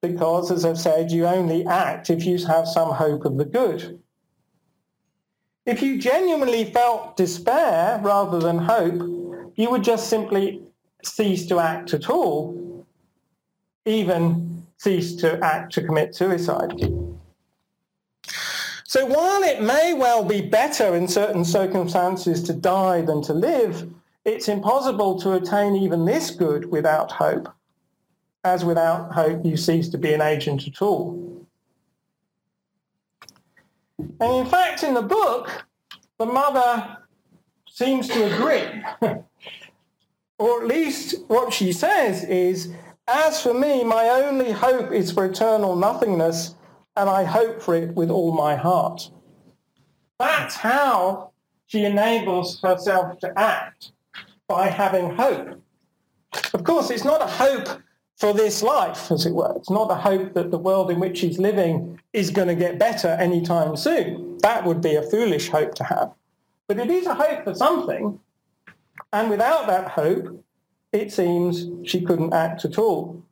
Because, 0.00 0.50
as 0.52 0.64
I've 0.64 0.78
said, 0.78 1.10
you 1.10 1.26
only 1.26 1.66
act 1.66 2.08
if 2.08 2.24
you 2.24 2.38
have 2.46 2.68
some 2.68 2.92
hope 2.94 3.24
of 3.24 3.36
the 3.36 3.44
good. 3.44 4.00
If 5.66 5.82
you 5.82 5.98
genuinely 5.98 6.64
felt 6.64 7.16
despair 7.16 8.00
rather 8.02 8.38
than 8.38 8.58
hope, 8.58 9.17
you 9.58 9.68
would 9.70 9.82
just 9.82 10.08
simply 10.08 10.62
cease 11.02 11.44
to 11.46 11.58
act 11.58 11.92
at 11.92 12.08
all, 12.08 12.86
even 13.84 14.64
cease 14.78 15.16
to 15.16 15.44
act 15.44 15.72
to 15.72 15.82
commit 15.82 16.14
suicide. 16.14 16.72
So 18.84 19.04
while 19.04 19.42
it 19.42 19.60
may 19.60 19.94
well 19.94 20.24
be 20.24 20.40
better 20.40 20.94
in 20.94 21.08
certain 21.08 21.44
circumstances 21.44 22.42
to 22.44 22.54
die 22.54 23.02
than 23.02 23.20
to 23.22 23.34
live, 23.34 23.90
it's 24.24 24.48
impossible 24.48 25.18
to 25.20 25.32
attain 25.32 25.74
even 25.74 26.04
this 26.04 26.30
good 26.30 26.70
without 26.70 27.10
hope, 27.10 27.52
as 28.44 28.64
without 28.64 29.12
hope 29.12 29.44
you 29.44 29.56
cease 29.56 29.88
to 29.88 29.98
be 29.98 30.14
an 30.14 30.20
agent 30.20 30.68
at 30.68 30.80
all. 30.80 31.46
And 33.98 34.34
in 34.36 34.46
fact, 34.46 34.84
in 34.84 34.94
the 34.94 35.02
book, 35.02 35.66
the 36.18 36.26
mother 36.26 36.98
seems 37.78 38.08
to 38.08 38.24
agree. 38.34 38.82
or 40.38 40.62
at 40.62 40.66
least 40.66 41.14
what 41.28 41.52
she 41.52 41.72
says 41.72 42.24
is, 42.24 42.72
as 43.06 43.40
for 43.40 43.54
me, 43.54 43.84
my 43.84 44.08
only 44.08 44.50
hope 44.50 44.90
is 44.90 45.12
for 45.12 45.24
eternal 45.24 45.76
nothingness 45.76 46.56
and 46.96 47.08
I 47.08 47.22
hope 47.22 47.62
for 47.62 47.76
it 47.76 47.94
with 47.94 48.10
all 48.10 48.32
my 48.32 48.56
heart. 48.56 49.08
That's 50.18 50.56
how 50.56 51.30
she 51.66 51.84
enables 51.84 52.60
herself 52.60 53.20
to 53.20 53.38
act, 53.38 53.92
by 54.48 54.66
having 54.66 55.14
hope. 55.14 55.62
Of 56.52 56.64
course, 56.64 56.90
it's 56.90 57.04
not 57.04 57.22
a 57.22 57.26
hope 57.26 57.68
for 58.16 58.34
this 58.34 58.60
life, 58.60 59.12
as 59.12 59.24
it 59.24 59.34
were. 59.34 59.54
It's 59.54 59.70
not 59.70 59.92
a 59.92 59.94
hope 59.94 60.34
that 60.34 60.50
the 60.50 60.58
world 60.58 60.90
in 60.90 60.98
which 60.98 61.18
she's 61.18 61.38
living 61.38 62.00
is 62.12 62.30
going 62.30 62.48
to 62.48 62.56
get 62.56 62.80
better 62.80 63.10
anytime 63.20 63.76
soon. 63.76 64.38
That 64.38 64.64
would 64.64 64.80
be 64.80 64.96
a 64.96 65.02
foolish 65.02 65.50
hope 65.50 65.76
to 65.76 65.84
have. 65.84 66.12
But 66.68 66.78
it 66.78 66.90
is 66.90 67.06
a 67.06 67.14
hope 67.14 67.44
for 67.44 67.54
something. 67.54 68.20
And 69.12 69.30
without 69.30 69.66
that 69.66 69.88
hope, 69.88 70.44
it 70.92 71.12
seems 71.12 71.66
she 71.88 72.02
couldn't 72.02 72.34
act 72.34 72.64
at 72.64 72.78
all. 72.78 73.24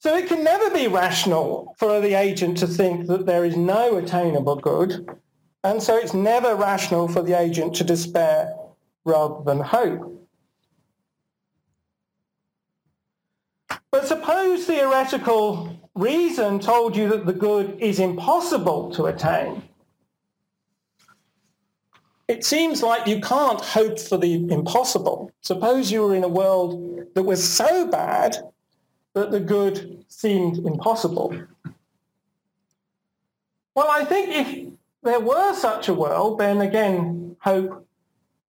So 0.00 0.16
it 0.16 0.28
can 0.28 0.44
never 0.44 0.70
be 0.70 0.88
rational 0.88 1.74
for 1.78 2.00
the 2.00 2.14
agent 2.14 2.58
to 2.58 2.66
think 2.66 3.08
that 3.08 3.26
there 3.26 3.44
is 3.44 3.56
no 3.56 3.96
attainable 3.96 4.56
good, 4.56 5.08
and 5.64 5.82
so 5.82 5.96
it's 5.96 6.14
never 6.14 6.54
rational 6.54 7.08
for 7.08 7.20
the 7.20 7.34
agent 7.34 7.74
to 7.76 7.84
despair 7.84 8.54
rather 9.04 9.42
than 9.44 9.60
hope. 9.60 10.14
But 13.90 14.06
suppose 14.06 14.66
theoretical 14.66 15.87
reason 15.98 16.60
told 16.60 16.96
you 16.96 17.08
that 17.08 17.26
the 17.26 17.32
good 17.32 17.76
is 17.80 17.98
impossible 17.98 18.90
to 18.92 19.06
attain. 19.06 19.62
It 22.28 22.44
seems 22.44 22.82
like 22.82 23.06
you 23.06 23.20
can't 23.20 23.60
hope 23.60 23.98
for 23.98 24.16
the 24.16 24.34
impossible. 24.50 25.32
Suppose 25.40 25.90
you 25.90 26.02
were 26.02 26.14
in 26.14 26.24
a 26.24 26.28
world 26.28 27.00
that 27.14 27.22
was 27.22 27.42
so 27.42 27.88
bad 27.88 28.36
that 29.14 29.30
the 29.30 29.40
good 29.40 30.04
seemed 30.08 30.58
impossible. 30.58 31.34
Well, 33.74 33.90
I 33.90 34.04
think 34.04 34.28
if 34.30 34.72
there 35.02 35.20
were 35.20 35.54
such 35.54 35.88
a 35.88 35.94
world, 35.94 36.38
then 36.38 36.60
again, 36.60 37.36
hope 37.40 37.86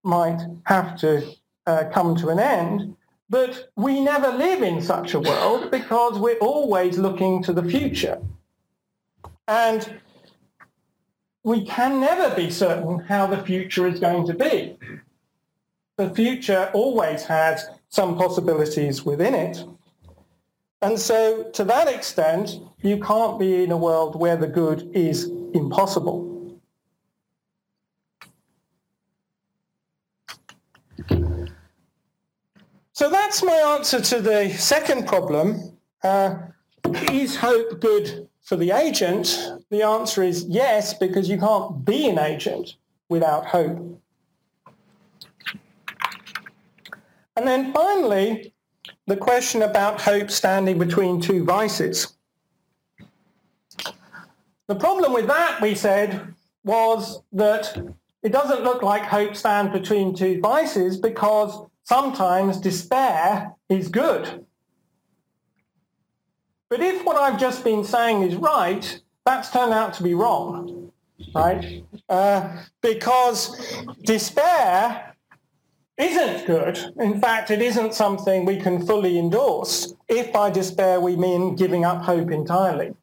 might 0.02 0.40
have 0.64 0.98
to 1.00 1.26
uh, 1.66 1.84
come 1.92 2.16
to 2.16 2.28
an 2.28 2.38
end. 2.38 2.96
But 3.30 3.70
we 3.76 4.00
never 4.00 4.28
live 4.36 4.62
in 4.62 4.82
such 4.82 5.14
a 5.14 5.20
world 5.20 5.70
because 5.70 6.18
we're 6.18 6.38
always 6.38 6.98
looking 6.98 7.42
to 7.44 7.52
the 7.52 7.62
future. 7.62 8.20
And 9.46 10.00
we 11.44 11.64
can 11.64 12.00
never 12.00 12.34
be 12.34 12.50
certain 12.50 12.98
how 12.98 13.28
the 13.28 13.42
future 13.42 13.86
is 13.86 14.00
going 14.00 14.26
to 14.26 14.34
be. 14.34 14.76
The 15.96 16.10
future 16.10 16.70
always 16.74 17.22
has 17.24 17.68
some 17.88 18.16
possibilities 18.18 19.04
within 19.04 19.34
it. 19.34 19.64
And 20.82 20.98
so 20.98 21.44
to 21.52 21.64
that 21.64 21.88
extent, 21.88 22.58
you 22.82 22.98
can't 22.98 23.38
be 23.38 23.62
in 23.62 23.70
a 23.70 23.76
world 23.76 24.16
where 24.16 24.36
the 24.36 24.48
good 24.48 24.90
is 24.92 25.30
impossible. 25.54 26.29
So 33.00 33.08
that's 33.08 33.42
my 33.42 33.56
answer 33.78 33.98
to 33.98 34.20
the 34.20 34.50
second 34.50 35.08
problem. 35.08 35.78
Uh, 36.04 36.34
is 37.10 37.34
hope 37.34 37.80
good 37.80 38.28
for 38.42 38.56
the 38.56 38.72
agent? 38.72 39.42
The 39.70 39.80
answer 39.80 40.22
is 40.22 40.44
yes, 40.44 40.92
because 40.92 41.26
you 41.26 41.38
can't 41.38 41.82
be 41.82 42.10
an 42.10 42.18
agent 42.18 42.74
without 43.08 43.46
hope. 43.46 44.02
And 47.36 47.48
then 47.48 47.72
finally, 47.72 48.52
the 49.06 49.16
question 49.16 49.62
about 49.62 50.02
hope 50.02 50.30
standing 50.30 50.78
between 50.78 51.22
two 51.22 51.42
vices. 51.42 52.12
The 54.66 54.74
problem 54.74 55.14
with 55.14 55.26
that, 55.26 55.62
we 55.62 55.74
said, 55.74 56.34
was 56.64 57.22
that 57.32 57.94
it 58.22 58.30
doesn't 58.30 58.62
look 58.62 58.82
like 58.82 59.04
hope 59.04 59.34
stands 59.34 59.72
between 59.72 60.14
two 60.14 60.38
vices 60.42 60.98
because 60.98 61.69
sometimes 61.90 62.56
despair 62.58 63.52
is 63.68 63.88
good. 63.88 64.46
But 66.68 66.80
if 66.80 67.04
what 67.04 67.16
I've 67.16 67.40
just 67.40 67.64
been 67.64 67.82
saying 67.82 68.22
is 68.22 68.36
right, 68.36 68.84
that's 69.26 69.50
turned 69.50 69.72
out 69.72 69.92
to 69.94 70.04
be 70.04 70.14
wrong, 70.14 70.92
right? 71.34 71.82
Uh, 72.08 72.62
because 72.80 73.40
despair 74.04 75.16
isn't 75.98 76.46
good. 76.46 76.78
In 77.00 77.20
fact, 77.20 77.50
it 77.50 77.60
isn't 77.60 77.92
something 77.92 78.44
we 78.44 78.60
can 78.60 78.86
fully 78.86 79.18
endorse 79.18 79.92
if 80.08 80.32
by 80.32 80.48
despair 80.48 81.00
we 81.00 81.16
mean 81.16 81.56
giving 81.56 81.84
up 81.84 82.02
hope 82.02 82.30
entirely. 82.30 82.94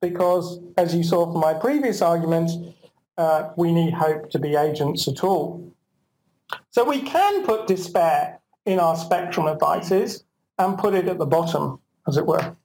Because, 0.00 0.60
as 0.76 0.94
you 0.94 1.02
saw 1.02 1.32
from 1.32 1.40
my 1.40 1.54
previous 1.54 2.00
argument, 2.00 2.50
uh, 3.16 3.50
we 3.56 3.72
need 3.72 3.94
hope 3.94 4.30
to 4.30 4.38
be 4.38 4.54
agents 4.54 5.08
at 5.08 5.24
all. 5.24 5.68
So 6.70 6.84
we 6.84 7.02
can 7.02 7.44
put 7.44 7.66
despair 7.66 8.40
in 8.66 8.78
our 8.78 8.96
spectrum 8.96 9.46
of 9.46 9.58
vices 9.60 10.24
and 10.58 10.78
put 10.78 10.94
it 10.94 11.08
at 11.08 11.18
the 11.18 11.26
bottom, 11.26 11.80
as 12.06 12.16
it 12.16 12.26
were. 12.26 12.56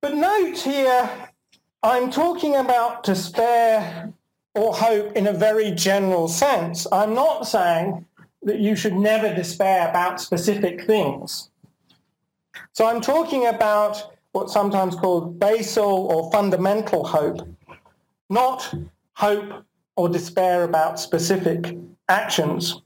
But 0.00 0.14
note 0.14 0.58
here, 0.58 1.10
I'm 1.82 2.10
talking 2.10 2.56
about 2.56 3.04
despair 3.04 4.12
or 4.54 4.74
hope 4.74 5.12
in 5.16 5.26
a 5.26 5.32
very 5.32 5.70
general 5.70 6.28
sense. 6.28 6.86
I'm 6.92 7.14
not 7.14 7.46
saying 7.46 8.06
that 8.42 8.58
you 8.58 8.76
should 8.76 8.94
never 8.94 9.34
despair 9.34 9.88
about 9.88 10.20
specific 10.20 10.86
things. 10.86 11.50
So 12.72 12.86
I'm 12.86 13.00
talking 13.00 13.46
about 13.46 14.14
what's 14.32 14.52
sometimes 14.52 14.94
called 14.94 15.38
basal 15.38 16.06
or 16.06 16.30
fundamental 16.30 17.04
hope, 17.04 17.40
not 18.28 18.74
hope 19.14 19.64
or 19.96 20.08
despair 20.08 20.64
about 20.64 21.00
specific 21.00 21.76
actions. 22.08 22.82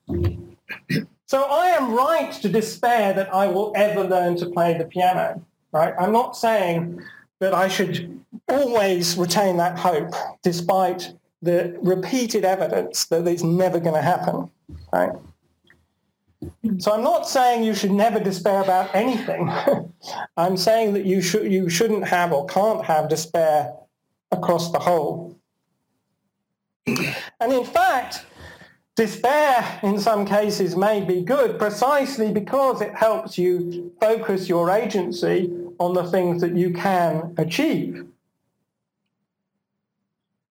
So 1.27 1.43
I 1.43 1.69
am 1.69 1.95
right 1.95 2.33
to 2.33 2.49
despair 2.49 3.13
that 3.15 3.33
I 3.35 3.47
will 3.49 3.73
ever 3.77 4.05
learn 4.05 4.37
to 4.37 4.47
play 4.47 4.77
the 4.77 4.85
piano, 4.85 5.45
right? 5.73 5.95
I'm 5.99 6.13
not 6.13 6.37
saying 6.37 7.03
that 7.41 7.55
I 7.55 7.69
should 7.69 8.21
always 8.49 9.17
retain 9.17 9.57
that 9.59 9.79
hope 9.79 10.15
despite 10.43 11.13
the 11.43 11.77
repeated 11.83 12.45
evidence 12.45 13.07
that 13.07 13.27
it's 13.27 13.43
never 13.43 13.79
going 13.79 13.95
to 13.95 14.03
happen, 14.03 14.51
right? 14.93 15.13
So 16.79 16.93
I'm 16.93 17.03
not 17.03 17.29
saying 17.29 17.65
you 17.65 17.75
should 17.75 17.91
never 17.91 18.21
despair 18.21 18.63
about 18.63 18.95
anything. 18.95 19.51
I'm 20.37 20.57
saying 20.57 20.95
that 20.95 21.05
you 21.05 21.21
should 21.21 21.51
you 21.51 21.69
shouldn't 21.69 22.07
have 22.07 22.33
or 22.33 22.47
can't 22.47 22.85
have 22.85 23.09
despair 23.09 23.73
across 24.31 24.71
the 24.71 24.79
whole. 24.79 25.38
And 27.41 27.53
in 27.53 27.65
fact, 27.65 28.25
despair 28.97 29.81
in 29.83 29.99
some 29.99 30.27
cases 30.27 30.77
may 30.77 31.01
be 31.01 31.23
good 31.23 31.59
precisely 31.59 32.33
because 32.33 32.81
it 32.81 32.95
helps 32.95 33.39
you 33.39 33.93
focus 34.01 34.49
your 34.49 34.71
agency 34.71 35.51
on 35.79 35.95
the 35.95 36.05
things 36.05 36.41
that 36.43 36.55
you 36.57 36.73
can 36.73 37.35
achieve. 37.39 38.07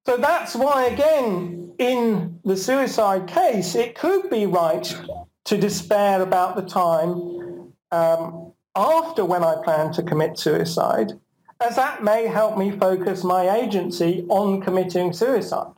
So 0.06 0.16
that's 0.16 0.56
why, 0.56 0.86
again, 0.86 1.74
in 1.78 2.40
the 2.46 2.56
suicide 2.56 3.28
case, 3.28 3.76
it 3.76 3.96
could 3.96 4.30
be 4.30 4.46
right 4.46 4.96
to 5.44 5.58
despair 5.58 6.22
about 6.22 6.56
the 6.56 6.62
time 6.62 7.74
um, 7.92 8.54
after 8.76 9.26
when 9.26 9.44
I 9.44 9.56
plan 9.64 9.92
to 9.94 10.04
commit 10.04 10.40
suicide, 10.40 11.14
as 11.60 11.76
that 11.76 12.04
may 12.04 12.28
help 12.28 12.58
me 12.58 12.72
focus 12.72 13.24
my 13.24 13.50
agency 13.58 14.26
on 14.30 14.62
committing 14.62 15.12
suicide. 15.12 15.74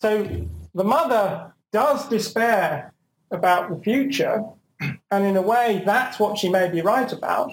So 0.00 0.46
the 0.74 0.84
mother 0.84 1.52
does 1.72 2.08
despair 2.08 2.92
about 3.30 3.70
the 3.70 3.82
future, 3.82 4.44
and 5.10 5.24
in 5.24 5.36
a 5.36 5.42
way, 5.42 5.82
that's 5.84 6.18
what 6.18 6.38
she 6.38 6.48
may 6.48 6.68
be 6.68 6.82
right 6.82 7.10
about. 7.10 7.52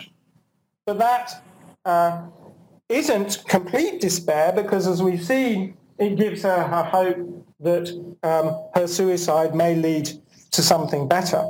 But 0.85 0.99
that 0.99 1.43
uh, 1.85 2.25
isn't 2.89 3.43
complete 3.47 4.01
despair 4.01 4.51
because, 4.51 4.87
as 4.87 5.01
we've 5.01 5.23
seen, 5.23 5.77
it 5.97 6.17
gives 6.17 6.43
her 6.43 6.49
a 6.49 6.83
hope 6.83 7.47
that 7.59 7.89
um, 8.23 8.69
her 8.75 8.87
suicide 8.87 9.55
may 9.55 9.75
lead 9.75 10.09
to 10.51 10.61
something 10.61 11.07
better. 11.07 11.43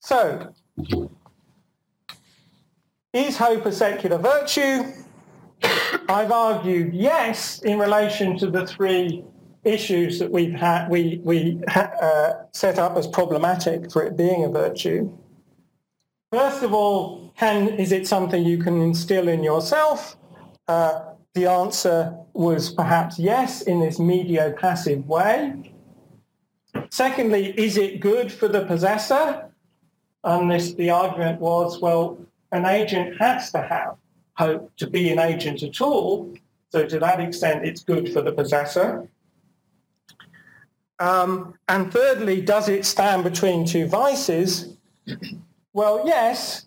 So, 0.00 0.54
is 3.12 3.36
hope 3.36 3.66
a 3.66 3.72
secular 3.72 4.18
virtue? 4.18 4.84
I've 6.08 6.32
argued 6.32 6.94
yes 6.94 7.60
in 7.60 7.78
relation 7.78 8.38
to 8.38 8.50
the 8.50 8.66
three 8.66 9.24
issues 9.64 10.18
that 10.20 10.30
we've 10.30 10.54
had, 10.54 10.88
we, 10.88 11.20
we 11.24 11.60
uh, 11.74 12.34
set 12.52 12.78
up 12.78 12.96
as 12.96 13.06
problematic 13.06 13.90
for 13.90 14.04
it 14.04 14.16
being 14.16 14.44
a 14.44 14.48
virtue. 14.48 15.10
First 16.32 16.62
of 16.62 16.72
all, 16.72 17.32
can, 17.36 17.68
is 17.70 17.92
it 17.92 18.06
something 18.06 18.44
you 18.44 18.58
can 18.58 18.80
instill 18.80 19.28
in 19.28 19.42
yourself? 19.42 20.16
Uh, 20.68 21.00
the 21.34 21.46
answer 21.46 22.16
was 22.32 22.72
perhaps 22.72 23.18
yes 23.18 23.62
in 23.62 23.80
this 23.80 23.98
medio-passive 23.98 25.06
way. 25.06 25.72
Secondly, 26.90 27.52
is 27.58 27.76
it 27.76 28.00
good 28.00 28.32
for 28.32 28.48
the 28.48 28.64
possessor? 28.64 29.50
And 30.24 30.50
this, 30.50 30.74
the 30.74 30.90
argument 30.90 31.40
was, 31.40 31.80
well, 31.80 32.18
an 32.52 32.64
agent 32.64 33.20
has 33.20 33.50
to 33.52 33.62
have 33.62 33.96
hope 34.36 34.74
to 34.76 34.86
be 34.88 35.10
an 35.10 35.18
agent 35.18 35.62
at 35.62 35.80
all. 35.80 36.34
So 36.70 36.86
to 36.86 36.98
that 36.98 37.20
extent, 37.20 37.64
it's 37.64 37.82
good 37.82 38.12
for 38.12 38.22
the 38.22 38.32
possessor. 38.32 39.08
Um, 40.98 41.54
and 41.68 41.92
thirdly, 41.92 42.40
does 42.40 42.68
it 42.68 42.84
stand 42.84 43.24
between 43.24 43.66
two 43.66 43.86
vices? 43.86 44.76
Well, 45.72 46.02
yes, 46.06 46.66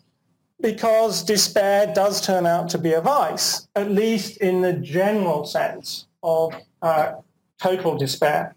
because 0.60 1.22
despair 1.22 1.92
does 1.94 2.24
turn 2.24 2.46
out 2.46 2.68
to 2.70 2.78
be 2.78 2.92
a 2.92 3.00
vice, 3.00 3.68
at 3.74 3.90
least 3.90 4.36
in 4.38 4.60
the 4.60 4.74
general 4.74 5.44
sense 5.44 6.06
of 6.22 6.54
uh, 6.82 7.14
total 7.60 7.96
despair. 7.96 8.54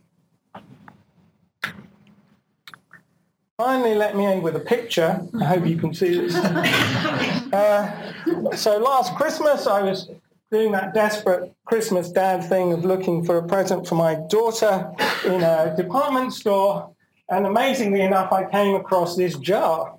Finally, 3.57 3.93
let 3.93 4.15
me 4.15 4.25
end 4.25 4.41
with 4.41 4.55
a 4.55 4.59
picture. 4.59 5.21
I 5.39 5.45
hope 5.45 5.67
you 5.67 5.77
can 5.77 5.93
see 5.93 6.19
this. 6.19 6.35
Uh, 7.53 8.55
so 8.55 8.79
last 8.79 9.13
Christmas, 9.15 9.67
I 9.67 9.83
was 9.83 10.09
doing 10.51 10.71
that 10.71 10.95
desperate 10.95 11.53
Christmas 11.65 12.09
dad 12.09 12.43
thing 12.49 12.73
of 12.73 12.83
looking 12.83 13.23
for 13.23 13.37
a 13.37 13.47
present 13.47 13.87
for 13.87 13.93
my 13.93 14.15
daughter 14.27 14.91
in 15.23 15.43
a 15.43 15.75
department 15.77 16.33
store. 16.33 16.89
And 17.29 17.45
amazingly 17.45 18.01
enough, 18.01 18.33
I 18.33 18.49
came 18.49 18.73
across 18.73 19.15
this 19.15 19.37
jar 19.37 19.95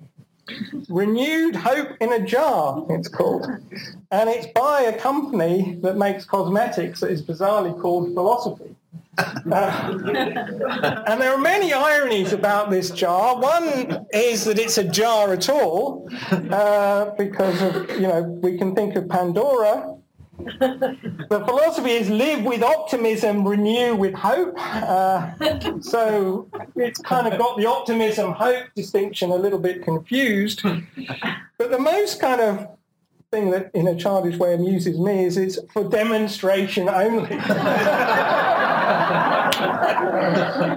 Renewed 0.89 1.55
Hope 1.55 1.97
in 1.99 2.13
a 2.13 2.25
Jar, 2.25 2.85
it's 2.89 3.07
called. 3.07 3.47
And 4.11 4.29
it's 4.29 4.47
by 4.47 4.81
a 4.81 4.97
company 4.97 5.79
that 5.81 5.97
makes 5.97 6.25
cosmetics 6.25 6.99
that 6.99 7.09
is 7.09 7.21
bizarrely 7.23 7.79
called 7.81 8.13
Philosophy. 8.13 8.74
Uh, 9.17 11.03
and 11.07 11.21
there 11.21 11.31
are 11.31 11.37
many 11.37 11.73
ironies 11.73 12.33
about 12.33 12.69
this 12.69 12.91
jar. 12.91 13.39
One 13.39 14.05
is 14.13 14.45
that 14.45 14.59
it's 14.59 14.77
a 14.77 14.83
jar 14.83 15.33
at 15.33 15.49
all, 15.49 16.09
uh, 16.31 17.11
because 17.17 17.61
of, 17.61 17.89
you 17.91 18.07
know, 18.07 18.21
we 18.21 18.57
can 18.57 18.75
think 18.75 18.95
of 18.95 19.07
Pandora, 19.07 19.95
the 20.37 21.43
philosophy 21.47 21.91
is 21.91 22.09
live 22.09 22.43
with 22.43 22.61
optimism, 22.61 23.47
renew 23.47 23.95
with 23.95 24.13
hope. 24.13 24.53
Uh, 24.57 25.31
so 25.81 26.49
it's 26.75 26.99
kind 26.99 27.31
of 27.31 27.39
got 27.39 27.57
the 27.57 27.65
optimism 27.65 28.33
hope 28.33 28.65
distinction 28.75 29.31
a 29.31 29.35
little 29.35 29.59
bit 29.59 29.83
confused. 29.83 30.61
But 31.57 31.71
the 31.71 31.79
most 31.79 32.19
kind 32.19 32.41
of 32.41 32.67
thing 33.31 33.51
that 33.51 33.71
in 33.73 33.87
a 33.87 33.95
childish 33.95 34.37
way 34.37 34.53
amuses 34.53 34.99
me 34.99 35.25
is 35.25 35.37
it's 35.37 35.57
for 35.71 35.87
demonstration 35.87 36.89
only. 36.89 37.29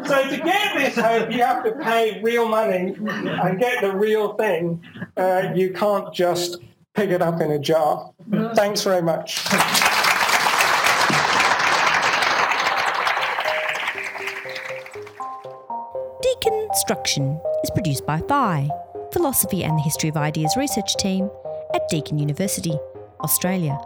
so 0.07 0.29
to 0.31 0.37
get 0.37 0.77
this 0.77 0.97
hope, 0.97 1.31
you 1.31 1.43
have 1.43 1.63
to 1.65 1.73
pay 1.73 2.21
real 2.23 2.49
money 2.49 2.95
and 2.99 3.59
get 3.59 3.81
the 3.81 3.95
real 3.95 4.35
thing. 4.35 4.83
Uh, 5.17 5.53
you 5.55 5.73
can't 5.73 6.13
just 6.15 6.59
pick 6.95 7.11
it 7.11 7.23
up 7.23 7.41
in 7.41 7.51
a 7.51 7.59
jar. 7.59 8.13
Thanks 8.55 8.83
very 8.83 9.03
much. 9.03 9.45
Deconstruction 16.23 17.41
is 17.63 17.71
produced 17.71 18.07
by 18.07 18.21
Phi, 18.29 18.69
Philosophy 19.13 19.65
and 19.65 19.79
the 19.79 19.83
History 19.83 20.09
of 20.09 20.17
Ideas 20.17 20.57
research 20.57 20.97
team 20.97 21.31
at 21.75 21.89
Deakin 21.89 22.19
University, 22.19 22.79
Australia. 23.21 23.79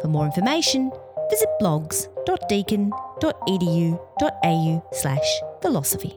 For 0.00 0.08
more 0.08 0.24
information, 0.24 0.90
visit 1.30 1.48
blogs.deakin.edu.au 2.26 4.82
slash 4.92 5.42
philosophy. 5.62 6.16